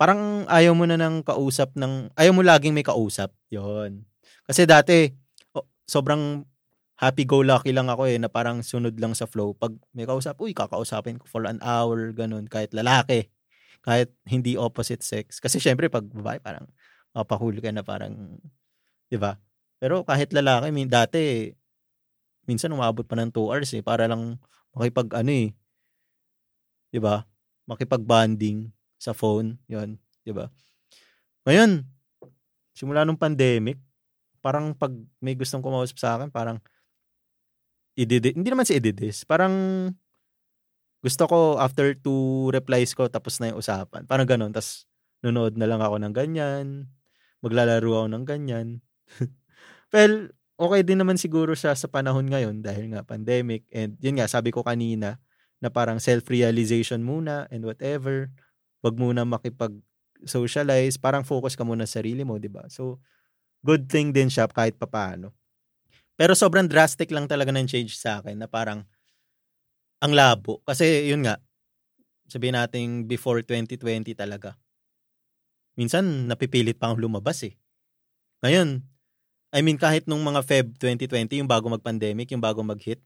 Parang 0.00 0.48
ayaw 0.48 0.72
mo 0.72 0.88
na 0.88 0.96
ng 0.96 1.20
kausap 1.20 1.76
ng, 1.76 2.08
ayaw 2.16 2.32
mo 2.32 2.40
laging 2.40 2.72
may 2.72 2.86
kausap. 2.86 3.36
Yon. 3.52 4.08
Kasi 4.48 4.64
dati, 4.64 5.12
oh, 5.52 5.68
sobrang 5.84 6.48
happy-go-lucky 7.00 7.72
lang 7.72 7.88
ako 7.88 8.04
eh, 8.12 8.20
na 8.20 8.28
parang 8.28 8.60
sunod 8.60 8.94
lang 9.00 9.16
sa 9.16 9.24
flow. 9.24 9.56
Pag 9.56 9.74
may 9.96 10.04
kausap, 10.04 10.36
uy, 10.44 10.52
kakausapin 10.52 11.16
ko 11.16 11.24
for 11.24 11.48
an 11.48 11.58
hour, 11.64 12.12
ganun, 12.12 12.44
kahit 12.46 12.76
lalaki. 12.76 13.32
Kahit 13.80 14.12
hindi 14.28 14.60
opposite 14.60 15.00
sex. 15.00 15.40
Kasi 15.40 15.56
syempre, 15.56 15.88
pag 15.88 16.04
babae, 16.04 16.38
parang 16.44 16.68
mapahuli 17.16 17.64
ka 17.64 17.72
na 17.72 17.80
parang, 17.80 18.36
di 19.08 19.16
ba? 19.20 19.36
Pero 19.80 20.04
kahit 20.04 20.30
lalaki, 20.36 20.68
min 20.70 20.88
dati, 20.92 21.48
minsan 22.44 22.72
umabot 22.74 23.04
pa 23.06 23.16
ng 23.16 23.32
2 23.32 23.48
hours 23.54 23.70
eh, 23.76 23.82
para 23.84 24.04
lang 24.10 24.36
makipag 24.76 25.08
ano 25.16 25.32
eh, 25.32 25.48
'di 26.90 27.00
ba? 27.02 27.22
Makipag-bonding 27.70 28.70
sa 28.98 29.14
phone, 29.14 29.58
'yon, 29.70 29.96
'di 30.26 30.32
ba? 30.34 30.50
Ngayon, 31.46 31.86
simula 32.74 33.06
nung 33.06 33.18
pandemic, 33.18 33.78
parang 34.44 34.74
pag 34.76 34.92
may 35.22 35.34
gustong 35.38 35.62
kumausap 35.64 35.96
sa 36.00 36.18
akin, 36.18 36.28
parang 36.28 36.58
ididis, 37.98 38.34
hindi 38.36 38.48
naman 38.50 38.66
si 38.68 38.76
ididis, 38.78 39.24
parang 39.26 39.54
gusto 41.00 41.24
ko 41.24 41.38
after 41.56 41.96
two 41.96 42.52
replies 42.52 42.92
ko 42.92 43.08
tapos 43.08 43.40
na 43.40 43.52
yung 43.52 43.60
usapan. 43.60 44.04
Parang 44.04 44.28
ganun. 44.28 44.52
Tapos 44.52 44.84
nunood 45.24 45.56
na 45.56 45.64
lang 45.68 45.80
ako 45.80 45.96
ng 45.96 46.12
ganyan. 46.12 46.66
Maglalaro 47.44 48.04
ako 48.04 48.08
ng 48.12 48.24
ganyan. 48.28 48.68
Well, 49.94 50.30
okay 50.54 50.86
din 50.86 51.02
naman 51.02 51.18
siguro 51.18 51.56
siya 51.58 51.74
sa 51.74 51.90
panahon 51.90 52.30
ngayon 52.30 52.62
dahil 52.62 52.94
nga 52.94 53.02
pandemic 53.02 53.66
and 53.74 53.98
yun 53.98 54.20
nga 54.20 54.30
sabi 54.30 54.54
ko 54.54 54.62
kanina 54.62 55.18
na 55.58 55.68
parang 55.72 55.98
self-realization 55.98 57.02
muna 57.02 57.50
and 57.50 57.66
whatever. 57.66 58.30
Wag 58.84 58.94
muna 59.00 59.26
makipag-socialize, 59.26 60.98
parang 61.02 61.26
focus 61.26 61.58
ka 61.58 61.66
muna 61.66 61.90
sa 61.90 62.02
sarili 62.02 62.22
mo, 62.22 62.38
'di 62.38 62.50
ba? 62.52 62.70
So 62.70 63.02
good 63.66 63.88
thing 63.90 64.14
din 64.14 64.28
siya 64.30 64.46
kahit 64.50 64.78
papaano. 64.78 65.34
Pero 66.20 66.36
sobrang 66.36 66.68
drastic 66.68 67.08
lang 67.08 67.24
talaga 67.24 67.48
ng 67.48 67.64
change 67.64 67.96
sa 67.96 68.20
akin 68.20 68.36
na 68.36 68.44
parang 68.44 68.84
ang 70.04 70.12
labo 70.12 70.60
kasi 70.68 71.08
yun 71.08 71.24
nga 71.24 71.40
sabihin 72.28 72.60
natin 72.60 73.08
before 73.08 73.40
2020 73.40 74.12
talaga. 74.12 74.60
Minsan 75.80 76.28
napipilit 76.28 76.76
pa 76.76 76.92
akong 76.92 77.00
lumabas 77.00 77.40
eh. 77.48 77.56
Ngayon, 78.44 78.84
I 79.50 79.60
mean, 79.64 79.80
kahit 79.80 80.04
nung 80.04 80.20
mga 80.20 80.44
Feb 80.44 80.76
2020, 80.76 81.40
yung 81.40 81.48
bago 81.48 81.72
mag-pandemic, 81.72 82.28
yung 82.36 82.44
bago 82.44 82.60
mag-hit, 82.60 83.00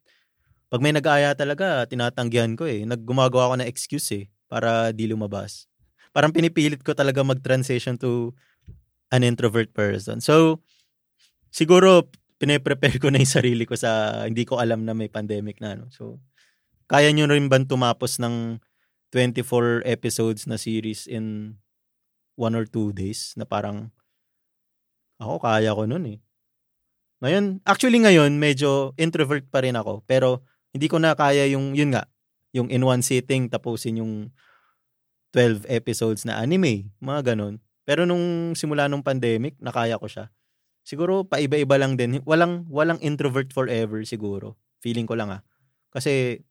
pag 0.66 0.82
may 0.82 0.90
nag-aaya 0.90 1.38
talaga, 1.38 1.86
tinatanggihan 1.86 2.58
ko 2.58 2.66
eh. 2.66 2.82
Naggumagawa 2.82 3.54
ako 3.54 3.54
ng 3.62 3.70
excuse 3.70 4.10
eh, 4.10 4.24
para 4.50 4.90
di 4.90 5.06
lumabas. 5.06 5.70
Parang 6.10 6.34
pinipilit 6.34 6.82
ko 6.82 6.98
talaga 6.98 7.22
mag-transition 7.22 7.94
to 7.94 8.34
an 9.14 9.22
introvert 9.22 9.70
person. 9.70 10.18
So, 10.18 10.60
siguro, 11.54 12.10
piniprepare 12.38 12.98
ko 12.98 13.08
na 13.08 13.22
yung 13.22 13.30
sarili 13.30 13.64
ko 13.64 13.78
sa 13.78 14.22
hindi 14.26 14.44
ko 14.44 14.58
alam 14.58 14.82
na 14.82 14.92
may 14.92 15.08
pandemic 15.08 15.62
na. 15.62 15.78
No? 15.78 15.88
So, 15.94 16.18
kaya 16.90 17.10
nyo 17.14 17.30
rin 17.30 17.48
ba 17.48 17.62
tumapos 17.62 18.20
ng 18.20 18.60
24 19.14 19.86
episodes 19.86 20.44
na 20.50 20.58
series 20.58 21.06
in 21.06 21.56
one 22.34 22.58
or 22.58 22.66
two 22.66 22.90
days 22.90 23.32
na 23.38 23.46
parang 23.46 23.94
ako 25.22 25.38
kaya 25.38 25.70
ko 25.70 25.86
nun 25.86 26.04
eh. 26.10 26.18
Ngayon, 27.22 27.62
actually 27.64 28.02
ngayon, 28.02 28.36
medyo 28.36 28.92
introvert 28.98 29.46
pa 29.48 29.62
rin 29.62 29.78
ako. 29.78 30.02
Pero, 30.04 30.44
hindi 30.74 30.90
ko 30.90 30.98
na 30.98 31.14
kaya 31.14 31.46
yung, 31.48 31.72
yun 31.72 31.94
nga, 31.94 32.04
yung 32.52 32.68
in 32.68 32.82
one 32.82 33.00
sitting, 33.00 33.46
tapusin 33.48 34.02
yung 34.02 34.34
12 35.32 35.64
episodes 35.70 36.26
na 36.26 36.42
anime. 36.42 36.90
Mga 36.98 37.32
ganun. 37.32 37.62
Pero 37.86 38.04
nung 38.04 38.52
simula 38.58 38.90
nung 38.90 39.00
pandemic, 39.00 39.56
nakaya 39.62 39.96
ko 39.96 40.10
siya. 40.10 40.28
Siguro, 40.84 41.24
paiba-iba 41.24 41.80
lang 41.80 41.96
din. 41.96 42.20
Walang, 42.28 42.68
walang 42.68 43.00
introvert 43.00 43.48
forever 43.56 44.04
siguro. 44.04 44.60
Feeling 44.84 45.08
ko 45.08 45.16
lang 45.16 45.32
ah. 45.32 45.40
Kasi, 45.88 46.44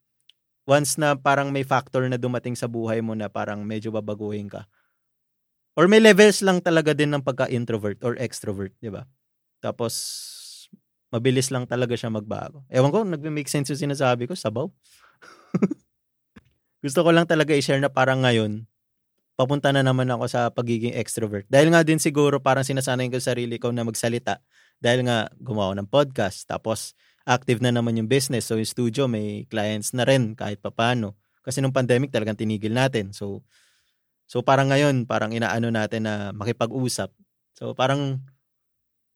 once 0.66 0.98
na 0.98 1.14
parang 1.18 1.54
may 1.54 1.62
factor 1.68 2.02
na 2.10 2.18
dumating 2.18 2.58
sa 2.58 2.66
buhay 2.68 3.00
mo 3.06 3.14
na 3.14 3.30
parang 3.30 3.62
medyo 3.62 3.94
babaguhin 3.94 4.50
ka. 4.50 4.66
Or 5.78 5.90
may 5.90 5.98
levels 5.98 6.46
lang 6.46 6.62
talaga 6.62 6.94
din 6.94 7.10
ng 7.14 7.26
pagka-introvert 7.26 7.98
or 8.06 8.14
extrovert, 8.22 8.74
di 8.78 8.94
ba? 8.94 9.10
Tapos, 9.62 9.94
mabilis 11.14 11.50
lang 11.50 11.66
talaga 11.66 11.98
siya 11.98 12.14
magbago. 12.14 12.62
Ewan 12.70 12.94
ko, 12.94 13.02
nagme-make 13.06 13.50
sense 13.50 13.74
yung 13.74 13.90
sinasabi 13.90 14.30
ko, 14.30 14.38
sabaw. 14.38 14.70
Gusto 16.86 17.00
ko 17.06 17.10
lang 17.16 17.26
talaga 17.26 17.56
i-share 17.56 17.80
na 17.80 17.90
parang 17.90 18.26
ngayon, 18.26 18.68
papunta 19.34 19.74
na 19.74 19.82
naman 19.82 20.06
ako 20.10 20.26
sa 20.30 20.42
pagiging 20.54 20.94
extrovert. 20.94 21.50
Dahil 21.50 21.74
nga 21.74 21.82
din 21.82 21.98
siguro 21.98 22.38
parang 22.38 22.66
sinasanay 22.66 23.10
ko 23.10 23.18
sa 23.18 23.34
sarili 23.34 23.58
ko 23.58 23.74
na 23.74 23.82
magsalita. 23.82 24.42
Dahil 24.78 25.06
nga 25.10 25.30
gumawa 25.42 25.74
ng 25.78 25.90
podcast. 25.90 26.46
Tapos 26.46 26.94
active 27.26 27.64
na 27.64 27.74
naman 27.74 27.98
yung 27.98 28.10
business. 28.10 28.46
So 28.46 28.62
yung 28.62 28.70
studio 28.70 29.10
may 29.10 29.50
clients 29.50 29.92
na 29.98 30.06
rin 30.06 30.38
kahit 30.38 30.62
papano. 30.62 31.18
Kasi 31.42 31.60
nung 31.60 31.74
pandemic 31.74 32.14
talagang 32.14 32.38
tinigil 32.38 32.72
natin. 32.72 33.10
So 33.12 33.42
so 34.30 34.46
parang 34.46 34.70
ngayon 34.70 35.10
parang 35.10 35.34
inaano 35.34 35.74
natin 35.74 36.06
na 36.06 36.30
makipag-usap. 36.32 37.10
So 37.58 37.74
parang 37.74 38.22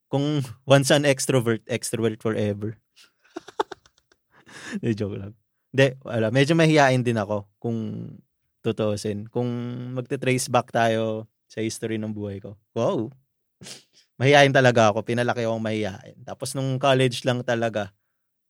kung 0.10 0.42
once 0.66 0.90
an 0.90 1.06
extrovert, 1.06 1.62
extrovert 1.70 2.18
forever. 2.20 2.82
De 4.82 4.98
joke 4.98 5.20
lang. 5.20 5.34
Hindi, 5.72 5.94
wala. 6.02 6.28
Medyo 6.34 6.58
mahihain 6.58 7.04
din 7.06 7.20
ako 7.20 7.46
kung 7.62 8.10
tutuusin. 8.68 9.32
Kung 9.32 9.48
magte-trace 9.96 10.52
back 10.52 10.76
tayo 10.76 11.32
sa 11.48 11.64
history 11.64 11.96
ng 11.96 12.12
buhay 12.12 12.44
ko. 12.44 12.60
Wow. 12.76 13.08
Mahihain 14.20 14.52
talaga 14.52 14.92
ako. 14.92 15.08
Pinalaki 15.08 15.48
akong 15.48 15.64
mahihain. 15.64 16.18
Tapos 16.28 16.52
nung 16.52 16.76
college 16.76 17.24
lang 17.24 17.42
talaga. 17.48 17.96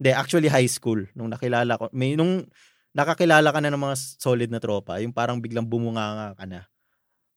Hindi, 0.02 0.10
actually 0.14 0.50
high 0.50 0.70
school. 0.70 1.06
Nung 1.14 1.30
nakilala 1.30 1.78
ko. 1.78 1.94
May, 1.94 2.18
nung 2.18 2.50
nakakilala 2.98 3.54
ka 3.54 3.60
na 3.62 3.70
ng 3.70 3.82
mga 3.82 3.96
solid 4.18 4.50
na 4.50 4.58
tropa, 4.58 4.98
yung 4.98 5.14
parang 5.14 5.38
biglang 5.38 5.70
bumunganga 5.70 6.34
ka 6.34 6.46
na. 6.50 6.66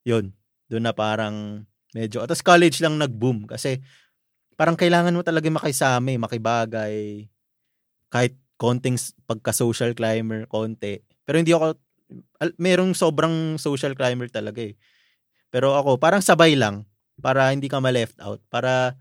Yun. 0.08 0.32
Doon 0.72 0.84
na 0.88 0.94
parang 0.96 1.66
medyo. 1.92 2.24
Tapos 2.24 2.40
college 2.40 2.80
lang 2.80 2.96
nag-boom. 2.96 3.44
Kasi 3.44 3.82
parang 4.56 4.78
kailangan 4.78 5.12
mo 5.12 5.20
talaga 5.20 5.48
makisama, 5.52 6.08
eh, 6.14 6.20
makibagay. 6.20 6.96
Kahit 8.08 8.36
konting 8.60 9.00
pagka-social 9.24 9.96
climber, 9.96 10.44
konti. 10.44 11.00
Pero 11.24 11.40
hindi 11.40 11.56
ako, 11.56 11.80
merong 12.58 12.92
sobrang 12.96 13.56
social 13.56 13.94
climber 13.94 14.30
talaga 14.30 14.64
eh. 14.64 14.74
Pero 15.50 15.74
ako, 15.74 15.98
parang 15.98 16.22
sabay 16.22 16.54
lang 16.54 16.86
para 17.18 17.50
hindi 17.50 17.66
ka 17.66 17.82
ma-left 17.82 18.16
out. 18.22 18.40
Para, 18.48 18.96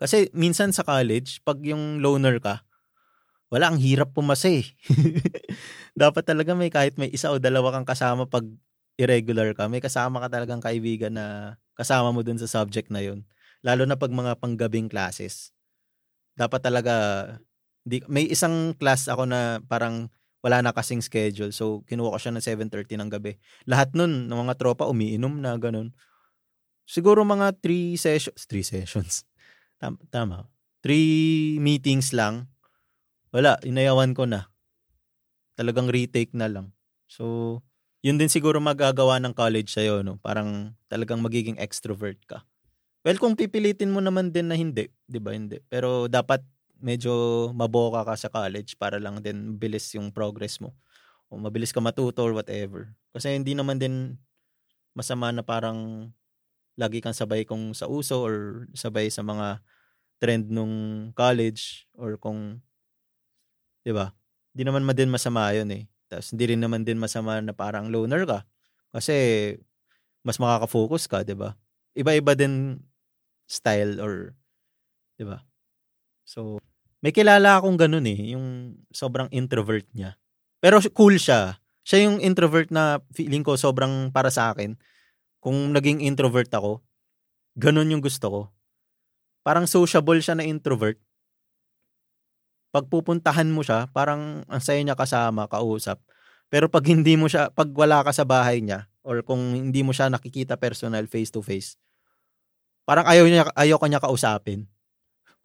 kasi 0.00 0.32
minsan 0.32 0.72
sa 0.72 0.84
college, 0.84 1.40
pag 1.44 1.60
yung 1.62 2.00
loner 2.00 2.40
ka, 2.40 2.64
wala, 3.48 3.72
ang 3.72 3.80
hirap 3.80 4.12
pumasa 4.12 4.52
eh. 4.52 4.64
Dapat 5.96 6.24
talaga 6.24 6.52
may 6.52 6.68
kahit 6.68 7.00
may 7.00 7.08
isa 7.08 7.32
o 7.32 7.40
dalawa 7.40 7.72
kang 7.72 7.88
kasama 7.88 8.28
pag 8.28 8.44
irregular 9.00 9.54
ka, 9.56 9.70
may 9.70 9.80
kasama 9.80 10.20
ka 10.20 10.28
talagang 10.28 10.60
kaibigan 10.60 11.16
na 11.16 11.56
kasama 11.78 12.12
mo 12.12 12.20
dun 12.20 12.36
sa 12.36 12.50
subject 12.50 12.92
na 12.92 13.00
yun. 13.00 13.24
Lalo 13.62 13.86
na 13.86 13.96
pag 13.96 14.12
mga 14.12 14.36
panggabing 14.42 14.90
classes. 14.90 15.54
Dapat 16.34 16.60
talaga, 16.60 16.94
di, 17.86 18.02
may 18.10 18.26
isang 18.28 18.74
class 18.76 19.06
ako 19.06 19.24
na 19.24 19.62
parang 19.66 20.10
wala 20.48 20.64
na 20.64 20.72
kasing 20.72 21.04
schedule. 21.04 21.52
So, 21.52 21.84
kinuha 21.84 22.16
ko 22.16 22.18
siya 22.18 22.32
ng 22.32 22.40
7.30 22.72 22.96
ng 22.96 23.12
gabi. 23.12 23.36
Lahat 23.68 23.92
nun, 23.92 24.32
ng 24.32 24.38
mga 24.48 24.56
tropa, 24.56 24.88
umiinom 24.88 25.44
na, 25.44 25.52
ganun. 25.60 25.92
Siguro 26.88 27.20
mga 27.20 27.52
3 27.60 28.00
sessions, 28.00 28.40
3 28.50 28.64
sessions. 28.64 29.28
Tama, 29.76 30.00
tama. 30.08 30.48
3 30.80 31.60
meetings 31.60 32.16
lang. 32.16 32.48
Wala, 33.28 33.60
inayawan 33.60 34.16
ko 34.16 34.24
na. 34.24 34.48
Talagang 35.52 35.92
retake 35.92 36.32
na 36.32 36.48
lang. 36.48 36.72
So, 37.04 37.60
yun 38.00 38.16
din 38.16 38.32
siguro 38.32 38.56
magagawa 38.56 39.20
ng 39.20 39.36
college 39.36 39.68
sa'yo, 39.68 40.00
no? 40.00 40.16
Parang 40.24 40.72
talagang 40.88 41.20
magiging 41.20 41.60
extrovert 41.60 42.16
ka. 42.24 42.40
Well, 43.04 43.20
kung 43.20 43.36
pipilitin 43.36 43.92
mo 43.92 44.00
naman 44.00 44.32
din 44.32 44.48
na 44.48 44.56
hindi, 44.56 44.88
di 45.04 45.20
ba? 45.20 45.36
Hindi. 45.36 45.60
Pero 45.68 46.08
dapat 46.08 46.40
medyo 46.80 47.12
maboka 47.54 48.02
ka 48.06 48.14
sa 48.18 48.28
college 48.32 48.78
para 48.78 48.98
lang 49.02 49.20
din 49.22 49.56
bilis 49.58 49.90
yung 49.98 50.10
progress 50.14 50.58
mo. 50.62 50.74
O 51.30 51.36
mabilis 51.40 51.72
ka 51.74 51.80
matuto 51.82 52.24
or 52.24 52.34
whatever. 52.36 52.92
Kasi 53.14 53.34
hindi 53.36 53.54
naman 53.56 53.78
din 53.82 54.16
masama 54.96 55.30
na 55.34 55.42
parang 55.46 56.10
lagi 56.78 57.00
kang 57.04 57.16
sabay 57.16 57.44
kung 57.48 57.74
sa 57.76 57.86
uso 57.90 58.22
or 58.24 58.66
sabay 58.74 59.10
sa 59.12 59.22
mga 59.26 59.60
trend 60.22 60.50
nung 60.52 61.10
college 61.16 61.86
or 61.98 62.16
kung 62.20 62.60
'di 63.84 63.92
ba? 63.94 64.12
Hindi 64.54 64.62
naman 64.68 64.82
ma 64.86 64.94
din 64.96 65.10
masama 65.12 65.50
'yon 65.54 65.70
eh. 65.74 65.84
Tapos 66.10 66.32
hindi 66.34 66.44
rin 66.54 66.60
naman 66.62 66.82
din 66.86 66.98
masama 67.00 67.38
na 67.44 67.52
parang 67.52 67.90
loner 67.92 68.24
ka 68.24 68.42
kasi 68.94 69.14
mas 70.26 70.38
makaka-focus 70.40 71.06
ka, 71.10 71.18
'di 71.24 71.36
ba? 71.38 71.54
Iba-iba 71.96 72.34
din 72.38 72.80
style 73.48 74.00
or 74.02 74.34
'di 75.18 75.26
ba? 75.28 75.42
So, 76.28 76.60
may 76.98 77.14
kilala 77.14 77.58
akong 77.58 77.78
ganun 77.78 78.06
eh, 78.10 78.34
yung 78.34 78.74
sobrang 78.90 79.30
introvert 79.30 79.86
niya. 79.94 80.18
Pero 80.58 80.82
cool 80.94 81.14
siya. 81.18 81.62
Siya 81.86 82.10
yung 82.10 82.18
introvert 82.18 82.68
na 82.74 82.98
feeling 83.14 83.46
ko 83.46 83.54
sobrang 83.54 84.10
para 84.10 84.28
sa 84.28 84.50
akin. 84.50 84.74
Kung 85.38 85.70
naging 85.70 86.02
introvert 86.02 86.50
ako, 86.50 86.82
ganun 87.54 87.94
yung 87.94 88.02
gusto 88.02 88.26
ko. 88.26 88.42
Parang 89.46 89.70
sociable 89.70 90.18
siya 90.18 90.34
na 90.34 90.44
introvert. 90.44 90.98
Pag 92.74 92.90
pupuntahan 92.90 93.48
mo 93.48 93.64
siya, 93.64 93.88
parang 93.94 94.44
ang 94.44 94.60
saya 94.60 94.82
niya 94.82 94.98
kasama, 94.98 95.48
kausap. 95.48 96.02
Pero 96.52 96.68
pag 96.68 96.84
hindi 96.84 97.16
mo 97.16 97.30
siya, 97.30 97.48
pag 97.54 97.70
wala 97.72 98.04
ka 98.04 98.12
sa 98.12 98.28
bahay 98.28 98.60
niya, 98.60 98.90
or 99.06 99.24
kung 99.24 99.56
hindi 99.56 99.80
mo 99.80 99.96
siya 99.96 100.12
nakikita 100.12 100.60
personal 100.60 101.08
face 101.08 101.32
to 101.32 101.40
face, 101.40 101.80
parang 102.84 103.08
ayaw 103.08 103.24
niya 103.24 103.48
ayaw 103.56 103.80
kanya 103.80 104.00
kausapin. 104.00 104.68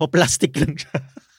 O 0.01 0.09
plastic 0.11 0.51
lang 0.59 0.75
siya. 0.75 0.91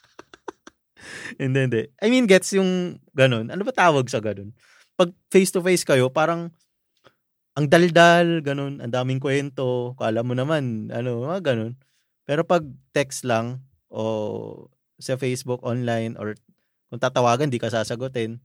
hindi, 1.41 1.59
hindi. 1.69 1.81
I 2.01 2.07
mean, 2.11 2.25
gets 2.25 2.53
yung 2.55 3.01
ganun. 3.13 3.49
Ano 3.51 3.61
ba 3.63 3.73
tawag 3.73 4.07
sa 4.09 4.19
ganun? 4.21 4.55
Pag 4.95 5.11
face-to-face 5.29 5.83
kayo, 5.83 6.07
parang 6.09 6.51
ang 7.55 7.67
daldal, 7.71 8.43
ganun, 8.43 8.83
ang 8.83 8.91
daming 8.91 9.23
kwento, 9.23 9.95
kala 9.95 10.23
mo 10.27 10.35
naman, 10.35 10.91
ano, 10.91 11.23
mga 11.23 11.55
ganun. 11.55 11.73
Pero 12.27 12.43
pag 12.43 12.67
text 12.91 13.23
lang, 13.23 13.63
o 13.87 14.67
sa 14.99 15.15
Facebook, 15.15 15.63
online, 15.63 16.19
or 16.19 16.35
kung 16.91 16.99
tatawagan, 16.99 17.47
di 17.47 17.59
ka 17.59 17.71
sasagutin, 17.71 18.43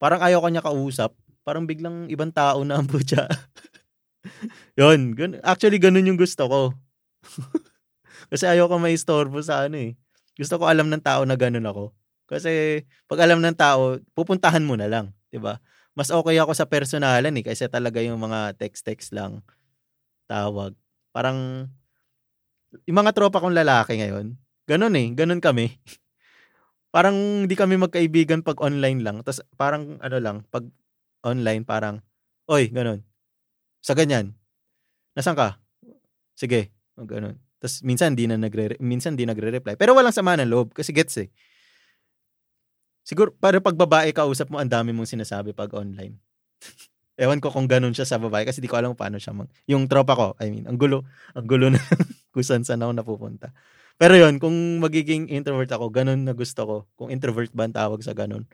parang 0.00 0.24
ayaw 0.24 0.40
kanya 0.44 0.64
kausap, 0.64 1.12
parang 1.44 1.68
biglang 1.68 2.08
ibang 2.08 2.32
tao 2.32 2.64
na 2.64 2.80
ang 2.80 2.88
butya. 2.88 3.28
Yun, 4.80 5.16
actually, 5.44 5.80
ganun 5.80 6.08
yung 6.08 6.20
gusto 6.20 6.48
ko. 6.48 6.60
Kasi 8.32 8.48
ayaw 8.48 8.66
ko 8.66 8.80
may 8.80 8.96
istorbo 8.96 9.38
sa 9.44 9.68
ano 9.68 9.76
eh. 9.78 9.92
Gusto 10.36 10.60
ko 10.60 10.68
alam 10.68 10.88
ng 10.92 11.02
tao 11.02 11.24
na 11.24 11.34
ganun 11.34 11.64
ako. 11.64 11.96
Kasi 12.28 12.82
pag 13.08 13.24
alam 13.24 13.40
ng 13.40 13.56
tao, 13.56 13.98
pupuntahan 14.12 14.62
mo 14.62 14.74
na 14.76 14.90
lang, 14.90 15.14
'di 15.32 15.40
ba? 15.40 15.58
Mas 15.96 16.12
okay 16.12 16.36
ako 16.36 16.52
sa 16.52 16.68
personalan 16.68 17.32
eh 17.40 17.44
kasi 17.46 17.64
talaga 17.72 18.02
yung 18.04 18.20
mga 18.20 18.54
text-text 18.60 19.16
lang 19.16 19.40
tawag. 20.28 20.74
Parang 21.14 21.70
yung 22.84 22.98
mga 22.98 23.14
tropa 23.16 23.40
kong 23.40 23.56
lalaki 23.56 23.96
ngayon, 23.98 24.36
ganun 24.68 24.94
eh, 24.98 25.08
ganun 25.14 25.40
kami. 25.40 25.78
parang 26.94 27.46
hindi 27.46 27.54
kami 27.54 27.76
magkaibigan 27.80 28.42
pag 28.44 28.60
online 28.60 29.00
lang. 29.04 29.16
Tapos 29.22 29.40
parang 29.56 29.96
ano 30.02 30.18
lang, 30.18 30.36
pag 30.50 30.66
online 31.24 31.62
parang, 31.66 32.02
oy, 32.50 32.68
ganun. 32.70 33.02
Sa 33.82 33.94
ganyan. 33.94 34.34
Nasaan 35.16 35.38
ka? 35.38 35.48
Sige, 36.36 36.74
ganun. 36.98 37.45
Tapos 37.66 37.82
minsan 37.82 38.14
di 38.14 38.30
na 38.30 38.38
nagre 38.38 38.78
minsan 38.78 39.18
di 39.18 39.26
nagre-reply. 39.26 39.74
Pero 39.74 39.98
walang 39.98 40.14
sama 40.14 40.38
ng 40.38 40.46
loob 40.46 40.70
kasi 40.70 40.94
gets 40.94 41.18
eh. 41.18 41.34
Siguro 43.02 43.34
para 43.34 43.58
pag 43.58 43.74
babae 43.74 44.14
kausap 44.14 44.54
mo 44.54 44.62
ang 44.62 44.70
dami 44.70 44.94
mong 44.94 45.10
sinasabi 45.10 45.50
pag 45.50 45.74
online. 45.74 46.14
Ewan 47.18 47.42
ko 47.42 47.50
kung 47.50 47.66
ganun 47.66 47.90
siya 47.90 48.06
sa 48.06 48.22
babae 48.22 48.46
kasi 48.46 48.62
di 48.62 48.70
ko 48.70 48.78
alam 48.78 48.94
paano 48.94 49.18
siya 49.18 49.34
mag... 49.34 49.50
Yung 49.66 49.90
tropa 49.90 50.14
ko, 50.14 50.26
I 50.38 50.54
mean, 50.54 50.70
ang 50.70 50.78
gulo, 50.78 51.02
ang 51.34 51.42
gulo 51.50 51.74
na 51.74 51.82
kung 52.30 52.46
saan 52.46 52.62
saan 52.62 52.86
ako 52.86 52.92
napupunta. 52.94 53.50
Pero 53.98 54.14
yon 54.14 54.38
kung 54.38 54.54
magiging 54.78 55.26
introvert 55.26 55.72
ako, 55.74 55.90
ganun 55.90 56.22
na 56.22 56.36
gusto 56.36 56.62
ko. 56.62 56.76
Kung 56.94 57.10
introvert 57.10 57.50
ba 57.50 57.66
ang 57.66 57.74
tawag 57.74 57.98
sa 58.06 58.14
ganun. 58.14 58.46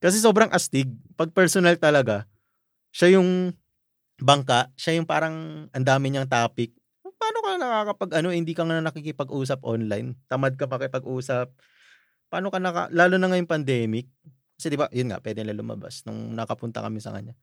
Kasi 0.00 0.22
sobrang 0.24 0.48
astig. 0.56 0.88
Pag 1.20 1.36
personal 1.36 1.76
talaga, 1.76 2.24
siya 2.96 3.20
yung 3.20 3.52
bangka, 4.22 4.70
siya 4.78 4.96
yung 4.96 5.06
parang 5.10 5.66
ang 5.74 5.84
dami 5.84 6.14
niyang 6.14 6.30
topic, 6.30 6.77
paano 7.18 7.38
ka 7.42 7.50
nakakapag 7.58 8.10
ano, 8.22 8.28
hindi 8.30 8.54
ka 8.54 8.62
na 8.64 8.80
nakikipag-usap 8.80 9.60
online? 9.66 10.16
Tamad 10.30 10.54
ka 10.54 10.70
pa 10.70 10.78
pakipag-usap. 10.78 11.50
Paano 12.30 12.48
ka 12.48 12.62
naka, 12.62 12.88
lalo 12.94 13.18
na 13.18 13.28
ngayong 13.28 13.50
pandemic, 13.50 14.06
kasi 14.58 14.74
di 14.74 14.78
ba, 14.78 14.90
yun 14.90 15.14
nga, 15.14 15.22
pwede 15.22 15.46
na 15.46 15.54
lumabas 15.54 16.02
nung 16.02 16.34
nakapunta 16.34 16.82
kami 16.82 16.98
sa 16.98 17.14
kanya. 17.14 17.38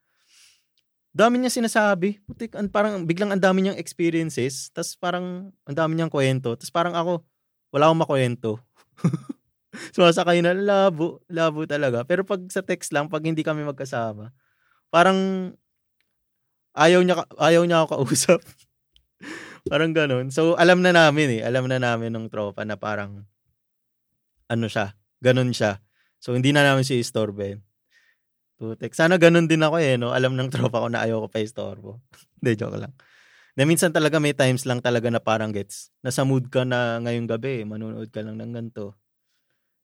Dami 1.16 1.40
niya 1.40 1.48
sinasabi. 1.48 2.20
Putik, 2.28 2.52
parang 2.76 3.08
biglang 3.08 3.32
ang 3.32 3.40
dami 3.40 3.64
niyang 3.64 3.80
experiences. 3.80 4.68
Tapos 4.76 5.00
parang 5.00 5.56
ang 5.64 5.76
dami 5.80 5.96
niyang 5.96 6.12
kwento. 6.12 6.60
Tapos 6.60 6.76
parang 6.76 6.92
ako, 6.92 7.24
wala 7.72 7.88
akong 7.88 8.04
makwento. 8.04 8.60
Sumasakay 9.96 10.44
na 10.44 10.52
labo. 10.52 11.24
Labo 11.32 11.64
talaga. 11.64 12.04
Pero 12.04 12.28
pag 12.28 12.44
sa 12.52 12.60
text 12.60 12.92
lang, 12.92 13.08
pag 13.08 13.24
hindi 13.24 13.48
kami 13.48 13.64
magkasama, 13.64 14.36
parang 14.92 15.56
ayaw 16.76 17.00
niya, 17.00 17.24
ayaw 17.40 17.64
niya 17.64 17.88
ako 17.88 18.04
kausap. 18.04 18.44
parang 19.66 19.92
ganun. 19.92 20.30
So, 20.30 20.54
alam 20.56 20.82
na 20.86 20.94
namin 20.94 21.40
eh. 21.40 21.42
Alam 21.42 21.66
na 21.70 21.82
namin 21.82 22.14
ng 22.14 22.28
tropa 22.30 22.62
na 22.64 22.78
parang, 22.78 23.26
ano 24.50 24.66
siya, 24.70 24.94
ganun 25.22 25.52
siya. 25.52 25.82
So, 26.22 26.38
hindi 26.38 26.54
na 26.54 26.66
namin 26.66 26.86
si 26.86 27.02
istorbe. 27.02 27.62
Putek. 28.56 28.96
Sana 28.96 29.20
ganun 29.20 29.52
din 29.52 29.60
ako 29.60 29.78
eh, 29.84 30.00
no? 30.00 30.16
Alam 30.16 30.40
ng 30.40 30.48
tropa 30.48 30.80
ko 30.80 30.88
na 30.88 31.04
ayaw 31.04 31.28
ko 31.28 31.28
pa 31.28 31.44
istorbo. 31.44 32.00
Hindi, 32.40 32.56
joke 32.56 32.80
lang. 32.80 32.94
Na 33.56 33.64
minsan 33.68 33.92
talaga 33.92 34.20
may 34.20 34.32
times 34.32 34.64
lang 34.64 34.80
talaga 34.80 35.12
na 35.12 35.20
parang 35.20 35.52
gets. 35.52 35.92
Nasa 36.00 36.24
mood 36.24 36.48
ka 36.48 36.64
na 36.64 37.00
ngayong 37.04 37.28
gabi, 37.28 37.64
manunood 37.68 38.12
ka 38.12 38.24
lang 38.24 38.40
ng 38.40 38.52
ganto. 38.56 38.96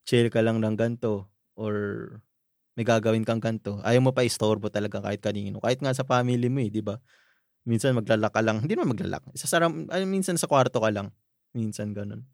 Chill 0.07 0.32
ka 0.32 0.39
lang 0.39 0.63
ng 0.63 0.75
ganto. 0.79 1.27
Or 1.59 1.73
may 2.79 2.88
gagawin 2.88 3.27
kang 3.27 3.43
ganto. 3.43 3.84
Ayaw 3.84 3.99
mo 3.99 4.11
pa 4.15 4.23
istorbo 4.23 4.71
talaga 4.71 5.03
kahit 5.03 5.19
kanino. 5.19 5.59
Kahit 5.59 5.84
nga 5.84 5.91
sa 5.91 6.07
family 6.07 6.47
mo 6.47 6.63
eh, 6.63 6.71
di 6.71 6.79
ba? 6.84 6.95
Minsan 7.66 7.93
maglalak 7.93 8.34
ka 8.34 8.41
lang. 8.41 8.62
Hindi 8.62 8.74
naman 8.74 8.97
maglalak. 8.97 9.22
Isa 9.38 9.45
saram, 9.45 9.86
ay, 9.93 10.05
minsan 10.05 10.38
sa 10.38 10.47
kwarto 10.49 10.82
ka 10.82 10.89
lang. 10.89 11.14
Minsan 11.53 11.93
ganun. 11.93 12.26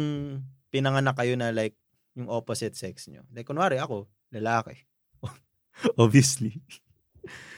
pinanganak 0.69 1.17
kayo 1.17 1.33
na 1.33 1.49
like 1.49 1.73
yung 2.13 2.29
opposite 2.29 2.77
sex 2.77 3.09
nyo? 3.09 3.25
Like, 3.33 3.49
kunwari 3.49 3.81
ako, 3.81 4.05
lalaki. 4.29 4.85
Obviously. 6.01 6.61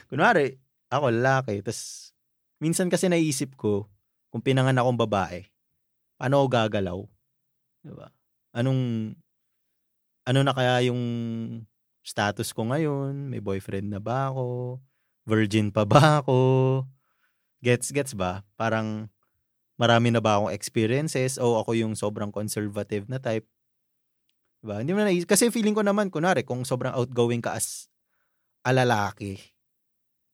kunwari, 0.08 0.56
ako 0.88 1.12
lalaki. 1.12 1.60
Tapos, 1.60 2.16
minsan 2.56 2.88
kasi 2.88 3.12
naiisip 3.12 3.52
ko, 3.60 3.84
kung 4.32 4.40
pinanganak 4.40 4.80
akong 4.80 5.04
babae, 5.04 5.44
paano 6.16 6.40
ako 6.40 6.46
gagalaw? 6.48 6.98
Diba? 7.84 8.08
Anong, 8.56 9.12
ano 10.24 10.40
na 10.40 10.56
kaya 10.56 10.88
yung 10.88 11.04
status 12.00 12.56
ko 12.56 12.64
ngayon? 12.72 13.28
May 13.28 13.44
boyfriend 13.44 13.92
na 13.92 14.00
ba 14.00 14.32
ako? 14.32 14.80
Virgin 15.28 15.68
pa 15.68 15.84
ba 15.84 16.24
ako? 16.24 16.38
Gets, 17.60 17.92
gets 17.92 18.16
ba? 18.16 18.48
Parang, 18.56 19.12
marami 19.76 20.08
na 20.08 20.24
ba 20.24 20.40
akong 20.40 20.56
experiences 20.56 21.36
o 21.36 21.60
ako 21.60 21.76
yung 21.76 21.92
sobrang 21.92 22.32
conservative 22.32 23.04
na 23.12 23.20
type. 23.20 23.44
Diba? 24.64 24.80
Hindi 24.80 24.96
mo 24.96 25.04
na 25.04 25.12
kasi 25.22 25.52
feeling 25.52 25.76
ko 25.76 25.84
naman 25.86 26.08
kunwari 26.08 26.42
kung 26.42 26.66
sobrang 26.66 26.96
outgoing 26.96 27.44
ka 27.44 27.54
as 27.54 27.86
a 28.66 28.74
lalaki. 28.74 29.38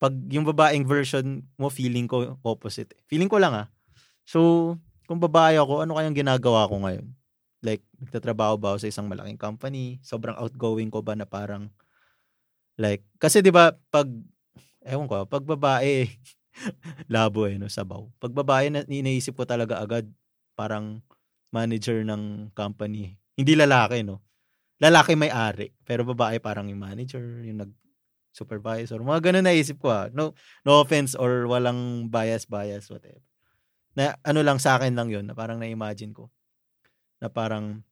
Pag 0.00 0.16
yung 0.32 0.48
babaeng 0.48 0.88
version 0.88 1.44
mo 1.60 1.68
feeling 1.68 2.08
ko 2.08 2.40
opposite. 2.40 2.96
Feeling 3.10 3.28
ko 3.28 3.36
lang 3.36 3.52
ah. 3.52 3.68
So, 4.24 4.72
kung 5.04 5.20
babae 5.20 5.60
ako, 5.60 5.84
ano 5.84 6.00
kayang 6.00 6.16
ginagawa 6.16 6.64
ko 6.70 6.80
ngayon? 6.80 7.12
Like, 7.60 7.84
nagtatrabaho 8.00 8.56
ba 8.56 8.72
ako 8.72 8.84
sa 8.84 8.90
isang 8.92 9.08
malaking 9.08 9.40
company? 9.40 10.00
Sobrang 10.00 10.36
outgoing 10.40 10.88
ko 10.88 11.04
ba 11.04 11.12
na 11.16 11.28
parang 11.28 11.68
like, 12.80 13.04
kasi 13.20 13.40
'di 13.40 13.52
ba 13.52 13.76
pag 13.92 14.08
ewan 14.84 15.08
ko, 15.08 15.24
pag 15.26 15.44
babae 15.44 16.08
Labo 17.12 17.46
eh, 17.50 17.58
no, 17.58 17.66
sabaw. 17.66 18.06
Pag 18.22 18.32
babae, 18.32 18.70
na, 18.70 18.86
iniisip 18.86 19.34
ko 19.34 19.44
talaga 19.46 19.82
agad, 19.82 20.06
parang 20.54 21.02
manager 21.50 22.02
ng 22.06 22.54
company. 22.54 23.18
Hindi 23.34 23.58
lalaki, 23.58 24.06
no? 24.06 24.22
Lalaki 24.82 25.14
may 25.14 25.30
ari, 25.30 25.70
pero 25.86 26.02
babae 26.02 26.42
parang 26.42 26.66
yung 26.66 26.82
manager, 26.82 27.22
yung 27.46 27.62
nag 27.62 27.72
supervisor. 28.34 28.98
Mga 28.98 29.30
ganun 29.30 29.46
naisip 29.46 29.78
ko 29.78 29.94
ah. 29.94 30.10
No, 30.10 30.34
no 30.66 30.82
offense 30.82 31.14
or 31.14 31.46
walang 31.46 32.10
bias, 32.10 32.50
bias, 32.50 32.90
whatever. 32.90 33.22
Na 33.94 34.18
ano 34.26 34.42
lang 34.42 34.58
sa 34.58 34.74
akin 34.74 34.90
lang 34.98 35.06
yun, 35.06 35.30
na 35.30 35.38
parang 35.38 35.62
na-imagine 35.62 36.10
ko. 36.10 36.34
Na 37.22 37.30
parang 37.30 37.86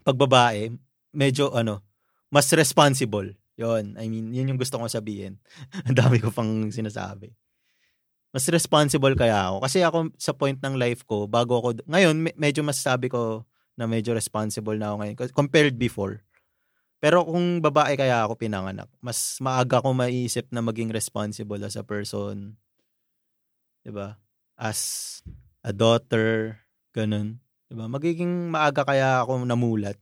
pag 0.00 0.16
babae, 0.16 0.72
medyo 1.12 1.52
ano, 1.52 1.84
mas 2.32 2.48
responsible. 2.56 3.36
Yon, 3.56 3.96
I 3.96 4.06
mean, 4.12 4.36
yun 4.36 4.52
yung 4.52 4.60
gusto 4.60 4.76
kong 4.76 4.92
sabihin. 4.92 5.40
Ang 5.88 5.96
dami 5.96 6.20
ko 6.20 6.28
pang 6.28 6.68
sinasabi 6.68 7.32
mas 8.36 8.52
responsible 8.52 9.16
kaya 9.16 9.48
ako. 9.48 9.64
Kasi 9.64 9.80
ako 9.80 9.98
sa 10.20 10.36
point 10.36 10.60
ng 10.60 10.76
life 10.76 11.08
ko, 11.08 11.24
bago 11.24 11.56
ako, 11.56 11.80
ngayon 11.88 12.36
medyo 12.36 12.60
masasabi 12.60 13.08
ko 13.08 13.48
na 13.80 13.88
medyo 13.88 14.12
responsible 14.12 14.76
na 14.76 14.92
ako 14.92 14.96
ngayon 15.00 15.16
compared 15.32 15.76
before. 15.80 16.20
Pero 17.00 17.24
kung 17.24 17.64
babae 17.64 17.96
kaya 17.96 18.28
ako 18.28 18.36
pinanganak, 18.36 18.92
mas 19.00 19.40
maaga 19.40 19.80
ko 19.80 19.96
maiisip 19.96 20.52
na 20.52 20.60
maging 20.60 20.92
responsible 20.92 21.60
as 21.64 21.80
a 21.80 21.84
person. 21.84 22.56
'Di 23.84 23.92
ba? 23.92 24.20
As 24.56 25.20
a 25.64 25.72
daughter, 25.72 26.60
ganun. 26.92 27.40
'Di 27.68 27.74
ba? 27.76 27.88
Magiging 27.88 28.48
maaga 28.52 28.84
kaya 28.84 29.24
ako 29.24 29.44
namulat. 29.44 29.96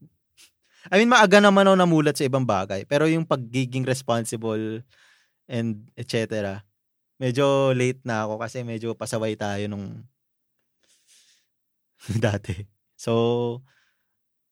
I 0.93 1.01
mean, 1.01 1.09
maaga 1.09 1.41
naman 1.41 1.65
ako 1.65 1.77
namulat 1.81 2.17
sa 2.19 2.29
ibang 2.29 2.45
bagay. 2.45 2.85
Pero 2.85 3.09
yung 3.09 3.25
pagiging 3.25 3.89
responsible 3.89 4.85
and 5.49 5.89
etc 5.97 6.65
medyo 7.19 7.71
late 7.73 8.03
na 8.03 8.27
ako 8.27 8.43
kasi 8.43 8.67
medyo 8.67 8.93
pasaway 8.93 9.39
tayo 9.39 9.65
nung 9.71 10.03
dati. 12.21 12.67
So, 12.99 13.65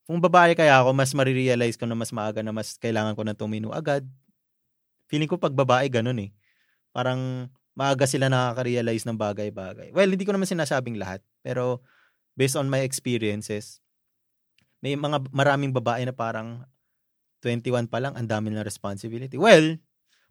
kung 0.09 0.23
babae 0.23 0.57
kaya 0.57 0.81
ako, 0.81 0.97
mas 0.97 1.13
marirealize 1.13 1.77
ko 1.77 1.85
na 1.85 1.99
mas 1.99 2.15
maaga 2.15 2.41
na 2.41 2.55
mas 2.55 2.81
kailangan 2.81 3.13
ko 3.13 3.23
na 3.27 3.37
tumino 3.37 3.75
agad. 3.75 4.07
Feeling 5.13 5.29
ko 5.29 5.37
pag 5.37 5.53
babae, 5.53 5.93
ganun 5.93 6.17
eh. 6.17 6.31
Parang 6.97 7.53
maaga 7.77 8.09
sila 8.09 8.33
nakaka-realize 8.33 9.05
ng 9.05 9.21
bagay-bagay. 9.21 9.93
Well, 9.93 10.09
hindi 10.09 10.25
ko 10.25 10.33
naman 10.33 10.49
sinasabing 10.49 10.97
lahat. 10.97 11.21
Pero 11.45 11.85
based 12.33 12.57
on 12.57 12.73
my 12.73 12.81
experiences, 12.81 13.82
may 14.83 14.99
mga 14.99 15.31
maraming 15.31 15.71
babae 15.71 16.03
na 16.03 16.13
parang 16.13 16.67
21 17.43 17.91
pa 17.91 17.99
lang, 17.99 18.15
ang 18.15 18.27
dami 18.27 18.55
ng 18.55 18.63
responsibility. 18.63 19.35
Well, 19.35 19.79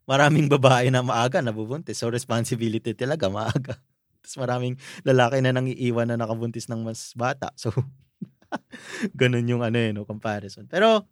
maraming 0.08 0.48
babae 0.56 0.92
na 0.92 1.04
maaga 1.04 1.44
nabubuntis. 1.44 2.00
So, 2.00 2.12
responsibility 2.12 2.96
talaga 2.96 3.28
maaga. 3.28 3.76
Tapos 4.22 4.36
maraming 4.38 4.76
lalaki 5.04 5.44
na 5.44 5.52
nang 5.52 5.68
iiwan 5.68 6.08
na 6.08 6.16
nakabuntis 6.20 6.72
ng 6.72 6.84
mas 6.84 7.12
bata. 7.16 7.52
So, 7.60 7.72
ganun 9.20 9.48
yung 9.48 9.64
ano 9.64 9.80
eh, 9.80 9.92
no, 9.92 10.08
comparison. 10.08 10.68
Pero, 10.68 11.08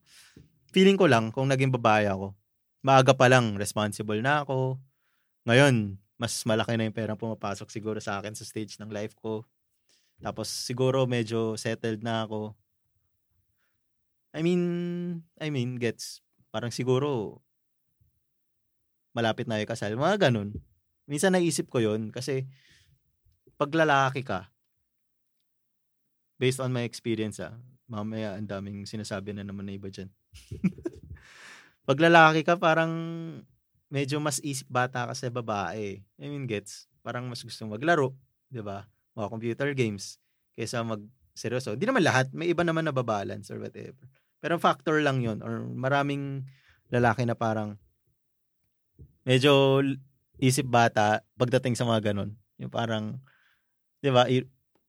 feeling 0.71 0.95
ko 0.95 1.07
lang, 1.07 1.35
kung 1.35 1.51
naging 1.51 1.73
babae 1.75 2.07
ako, 2.07 2.31
maaga 2.83 3.11
pa 3.11 3.27
lang, 3.27 3.59
responsible 3.59 4.23
na 4.23 4.47
ako. 4.47 4.79
Ngayon, 5.47 5.99
mas 6.19 6.35
malaki 6.43 6.75
na 6.75 6.87
yung 6.87 6.95
pera 6.95 7.15
pumapasok 7.15 7.71
siguro 7.71 7.99
sa 8.03 8.19
akin 8.19 8.35
sa 8.35 8.43
stage 8.43 8.79
ng 8.79 8.91
life 8.91 9.15
ko. 9.19 9.43
Tapos, 10.19 10.51
siguro 10.51 11.07
medyo 11.07 11.55
settled 11.55 12.03
na 12.03 12.27
ako. 12.27 12.55
I 14.30 14.45
mean, 14.45 14.63
I 15.41 15.49
mean, 15.49 15.82
gets, 15.82 16.21
parang 16.53 16.69
siguro, 16.69 17.41
malapit 19.13 19.49
na 19.49 19.57
yung 19.57 19.69
kasal. 19.69 19.97
Mga 19.97 20.30
ganun. 20.30 20.53
Minsan 21.09 21.34
naisip 21.34 21.67
ko 21.73 21.82
yon 21.82 22.13
kasi 22.13 22.45
pag 23.57 23.73
lalaki 23.73 24.21
ka, 24.21 24.53
based 26.39 26.61
on 26.63 26.71
my 26.71 26.86
experience 26.86 27.41
ah, 27.43 27.57
mamaya 27.89 28.38
ang 28.38 28.47
daming 28.47 28.86
sinasabi 28.86 29.34
na 29.34 29.43
naman 29.43 29.65
na 29.67 29.75
iba 29.75 29.89
dyan. 29.89 30.07
pag 31.89 31.99
lalaki 31.99 32.45
ka, 32.45 32.55
parang 32.55 32.93
medyo 33.89 34.21
mas 34.21 34.38
isip 34.45 34.69
bata 34.69 35.09
ka 35.09 35.13
sa 35.17 35.34
babae. 35.34 35.99
I 36.21 36.25
mean, 36.30 36.45
gets, 36.45 36.86
parang 37.01 37.25
mas 37.25 37.41
gusto 37.41 37.65
maglaro, 37.65 38.13
di 38.47 38.61
ba? 38.61 38.86
Mga 39.17 39.27
computer 39.34 39.69
games, 39.73 40.21
kaysa 40.53 40.86
mag 40.86 41.01
seryoso. 41.39 41.73
Hindi 41.73 41.87
naman 41.87 42.03
lahat, 42.03 42.35
may 42.35 42.51
iba 42.51 42.67
naman 42.67 42.83
na 42.83 42.91
babalance 42.91 43.47
or 43.47 43.63
whatever. 43.63 44.03
Pero 44.43 44.59
factor 44.59 44.99
lang 44.99 45.23
yon 45.23 45.39
or 45.39 45.63
maraming 45.63 46.43
lalaki 46.91 47.23
na 47.23 47.39
parang 47.39 47.79
medyo 49.23 49.79
isip 50.39 50.67
bata 50.67 51.23
pagdating 51.39 51.79
sa 51.79 51.87
mga 51.87 52.11
ganun. 52.11 52.35
Yung 52.59 52.71
parang, 52.71 53.23
di 54.03 54.11
ba, 54.11 54.27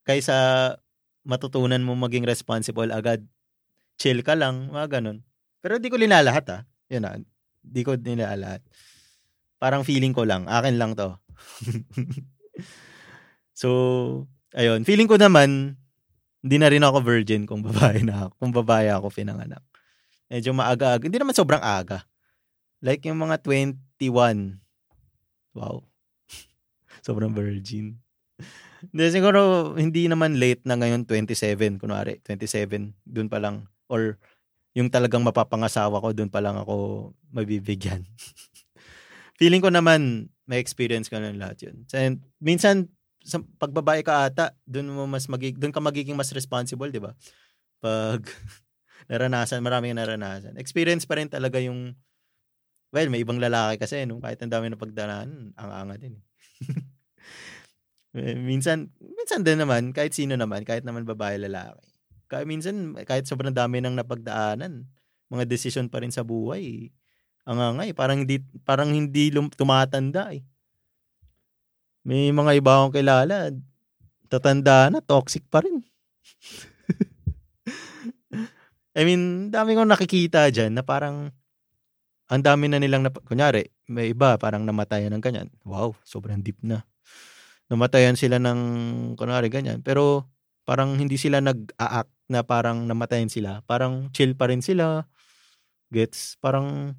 kaysa 0.03 0.75
matutunan 1.23 1.83
mo 1.83 1.95
maging 1.95 2.27
responsible 2.27 2.91
agad, 2.91 3.23
chill 4.01 4.27
ka 4.27 4.35
lang, 4.35 4.75
mga 4.75 4.99
ganun. 4.99 5.23
Pero 5.61 5.79
di 5.79 5.93
ko 5.93 6.01
linalahat 6.01 6.47
ah. 6.51 6.63
Yun 6.91 7.07
ah, 7.07 7.21
di 7.61 7.83
ko 7.87 7.95
nilalahat. 7.95 8.65
Parang 9.61 9.85
feeling 9.85 10.17
ko 10.17 10.25
lang, 10.25 10.49
akin 10.49 10.81
lang 10.81 10.97
to. 10.97 11.21
so, 13.61 13.69
ayun. 14.57 14.89
Feeling 14.89 15.07
ko 15.07 15.21
naman, 15.21 15.77
hindi 16.41 16.57
na 16.57 16.69
rin 16.73 16.81
ako 16.81 16.99
virgin 17.05 17.45
kung 17.45 17.61
babae 17.61 18.01
na 18.01 18.27
ako. 18.27 18.33
Kung 18.41 18.53
babae 18.53 18.89
ako 18.89 19.13
pinanganak. 19.13 19.61
Medyo 20.33 20.57
maaga-aga. 20.57 21.05
Hindi 21.05 21.21
naman 21.21 21.37
sobrang 21.37 21.61
aga. 21.61 22.07
Like 22.81 23.05
yung 23.05 23.21
mga 23.21 23.45
21. 23.45 24.57
Wow. 25.53 25.85
Sobrang 27.07 27.35
virgin. 27.37 28.01
Hindi, 28.89 29.05
siguro 29.13 29.73
hindi 29.77 30.09
naman 30.09 30.41
late 30.41 30.65
na 30.65 30.81
ngayon 30.81 31.05
27, 31.05 31.77
kunwari 31.77 32.17
27, 32.25 32.97
dun 33.05 33.29
pa 33.29 33.37
lang. 33.37 33.69
Or 33.93 34.17
yung 34.73 34.89
talagang 34.89 35.21
mapapangasawa 35.21 36.01
ko, 36.01 36.17
dun 36.17 36.33
pa 36.33 36.41
lang 36.41 36.57
ako 36.57 37.11
mabibigyan. 37.35 38.09
Feeling 39.41 39.61
ko 39.61 39.69
naman 39.69 40.33
may 40.49 40.63
experience 40.63 41.13
ka 41.13 41.21
ng 41.21 41.37
lahat 41.37 41.69
yun. 41.69 41.85
And 41.93 42.25
minsan, 42.41 42.89
sa 43.21 43.41
pagbabae 43.61 44.01
ka 44.01 44.29
ata, 44.29 44.57
dun 44.65 44.91
mo 44.93 45.05
mas 45.05 45.29
magig 45.29 45.57
dun 45.61 45.73
ka 45.73 45.81
magiging 45.81 46.17
mas 46.17 46.33
responsible, 46.33 46.89
di 46.89 47.01
ba? 47.03 47.13
Pag 47.81 48.25
naranasan, 49.11 49.65
maraming 49.65 49.97
naranasan. 49.97 50.57
Experience 50.57 51.05
pa 51.05 51.21
rin 51.21 51.29
talaga 51.29 51.61
yung 51.61 51.97
Well, 52.91 53.07
may 53.07 53.23
ibang 53.23 53.39
lalaki 53.39 53.87
kasi, 53.87 54.03
no? 54.03 54.19
kahit 54.19 54.43
ang 54.43 54.51
dami 54.51 54.67
na 54.67 54.75
pagdaraan, 54.75 55.55
ang 55.55 55.71
anga 55.71 55.95
din. 55.95 56.19
Eh. 56.19 56.27
eh. 58.35 58.35
minsan, 58.35 58.91
minsan 58.99 59.47
din 59.47 59.63
naman, 59.63 59.95
kahit 59.95 60.11
sino 60.11 60.35
naman, 60.35 60.67
kahit 60.67 60.83
naman 60.83 61.07
babae, 61.07 61.39
lalaki. 61.39 61.87
Kaya 62.27 62.43
minsan, 62.43 62.99
kahit 63.07 63.31
sobrang 63.31 63.55
dami 63.55 63.79
ng 63.79 63.95
napagdaanan, 63.95 64.91
mga 65.31 65.47
desisyon 65.47 65.87
pa 65.87 66.03
rin 66.03 66.11
sa 66.11 66.27
buhay. 66.27 66.91
Ang 67.47 67.79
nga 67.79 67.85
eh, 67.87 67.95
parang 67.95 68.27
hindi, 68.27 68.43
parang 68.67 68.91
hindi 68.91 69.31
lum- 69.31 69.55
tumatanda 69.55 70.35
eh. 70.35 70.43
May 72.01 72.33
mga 72.33 72.57
iba 72.57 72.81
akong 72.81 72.97
kilala, 72.97 73.53
tatanda 74.33 74.89
na, 74.89 75.05
toxic 75.05 75.45
pa 75.51 75.61
rin. 75.61 75.85
I 78.99 79.05
mean, 79.05 79.53
dami 79.53 79.77
kong 79.77 79.91
nakikita 79.91 80.51
dyan 80.51 80.75
na 80.75 80.83
parang 80.83 81.31
ang 82.31 82.43
dami 82.47 82.71
na 82.71 82.79
nilang, 82.79 83.03
nap- 83.03 83.27
kunyari, 83.27 83.67
may 83.91 84.15
iba 84.15 84.39
parang 84.39 84.63
namatayan 84.63 85.11
ng 85.19 85.23
ganyan. 85.23 85.51
Wow, 85.67 85.99
sobrang 86.07 86.47
deep 86.47 86.63
na. 86.63 86.87
Namatayan 87.67 88.15
sila 88.15 88.39
ng, 88.39 88.61
kunwari, 89.19 89.51
ganyan. 89.51 89.83
Pero 89.83 90.31
parang 90.63 90.95
hindi 90.95 91.19
sila 91.19 91.43
nag-a-act 91.43 92.31
na 92.31 92.47
parang 92.47 92.87
namatayan 92.87 93.27
sila. 93.27 93.67
Parang 93.67 94.15
chill 94.15 94.39
pa 94.39 94.47
rin 94.47 94.63
sila. 94.63 95.11
Gets? 95.91 96.39
Parang, 96.39 96.95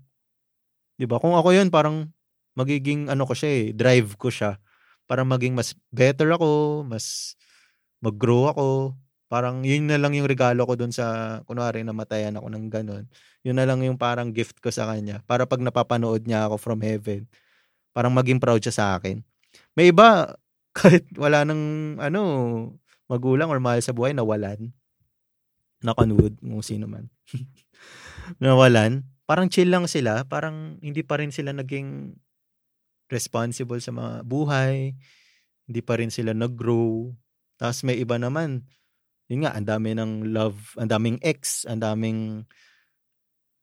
di 1.00 1.08
ba? 1.08 1.16
Kung 1.16 1.40
ako 1.40 1.56
yun, 1.56 1.72
parang 1.72 2.12
magiging 2.60 3.08
ano 3.08 3.24
ko 3.24 3.32
siya 3.32 3.52
eh, 3.56 3.66
drive 3.72 4.20
ko 4.20 4.28
siya. 4.28 4.60
Para 5.12 5.28
maging 5.28 5.60
mas 5.60 5.76
better 5.92 6.32
ako, 6.32 6.88
mas 6.88 7.36
mag-grow 8.00 8.48
ako. 8.48 8.96
Parang 9.28 9.60
yun 9.60 9.92
na 9.92 10.00
lang 10.00 10.16
yung 10.16 10.24
regalo 10.24 10.64
ko 10.64 10.80
dun 10.80 10.96
sa, 10.96 11.40
kunwari, 11.44 11.84
namatayan 11.84 12.40
ako 12.40 12.48
ng 12.48 12.66
ganun. 12.72 13.04
Yun 13.44 13.60
na 13.60 13.68
lang 13.68 13.84
yung 13.84 14.00
parang 14.00 14.32
gift 14.32 14.64
ko 14.64 14.72
sa 14.72 14.88
kanya. 14.88 15.20
Para 15.28 15.44
pag 15.44 15.60
napapanood 15.60 16.24
niya 16.24 16.48
ako 16.48 16.56
from 16.56 16.80
heaven, 16.80 17.28
parang 17.92 18.16
maging 18.16 18.40
proud 18.40 18.64
siya 18.64 18.72
sa 18.72 18.86
akin. 18.96 19.20
May 19.76 19.92
iba, 19.92 20.32
kahit 20.80 21.04
wala 21.20 21.44
nang, 21.44 21.96
ano, 22.00 22.22
magulang 23.12 23.52
or 23.52 23.60
mahal 23.60 23.84
sa 23.84 23.92
buhay, 23.92 24.16
nawalan. 24.16 24.72
Knock 25.84 26.08
on 26.08 26.16
kung 26.40 26.64
sino 26.64 26.88
man. 26.88 27.12
nawalan. 28.40 29.04
Parang 29.28 29.52
chill 29.52 29.68
lang 29.76 29.92
sila. 29.92 30.24
Parang 30.24 30.80
hindi 30.80 31.04
pa 31.04 31.20
rin 31.20 31.36
sila 31.36 31.52
naging 31.52 32.16
responsible 33.12 33.84
sa 33.84 33.92
mga 33.92 34.24
buhay. 34.24 34.96
Hindi 35.68 35.82
pa 35.84 36.00
rin 36.00 36.10
sila 36.10 36.32
nag-grow. 36.32 37.12
Tapos 37.60 37.84
may 37.84 38.00
iba 38.00 38.18
naman, 38.18 38.66
yun 39.30 39.46
nga, 39.46 39.56
ang 39.56 39.68
dami 39.68 39.94
ng 39.96 40.32
love, 40.32 40.76
ang 40.80 40.90
daming 40.90 41.20
ex, 41.22 41.64
ang 41.70 41.84
daming 41.84 42.44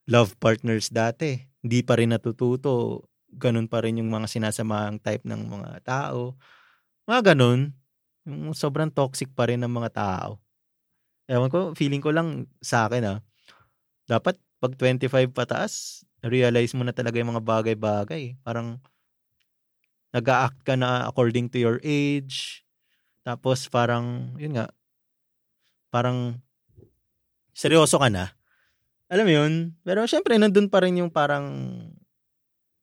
love 0.08 0.32
partners 0.40 0.88
dati. 0.88 1.36
Hindi 1.60 1.84
pa 1.84 2.00
rin 2.00 2.14
natututo. 2.14 3.04
Ganun 3.28 3.68
pa 3.68 3.84
rin 3.84 4.00
yung 4.00 4.08
mga 4.08 4.28
sinasamahang 4.28 5.00
type 5.04 5.24
ng 5.28 5.42
mga 5.48 5.84
tao. 5.84 6.40
Mga 7.04 7.34
ganun. 7.34 7.76
Yung 8.24 8.56
sobrang 8.56 8.88
toxic 8.88 9.32
pa 9.36 9.48
rin 9.48 9.60
ng 9.60 9.72
mga 9.72 9.90
tao. 9.92 10.40
Ewan 11.28 11.52
ko, 11.52 11.76
feeling 11.76 12.00
ko 12.00 12.08
lang 12.08 12.48
sa 12.64 12.88
akin 12.88 13.04
ah. 13.04 13.18
Dapat 14.08 14.40
pag 14.58 14.72
25 14.72 15.36
pataas, 15.36 16.02
realize 16.24 16.72
mo 16.72 16.82
na 16.82 16.96
talaga 16.96 17.20
yung 17.20 17.36
mga 17.36 17.44
bagay-bagay. 17.44 18.40
Parang 18.40 18.80
nag-act 20.12 20.64
ka 20.64 20.74
na 20.74 21.04
according 21.08 21.52
to 21.52 21.60
your 21.60 21.78
age. 21.84 22.64
Tapos 23.26 23.68
parang, 23.68 24.32
yun 24.40 24.56
nga, 24.56 24.72
parang 25.92 26.40
seryoso 27.52 28.00
ka 28.00 28.08
na. 28.08 28.32
Alam 29.08 29.24
mo 29.24 29.32
yun? 29.32 29.52
Pero 29.84 30.04
syempre, 30.04 30.36
nandun 30.36 30.68
pa 30.68 30.84
rin 30.84 31.00
yung 31.00 31.12
parang 31.12 31.44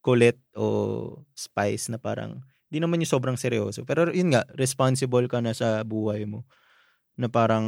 kulit 0.06 0.38
o 0.54 1.26
spice 1.34 1.90
na 1.90 1.98
parang, 1.98 2.42
hindi 2.70 2.78
naman 2.82 3.02
yung 3.02 3.14
sobrang 3.14 3.38
seryoso. 3.38 3.86
Pero 3.86 4.10
yun 4.14 4.34
nga, 4.34 4.46
responsible 4.58 5.26
ka 5.30 5.42
na 5.42 5.54
sa 5.54 5.82
buhay 5.86 6.26
mo. 6.30 6.46
Na 7.18 7.30
parang, 7.30 7.66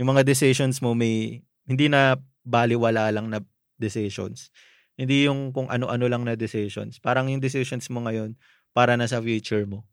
yung 0.00 0.08
mga 0.12 0.24
decisions 0.24 0.80
mo 0.80 0.96
may, 0.96 1.44
hindi 1.68 1.86
na 1.88 2.16
baliwala 2.44 3.12
lang 3.12 3.28
na 3.28 3.40
decisions. 3.76 4.52
Hindi 5.00 5.24
yung 5.24 5.56
kung 5.56 5.72
ano-ano 5.72 6.04
lang 6.12 6.28
na 6.28 6.36
decisions. 6.36 7.00
Parang 7.00 7.32
yung 7.32 7.40
decisions 7.40 7.88
mo 7.88 8.04
ngayon, 8.04 8.36
para 8.76 9.00
na 9.00 9.08
sa 9.08 9.16
future 9.16 9.64
mo. 9.64 9.88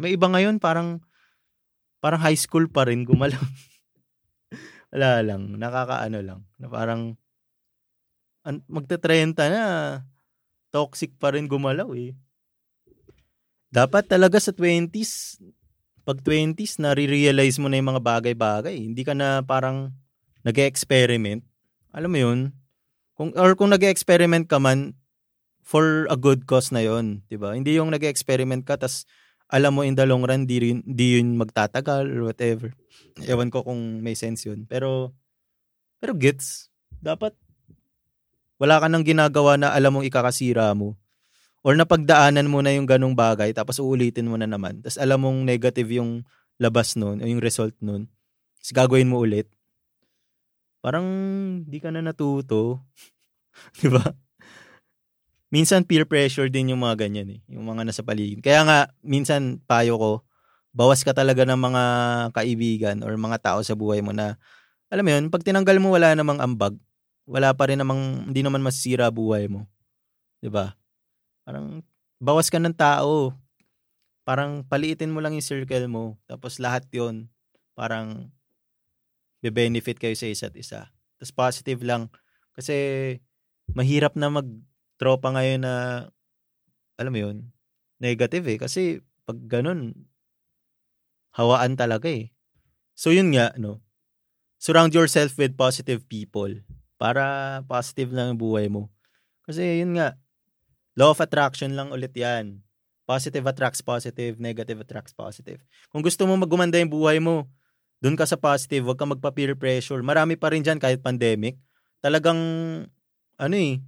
May 0.00 0.16
iba 0.16 0.32
ngayon, 0.32 0.56
parang, 0.56 1.04
parang 2.00 2.24
high 2.24 2.38
school 2.40 2.64
pa 2.64 2.88
rin 2.88 3.04
gumalaw. 3.04 3.36
Wala 4.96 5.20
lang, 5.20 5.60
nakakaano 5.60 6.18
lang. 6.24 6.40
Na 6.56 6.72
parang 6.72 7.20
an, 8.48 8.64
magta-30 8.64 9.36
na, 9.52 9.64
toxic 10.72 11.12
pa 11.20 11.36
rin 11.36 11.44
gumalaw 11.44 11.92
eh. 11.92 12.16
Dapat 13.68 14.08
talaga 14.08 14.40
sa 14.40 14.56
20s, 14.56 15.36
pag 16.06 16.22
20s, 16.22 16.80
nare-realize 16.80 17.60
mo 17.60 17.68
na 17.68 17.76
yung 17.76 17.92
mga 17.92 18.00
bagay-bagay. 18.00 18.78
Hindi 18.78 19.02
ka 19.04 19.12
na 19.12 19.44
parang 19.44 19.92
nag 20.46 20.56
experiment 20.62 21.42
Alam 21.90 22.10
mo 22.14 22.18
yun? 22.22 22.40
Kung, 23.16 23.32
or 23.34 23.56
kung 23.56 23.72
nag 23.72 23.82
experiment 23.82 24.46
ka 24.46 24.60
man, 24.60 24.94
for 25.66 26.06
a 26.06 26.14
good 26.14 26.46
cause 26.46 26.70
na 26.70 26.78
yon, 26.78 27.26
'di 27.26 27.42
ba? 27.42 27.58
Hindi 27.58 27.74
yung 27.74 27.90
nag 27.90 28.06
experiment 28.06 28.62
ka 28.62 28.78
tas 28.78 29.02
alam 29.46 29.78
mo 29.78 29.82
in 29.86 29.94
the 29.94 30.02
long 30.06 30.26
run, 30.26 30.42
di, 30.42 30.58
rin, 30.58 30.82
di 30.82 31.18
yun 31.18 31.38
magtatagal 31.38 32.10
or 32.10 32.26
whatever. 32.26 32.74
Ewan 33.22 33.50
ko 33.50 33.62
kung 33.62 34.02
may 34.02 34.18
sense 34.18 34.42
yun. 34.42 34.66
Pero, 34.66 35.14
pero 36.02 36.18
gets. 36.18 36.70
Dapat, 36.98 37.30
wala 38.58 38.82
ka 38.82 38.90
nang 38.90 39.06
ginagawa 39.06 39.54
na 39.54 39.70
alam 39.70 39.94
mong 39.94 40.06
ikakasira 40.08 40.66
mo. 40.74 40.98
Or 41.62 41.78
napagdaanan 41.78 42.50
mo 42.50 42.62
na 42.62 42.74
yung 42.74 42.86
ganong 42.86 43.14
bagay, 43.14 43.54
tapos 43.54 43.78
uulitin 43.78 44.26
mo 44.26 44.38
na 44.38 44.50
naman. 44.50 44.82
Tapos 44.82 44.98
alam 44.98 45.22
mong 45.22 45.46
negative 45.46 45.90
yung 45.94 46.26
labas 46.58 46.98
nun, 46.98 47.22
o 47.22 47.26
yung 47.26 47.42
result 47.42 47.74
nun. 47.78 48.10
Tapos 48.58 48.72
gagawin 48.74 49.10
mo 49.10 49.22
ulit. 49.22 49.46
Parang, 50.86 51.06
di 51.66 51.82
ka 51.82 51.90
na 51.90 51.98
natuto. 51.98 52.78
di 53.82 53.90
ba? 53.90 54.06
minsan 55.50 55.86
peer 55.86 56.04
pressure 56.04 56.50
din 56.50 56.74
yung 56.74 56.82
mga 56.82 57.06
ganyan 57.06 57.38
eh. 57.38 57.40
Yung 57.50 57.66
mga 57.66 57.86
nasa 57.86 58.02
paligid. 58.02 58.42
Kaya 58.42 58.66
nga, 58.66 58.78
minsan 59.02 59.62
payo 59.64 59.98
ko, 59.98 60.12
bawas 60.76 61.00
ka 61.00 61.16
talaga 61.16 61.48
ng 61.48 61.58
mga 61.58 61.82
kaibigan 62.36 62.96
or 63.00 63.14
mga 63.16 63.40
tao 63.40 63.58
sa 63.64 63.72
buhay 63.72 64.02
mo 64.02 64.12
na, 64.12 64.36
alam 64.92 65.02
mo 65.06 65.10
yun, 65.10 65.24
pag 65.32 65.42
tinanggal 65.42 65.80
mo 65.80 65.94
wala 65.94 66.12
namang 66.12 66.38
ambag, 66.42 66.76
wala 67.26 67.50
pa 67.56 67.72
rin 67.72 67.80
namang, 67.80 68.28
hindi 68.30 68.44
naman 68.44 68.62
masisira 68.62 69.10
buhay 69.10 69.48
mo. 69.50 69.66
ba 69.66 70.42
diba? 70.44 70.66
Parang, 71.42 71.80
bawas 72.20 72.52
ka 72.52 72.60
ng 72.60 72.76
tao. 72.76 73.34
Parang, 74.26 74.62
paliitin 74.66 75.10
mo 75.10 75.24
lang 75.24 75.34
yung 75.34 75.46
circle 75.46 75.88
mo. 75.88 76.20
Tapos 76.28 76.60
lahat 76.60 76.86
yon 76.92 77.26
parang, 77.72 78.30
be-benefit 79.46 80.02
kayo 80.02 80.18
sa 80.18 80.26
isa't 80.26 80.54
isa. 80.58 80.90
Tapos 81.16 81.32
positive 81.32 81.80
lang. 81.86 82.10
Kasi, 82.58 82.74
mahirap 83.70 84.18
na 84.18 84.30
mag 84.30 84.48
tropa 84.98 85.30
ngayon 85.30 85.62
na, 85.62 85.74
alam 86.98 87.12
mo 87.12 87.20
yun, 87.20 87.36
negative 88.02 88.44
eh. 88.50 88.58
Kasi 88.58 89.00
pag 89.28 89.38
ganun, 89.46 89.94
hawaan 91.36 91.76
talaga 91.76 92.08
eh. 92.08 92.32
So 92.96 93.12
yun 93.12 93.30
nga, 93.36 93.52
no, 93.60 93.84
surround 94.56 94.96
yourself 94.96 95.36
with 95.36 95.52
positive 95.54 96.08
people 96.08 96.48
para 96.96 97.60
positive 97.68 98.10
lang 98.12 98.34
ang 98.34 98.40
buhay 98.40 98.72
mo. 98.72 98.88
Kasi 99.44 99.84
yun 99.84 100.00
nga, 100.00 100.16
law 100.96 101.12
of 101.12 101.20
attraction 101.20 101.76
lang 101.76 101.92
ulit 101.92 102.16
yan. 102.16 102.64
Positive 103.06 103.44
attracts 103.46 103.84
positive, 103.84 104.40
negative 104.42 104.82
attracts 104.82 105.14
positive. 105.14 105.62
Kung 105.92 106.02
gusto 106.02 106.26
mo 106.26 106.34
magumanda 106.34 106.80
yung 106.80 106.90
buhay 106.90 107.22
mo, 107.22 107.46
dun 108.00 108.14
ka 108.14 108.28
sa 108.28 108.36
positive, 108.36 108.84
huwag 108.84 108.98
ka 109.00 109.06
magpa-peer 109.08 109.56
pressure. 109.56 110.00
Marami 110.04 110.36
pa 110.36 110.52
rin 110.52 110.60
dyan 110.60 110.76
kahit 110.80 111.00
pandemic. 111.00 111.56
Talagang, 112.04 112.38
ano 113.40 113.54
eh, 113.56 113.80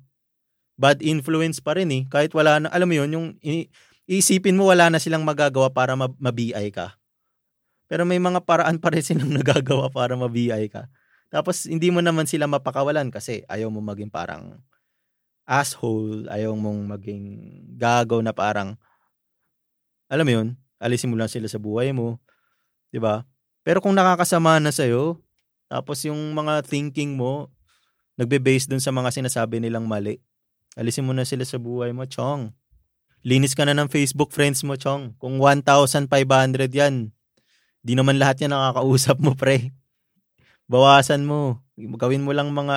bad 0.78 1.02
influence 1.04 1.60
pa 1.60 1.76
rin 1.76 1.90
eh. 1.92 2.02
Kahit 2.08 2.32
wala 2.32 2.62
na, 2.62 2.68
alam 2.72 2.88
mo 2.88 2.94
yun, 2.96 3.10
yung 3.12 3.26
iisipin 4.08 4.56
mo 4.56 4.72
wala 4.72 4.88
na 4.88 4.98
silang 5.02 5.26
magagawa 5.26 5.68
para 5.68 5.92
ma-BI 5.98 6.66
ka. 6.72 6.96
Pero 7.88 8.04
may 8.04 8.20
mga 8.20 8.44
paraan 8.44 8.80
pa 8.80 8.92
rin 8.92 9.04
silang 9.04 9.32
nagagawa 9.38 9.92
para 9.92 10.16
ma-BI 10.16 10.68
ka. 10.72 10.88
Tapos 11.28 11.68
hindi 11.68 11.92
mo 11.92 12.00
naman 12.00 12.24
sila 12.24 12.48
mapakawalan 12.48 13.12
kasi 13.12 13.44
ayaw 13.52 13.68
mo 13.68 13.84
maging 13.84 14.08
parang 14.08 14.64
asshole, 15.44 16.28
ayaw 16.28 16.56
mong 16.56 16.88
maging 16.96 17.24
gagaw 17.76 18.20
na 18.24 18.32
parang 18.32 18.76
alam 20.08 20.24
mo 20.24 20.32
yun, 20.32 20.48
alisin 20.80 21.12
mo 21.12 21.20
lang 21.20 21.28
sila 21.28 21.48
sa 21.52 21.60
buhay 21.60 21.92
mo. 21.92 22.16
'Di 22.92 23.00
ba? 23.00 23.24
Pero 23.68 23.84
kung 23.84 23.92
nakakasama 23.92 24.56
na 24.64 24.72
sa'yo, 24.72 25.20
tapos 25.68 26.00
yung 26.08 26.32
mga 26.32 26.64
thinking 26.64 27.20
mo, 27.20 27.52
nagbe-base 28.16 28.64
dun 28.64 28.80
sa 28.80 28.88
mga 28.88 29.12
sinasabi 29.12 29.60
nilang 29.60 29.84
mali, 29.84 30.24
Alisin 30.78 31.04
mo 31.04 31.12
na 31.12 31.26
sila 31.26 31.42
sa 31.42 31.58
buhay 31.58 31.90
mo, 31.90 32.06
Chong. 32.06 32.54
Linis 33.26 33.58
ka 33.58 33.66
na 33.66 33.74
ng 33.74 33.90
Facebook 33.90 34.30
friends 34.30 34.62
mo, 34.62 34.78
Chong. 34.78 35.18
Kung 35.18 35.42
1,500 35.42 36.06
yan, 36.70 37.10
di 37.82 37.92
naman 37.98 38.14
lahat 38.14 38.46
yan 38.46 38.54
nakakausap 38.54 39.18
mo, 39.18 39.34
pre. 39.34 39.74
Bawasan 40.70 41.26
mo. 41.26 41.66
Gawin 41.74 42.22
mo 42.22 42.30
lang 42.30 42.54
mga... 42.54 42.76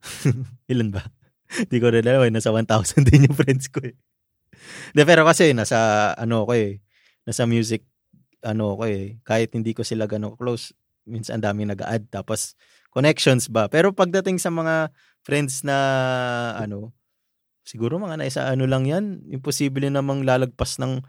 Ilan 0.72 0.96
ba? 0.96 1.12
Di 1.68 1.76
ko 1.76 1.92
rin 1.92 2.08
alam. 2.08 2.24
Eh. 2.24 2.32
Nasa 2.32 2.54
1,000 2.56 3.04
din 3.08 3.28
yung 3.28 3.36
friends 3.36 3.68
ko 3.68 3.84
eh. 3.84 3.98
De, 4.96 5.04
pero 5.04 5.28
kasi 5.28 5.52
nasa 5.52 6.10
ano 6.16 6.48
ko 6.48 6.56
eh. 6.56 6.80
Nasa 7.28 7.44
music 7.44 7.89
ano 8.44 8.76
ko 8.78 8.84
eh. 8.88 9.18
Kahit 9.26 9.52
hindi 9.56 9.72
ko 9.76 9.82
sila 9.86 10.06
gano'ng 10.10 10.36
close, 10.40 10.72
minsan 11.08 11.40
ang 11.40 11.52
daming 11.52 11.72
nag-add 11.74 12.08
tapos 12.12 12.54
connections 12.94 13.48
ba. 13.50 13.66
Pero 13.70 13.92
pagdating 13.94 14.38
sa 14.40 14.50
mga 14.52 14.90
friends 15.24 15.62
na 15.66 15.76
ano, 16.58 16.92
siguro 17.66 17.98
mga 18.00 18.18
naisa 18.20 18.42
ano 18.50 18.64
lang 18.68 18.86
yan, 18.88 19.24
imposible 19.30 19.86
namang 19.92 20.24
lalagpas 20.26 20.78
ng 20.82 21.00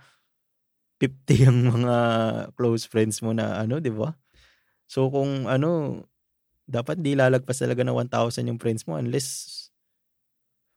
50 1.02 1.44
ang 1.50 1.66
mga 1.68 1.96
close 2.58 2.86
friends 2.90 3.22
mo 3.26 3.34
na 3.36 3.62
ano, 3.64 3.80
'di 3.82 3.92
ba? 3.94 4.14
So 4.90 5.10
kung 5.14 5.48
ano, 5.50 6.04
dapat 6.70 7.02
di 7.04 7.14
lalagpas 7.18 7.62
talaga 7.62 7.82
ng 7.86 7.98
1,000 7.98 8.48
yung 8.50 8.60
friends 8.62 8.86
mo 8.90 8.98
unless 9.00 9.70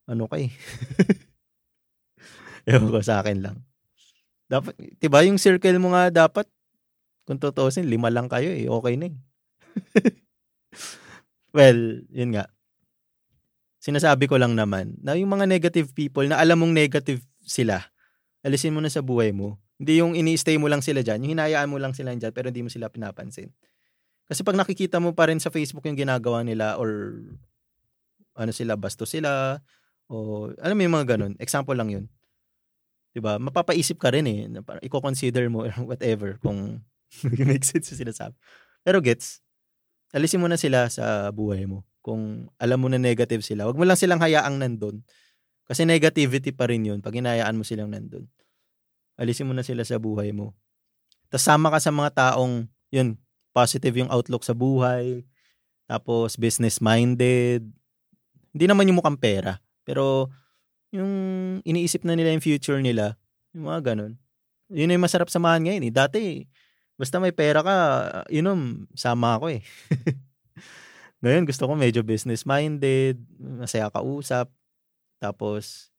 ano 0.09 0.29
kay. 0.29 0.53
Ewan 2.69 2.89
ko 2.93 3.01
sa 3.05 3.21
akin 3.21 3.39
lang. 3.45 3.57
Dapat, 4.49 4.77
'di 5.01 5.09
ba 5.09 5.25
yung 5.25 5.41
circle 5.41 5.81
mo 5.81 5.97
nga 5.97 6.13
dapat 6.13 6.45
kung 7.25 7.41
tutuusin, 7.41 7.89
lima 7.89 8.13
lang 8.13 8.29
kayo 8.29 8.53
eh. 8.53 8.69
Okay 8.69 8.95
na 9.01 9.09
eh. 9.09 9.17
well, 11.57 11.81
yun 12.13 12.37
nga. 12.37 12.45
Sinasabi 13.81 14.29
ko 14.29 14.37
lang 14.41 14.57
naman 14.57 14.97
na 15.01 15.17
yung 15.17 15.33
mga 15.33 15.49
negative 15.49 15.93
people 15.93 16.25
na 16.25 16.41
alam 16.41 16.61
mong 16.61 16.73
negative 16.73 17.21
sila, 17.45 17.85
alisin 18.45 18.73
mo 18.77 18.81
na 18.81 18.93
sa 18.93 19.01
buhay 19.05 19.33
mo. 19.33 19.61
Hindi 19.81 20.01
yung 20.01 20.17
ini-stay 20.17 20.57
mo 20.61 20.69
lang 20.69 20.81
sila 20.81 21.01
dyan, 21.05 21.25
yung 21.25 21.33
hinayaan 21.37 21.69
mo 21.69 21.77
lang 21.81 21.93
sila 21.97 22.13
dyan 22.17 22.33
pero 22.33 22.49
hindi 22.49 22.65
mo 22.65 22.71
sila 22.73 22.89
pinapansin. 22.89 23.53
Kasi 24.25 24.41
pag 24.41 24.57
nakikita 24.57 25.01
mo 25.01 25.13
pa 25.13 25.29
rin 25.29 25.41
sa 25.41 25.53
Facebook 25.53 25.85
yung 25.85 26.01
ginagawa 26.01 26.41
nila 26.41 26.81
or 26.81 27.21
ano 28.35 28.53
sila, 28.53 28.75
basto 28.81 29.05
sila, 29.05 29.61
o 30.09 30.49
alam 30.61 30.77
mo 30.77 30.83
yung 30.85 30.97
mga 30.97 31.17
ganun. 31.17 31.33
Example 31.41 31.77
lang 31.77 31.93
yun. 31.93 32.05
'Di 33.15 33.23
ba? 33.23 33.39
Mapapaisip 33.39 34.03
ka 34.03 34.11
rin 34.11 34.27
eh. 34.27 34.51
I-consider 34.83 35.47
mo 35.47 35.63
whatever 35.91 36.37
kung 36.43 36.83
make 37.49 37.63
sense 37.63 37.95
yung 37.95 38.11
sinasabi. 38.11 38.35
Pero 38.83 38.99
gets, 38.99 39.39
alisin 40.11 40.43
mo 40.43 40.51
na 40.51 40.59
sila 40.59 40.91
sa 40.91 41.31
buhay 41.31 41.65
mo. 41.71 41.87
Kung 42.03 42.51
alam 42.59 42.83
mo 42.83 42.91
na 42.91 42.99
negative 42.99 43.41
sila, 43.41 43.65
wag 43.65 43.79
mo 43.79 43.87
lang 43.87 43.97
silang 43.97 44.21
hayaang 44.21 44.59
nandun. 44.59 45.01
Kasi 45.65 45.89
negativity 45.89 46.53
pa 46.53 46.69
rin 46.69 46.85
yun 46.85 47.01
pag 47.01 47.17
hinayaan 47.17 47.57
mo 47.57 47.65
silang 47.65 47.89
nandun. 47.89 48.29
Alisin 49.17 49.49
mo 49.49 49.55
na 49.57 49.65
sila 49.65 49.87
sa 49.87 49.97
buhay 49.97 50.35
mo. 50.35 50.53
Tapos 51.31 51.47
sama 51.47 51.73
ka 51.73 51.79
sa 51.81 51.95
mga 51.95 52.11
taong, 52.13 52.67
yun, 52.93 53.17
positive 53.55 53.95
yung 53.95 54.11
outlook 54.11 54.43
sa 54.43 54.53
buhay. 54.53 55.25
Tapos 55.87 56.37
business-minded. 56.37 57.65
Hindi 58.53 58.65
naman 58.69 58.91
yung 58.91 58.99
mukhang 59.01 59.17
pera. 59.17 59.63
Pero 59.87 60.29
yung 60.95 61.13
iniisip 61.67 62.07
na 62.07 62.15
nila 62.15 62.31
yung 62.31 62.45
future 62.45 62.79
nila, 62.79 63.19
yung 63.51 63.67
mga 63.67 63.95
ganun. 63.95 64.15
Yun 64.71 64.95
yung 64.95 65.03
masarap 65.03 65.27
samahan 65.27 65.67
ngayon 65.67 65.91
eh. 65.91 65.93
Dati, 65.93 66.23
basta 66.95 67.19
may 67.19 67.35
pera 67.35 67.67
ka, 67.67 67.77
know, 68.39 68.55
sama 68.95 69.35
ako 69.35 69.59
eh. 69.59 69.63
ngayon, 71.27 71.51
gusto 71.51 71.67
ko 71.67 71.75
medyo 71.75 72.07
business-minded, 72.07 73.19
masaya 73.43 73.91
ka 73.91 74.07
usap. 74.07 74.47
Tapos, 75.19 75.91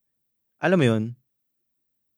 alam 0.64 0.80
mo 0.80 0.86
yun, 0.88 1.04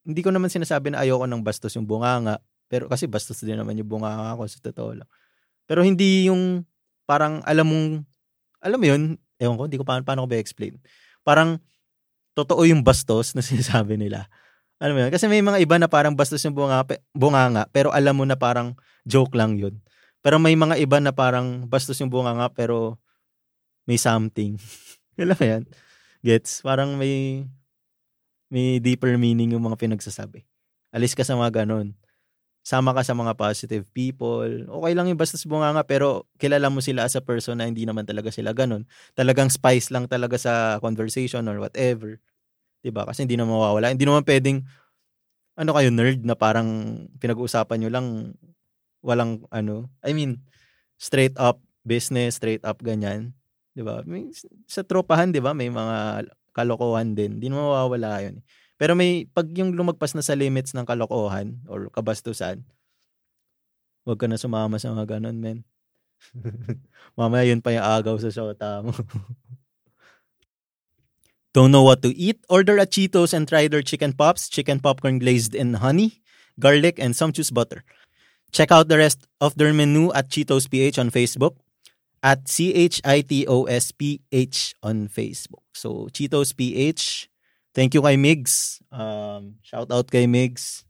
hindi 0.06 0.22
ko 0.22 0.30
naman 0.30 0.48
sinasabi 0.54 0.94
na 0.94 1.02
ayoko 1.04 1.26
ng 1.26 1.42
bastos 1.42 1.74
yung 1.76 1.90
bunganga. 1.90 2.40
Pero 2.72 2.88
kasi 2.88 3.10
bastos 3.10 3.42
din 3.44 3.58
naman 3.58 3.76
yung 3.76 3.90
bunganga 3.90 4.38
ko 4.38 4.46
sa 4.48 4.60
totoo 4.62 5.02
lang. 5.04 5.10
Pero 5.68 5.84
hindi 5.84 6.32
yung 6.32 6.64
parang 7.04 7.44
alam 7.44 7.68
mong, 7.68 7.88
alam 8.64 8.80
mo 8.80 8.86
yun, 8.88 9.04
ewan 9.40 9.56
ko, 9.60 9.64
hindi 9.68 9.80
ko 9.80 9.84
paano, 9.84 10.04
paano 10.08 10.24
ko 10.24 10.30
ba-explain. 10.32 10.80
Parang, 11.28 11.60
totoo 12.38 12.62
yung 12.70 12.86
bastos 12.86 13.34
na 13.34 13.42
sinasabi 13.50 13.98
nila. 13.98 14.30
Ano 14.78 14.94
mo 14.94 15.02
yun? 15.02 15.10
Kasi 15.10 15.26
may 15.26 15.42
mga 15.42 15.58
iba 15.58 15.82
na 15.82 15.90
parang 15.90 16.14
bastos 16.14 16.46
yung 16.46 16.54
bunga, 16.54 16.86
bunganga, 17.18 17.66
pero 17.74 17.90
alam 17.90 18.14
mo 18.14 18.30
na 18.30 18.38
parang 18.38 18.78
joke 19.10 19.34
lang 19.34 19.58
yun. 19.58 19.82
Pero 20.22 20.38
may 20.38 20.54
mga 20.54 20.78
iba 20.78 21.02
na 21.02 21.10
parang 21.10 21.66
bastos 21.66 21.98
yung 21.98 22.14
bunganga, 22.14 22.54
pero 22.54 23.02
may 23.90 23.98
something. 23.98 24.62
alam 25.18 25.34
mo 25.34 25.46
yan? 25.50 25.64
Gets? 26.22 26.62
Parang 26.62 26.94
may 26.94 27.42
may 28.54 28.78
deeper 28.80 29.18
meaning 29.18 29.58
yung 29.58 29.66
mga 29.66 29.82
pinagsasabi. 29.82 30.46
Alis 30.94 31.18
ka 31.18 31.26
sa 31.26 31.36
mga 31.36 31.66
ganon. 31.66 31.98
Sama 32.68 32.92
ka 32.92 33.00
sa 33.00 33.16
mga 33.16 33.40
positive 33.40 33.88
people. 33.96 34.68
Okay 34.68 34.92
lang 34.92 35.08
yung 35.08 35.16
bastos 35.16 35.48
bunganga, 35.48 35.88
pero 35.88 36.28
kilala 36.36 36.68
mo 36.68 36.84
sila 36.84 37.08
as 37.08 37.16
a 37.16 37.24
person 37.24 37.56
na 37.64 37.68
hindi 37.72 37.88
naman 37.88 38.04
talaga 38.04 38.28
sila 38.28 38.52
ganon. 38.52 38.84
Talagang 39.16 39.48
spice 39.48 39.88
lang 39.96 40.12
talaga 40.12 40.36
sa 40.36 40.76
conversation 40.84 41.48
or 41.48 41.64
whatever. 41.64 42.20
'di 42.84 42.92
ba? 42.94 43.08
Kasi 43.08 43.26
hindi 43.28 43.36
na 43.40 43.48
mawawala. 43.48 43.92
Hindi 43.94 44.06
naman 44.08 44.24
pwedeng 44.28 44.64
ano 45.58 45.72
kayo 45.74 45.90
nerd 45.94 46.22
na 46.26 46.36
parang 46.38 46.70
pinag-uusapan 47.22 47.78
niyo 47.82 47.90
lang 47.94 48.08
walang 49.06 49.46
ano, 49.54 49.90
I 50.06 50.14
mean 50.14 50.42
straight 51.00 51.36
up 51.40 51.62
business, 51.88 52.38
straight 52.42 52.64
up 52.68 52.82
ganyan, 52.84 53.34
'di 53.78 53.84
ba? 53.86 54.02
Sa 54.70 54.84
tropahan, 54.86 55.32
'di 55.34 55.42
ba, 55.44 55.54
may 55.58 55.70
mga 55.72 56.30
kalokohan 56.56 57.14
din. 57.18 57.40
Hindi 57.40 57.50
na 57.54 57.62
mawawala 57.62 58.22
'yun. 58.26 58.42
Pero 58.78 58.94
may 58.94 59.26
pag 59.26 59.50
yung 59.58 59.74
lumagpas 59.74 60.14
na 60.14 60.22
sa 60.22 60.38
limits 60.38 60.78
ng 60.78 60.86
kalokohan 60.86 61.62
or 61.66 61.90
kabastusan, 61.90 62.62
wag 64.06 64.20
ka 64.22 64.30
na 64.30 64.38
sumama 64.38 64.78
sa 64.78 64.94
mga 64.94 65.18
ganun, 65.18 65.42
men. 65.42 65.60
Mamaya 67.18 67.50
yun 67.50 67.62
pa 67.62 67.74
yung 67.74 67.86
agaw 67.86 68.16
sa 68.22 68.30
shota 68.30 68.86
mo. 68.86 68.94
Don't 71.58 71.74
know 71.74 71.82
what 71.82 72.06
to 72.06 72.14
eat? 72.14 72.38
Order 72.54 72.78
at 72.78 72.94
Cheetos 72.94 73.34
and 73.34 73.50
try 73.50 73.66
their 73.66 73.82
chicken 73.82 74.14
pops, 74.14 74.46
chicken 74.46 74.78
popcorn 74.78 75.18
glazed 75.18 75.58
in 75.58 75.82
honey, 75.82 76.22
garlic, 76.62 77.02
and 77.02 77.18
some 77.18 77.34
juice 77.34 77.50
butter. 77.50 77.82
Check 78.54 78.72
out 78.72 78.88
the 78.88 78.98
rest 79.02 79.26
of 79.42 79.58
their 79.58 79.74
menu 79.74 80.14
at 80.14 80.30
Cheetos 80.30 80.70
PH 80.70 81.02
on 81.02 81.10
Facebook, 81.10 81.58
at 82.22 82.48
C-H-I-T-O-S 82.48 83.92
P-H 83.92 84.76
on 84.84 85.08
Facebook. 85.08 85.66
So, 85.74 86.10
Cheetos 86.14 86.56
PH. 86.56 87.30
Thank 87.78 87.94
you 87.94 88.02
kay 88.02 88.18
Migs. 88.18 88.82
Um, 88.90 89.62
shout 89.62 89.86
out 89.94 90.10
kay 90.10 90.26
Migs. 90.26 90.82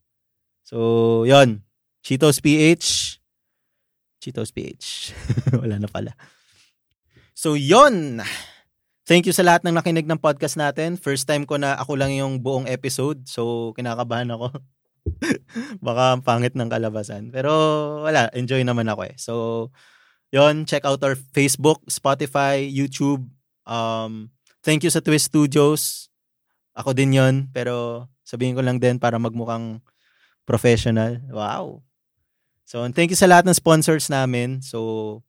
So, 0.64 1.28
yon 1.28 1.68
Cheetos 2.00 2.40
PH. 2.40 3.20
Cheetos 4.24 4.56
PH. 4.56 5.12
Wala 5.68 5.84
na 5.84 5.92
pala. 5.92 6.16
So, 7.36 7.60
yon 7.60 8.24
Thank 9.04 9.28
you 9.28 9.36
sa 9.36 9.44
lahat 9.44 9.68
ng 9.68 9.76
nakinig 9.76 10.08
ng 10.08 10.16
podcast 10.16 10.56
natin. 10.56 10.96
First 10.96 11.28
time 11.28 11.44
ko 11.44 11.60
na 11.60 11.76
ako 11.76 12.00
lang 12.00 12.16
yung 12.16 12.40
buong 12.40 12.72
episode. 12.72 13.28
So, 13.28 13.76
kinakabahan 13.76 14.32
ako. 14.32 14.56
Baka 15.88 16.24
pangit 16.24 16.56
ng 16.56 16.72
kalabasan. 16.72 17.36
Pero 17.36 17.52
wala, 18.08 18.32
enjoy 18.32 18.64
naman 18.64 18.88
ako 18.88 19.12
eh. 19.12 19.16
So, 19.20 19.34
yon 20.32 20.64
check 20.64 20.88
out 20.88 21.04
our 21.04 21.20
Facebook, 21.20 21.84
Spotify, 21.92 22.64
YouTube. 22.64 23.28
Um, 23.68 24.32
thank 24.64 24.88
you 24.88 24.92
sa 24.92 25.04
Twist 25.04 25.36
Studios. 25.36 26.07
Ako 26.78 26.94
din 26.94 27.18
yon 27.18 27.50
Pero 27.50 28.06
sabihin 28.22 28.54
ko 28.54 28.62
lang 28.62 28.78
din 28.78 29.02
para 29.02 29.18
magmukhang 29.18 29.82
professional. 30.46 31.18
Wow. 31.34 31.82
So, 32.70 32.86
thank 32.94 33.10
you 33.10 33.20
sa 33.20 33.26
lahat 33.26 33.50
ng 33.50 33.58
sponsors 33.58 34.12
namin. 34.14 34.62
So, 34.62 35.26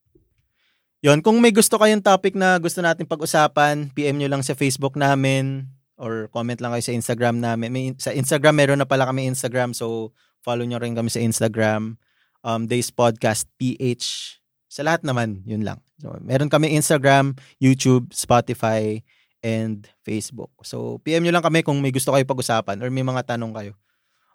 Yon, 0.99 1.23
kung 1.23 1.39
may 1.39 1.55
gusto 1.55 1.79
kayong 1.79 2.03
topic 2.03 2.35
na 2.35 2.59
gusto 2.59 2.83
natin 2.83 3.07
pag-usapan, 3.07 3.95
PM 3.95 4.19
nyo 4.19 4.27
lang 4.27 4.43
sa 4.43 4.59
Facebook 4.59 4.99
namin 4.99 5.71
or 5.95 6.27
comment 6.35 6.59
lang 6.59 6.75
kayo 6.75 6.91
sa 6.91 6.95
Instagram 6.95 7.39
namin. 7.39 7.71
May, 7.71 7.85
sa 8.03 8.11
Instagram, 8.11 8.59
meron 8.59 8.83
na 8.83 8.89
pala 8.91 9.07
kami 9.07 9.31
Instagram. 9.31 9.79
So, 9.79 10.11
follow 10.43 10.67
nyo 10.67 10.83
rin 10.83 10.99
kami 10.99 11.07
sa 11.07 11.23
Instagram. 11.23 12.03
Um, 12.43 12.67
Days 12.67 12.91
Podcast 12.91 13.47
PH. 13.63 14.39
Sa 14.67 14.83
lahat 14.83 15.07
naman, 15.07 15.47
yun 15.47 15.63
lang. 15.63 15.79
So, 16.03 16.19
meron 16.19 16.51
kami 16.51 16.75
Instagram, 16.75 17.39
YouTube, 17.63 18.11
Spotify, 18.11 18.99
and 19.43 19.87
Facebook. 20.03 20.51
So, 20.67 20.99
PM 21.07 21.23
nyo 21.23 21.33
lang 21.35 21.45
kami 21.47 21.63
kung 21.63 21.79
may 21.79 21.95
gusto 21.95 22.11
kayo 22.11 22.27
pag-usapan 22.27 22.83
or 22.83 22.91
may 22.91 23.07
mga 23.07 23.35
tanong 23.35 23.55
kayo. 23.55 23.73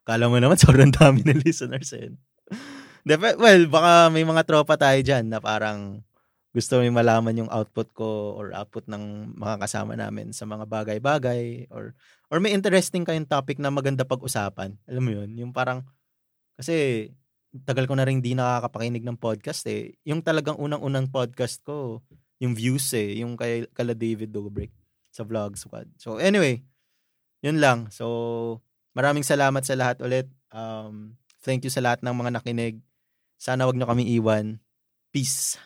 Kala 0.03 0.27
mo 0.27 0.39
naman, 0.39 0.59
sobrang 0.63 0.91
dami 0.91 1.23
ng 1.23 1.43
listeners. 1.43 1.91
Eh. 1.95 2.11
well, 3.07 3.63
baka 3.67 4.11
may 4.11 4.23
mga 4.23 4.43
tropa 4.47 4.75
tayo 4.79 4.99
dyan 4.99 5.27
na 5.27 5.39
parang 5.43 6.03
gusto 6.53 6.77
mo 6.77 6.85
malaman 6.93 7.33
yung 7.43 7.49
output 7.49 7.89
ko 7.97 8.37
or 8.37 8.53
output 8.53 8.85
ng 8.85 9.33
mga 9.33 9.65
kasama 9.65 9.97
namin 9.97 10.29
sa 10.29 10.45
mga 10.45 10.69
bagay-bagay 10.69 11.65
or 11.73 11.97
or 12.29 12.37
may 12.37 12.53
interesting 12.53 13.01
kayong 13.01 13.25
topic 13.25 13.57
na 13.57 13.73
maganda 13.73 14.05
pag-usapan. 14.05 14.77
Alam 14.85 15.01
mo 15.01 15.11
yun, 15.17 15.29
yung 15.33 15.49
parang 15.49 15.81
kasi 16.53 17.09
tagal 17.65 17.89
ko 17.89 17.97
na 17.97 18.05
rin 18.05 18.21
di 18.21 18.37
nakakapakinig 18.37 19.01
ng 19.01 19.17
podcast 19.17 19.65
eh. 19.65 19.97
Yung 20.05 20.21
talagang 20.21 20.57
unang-unang 20.61 21.09
podcast 21.09 21.65
ko, 21.65 22.05
yung 22.37 22.53
views 22.53 22.85
eh, 22.93 23.17
yung 23.25 23.33
kay 23.33 23.65
kala 23.73 23.97
David 23.97 24.29
Dobrik 24.29 24.82
sa 25.13 25.21
Vlog 25.21 25.53
Squad. 25.53 25.85
So 26.01 26.17
anyway, 26.17 26.65
yun 27.45 27.61
lang. 27.61 27.93
So 27.93 28.59
maraming 28.97 29.21
salamat 29.21 29.61
sa 29.61 29.77
lahat 29.77 30.01
ulit. 30.01 30.25
Um, 30.49 31.21
thank 31.45 31.61
you 31.61 31.69
sa 31.69 31.85
lahat 31.85 32.01
ng 32.01 32.15
mga 32.17 32.41
nakinig. 32.41 32.81
Sana 33.37 33.69
wag 33.69 33.77
nyo 33.77 33.85
kami 33.85 34.09
iwan. 34.17 34.57
Peace. 35.13 35.61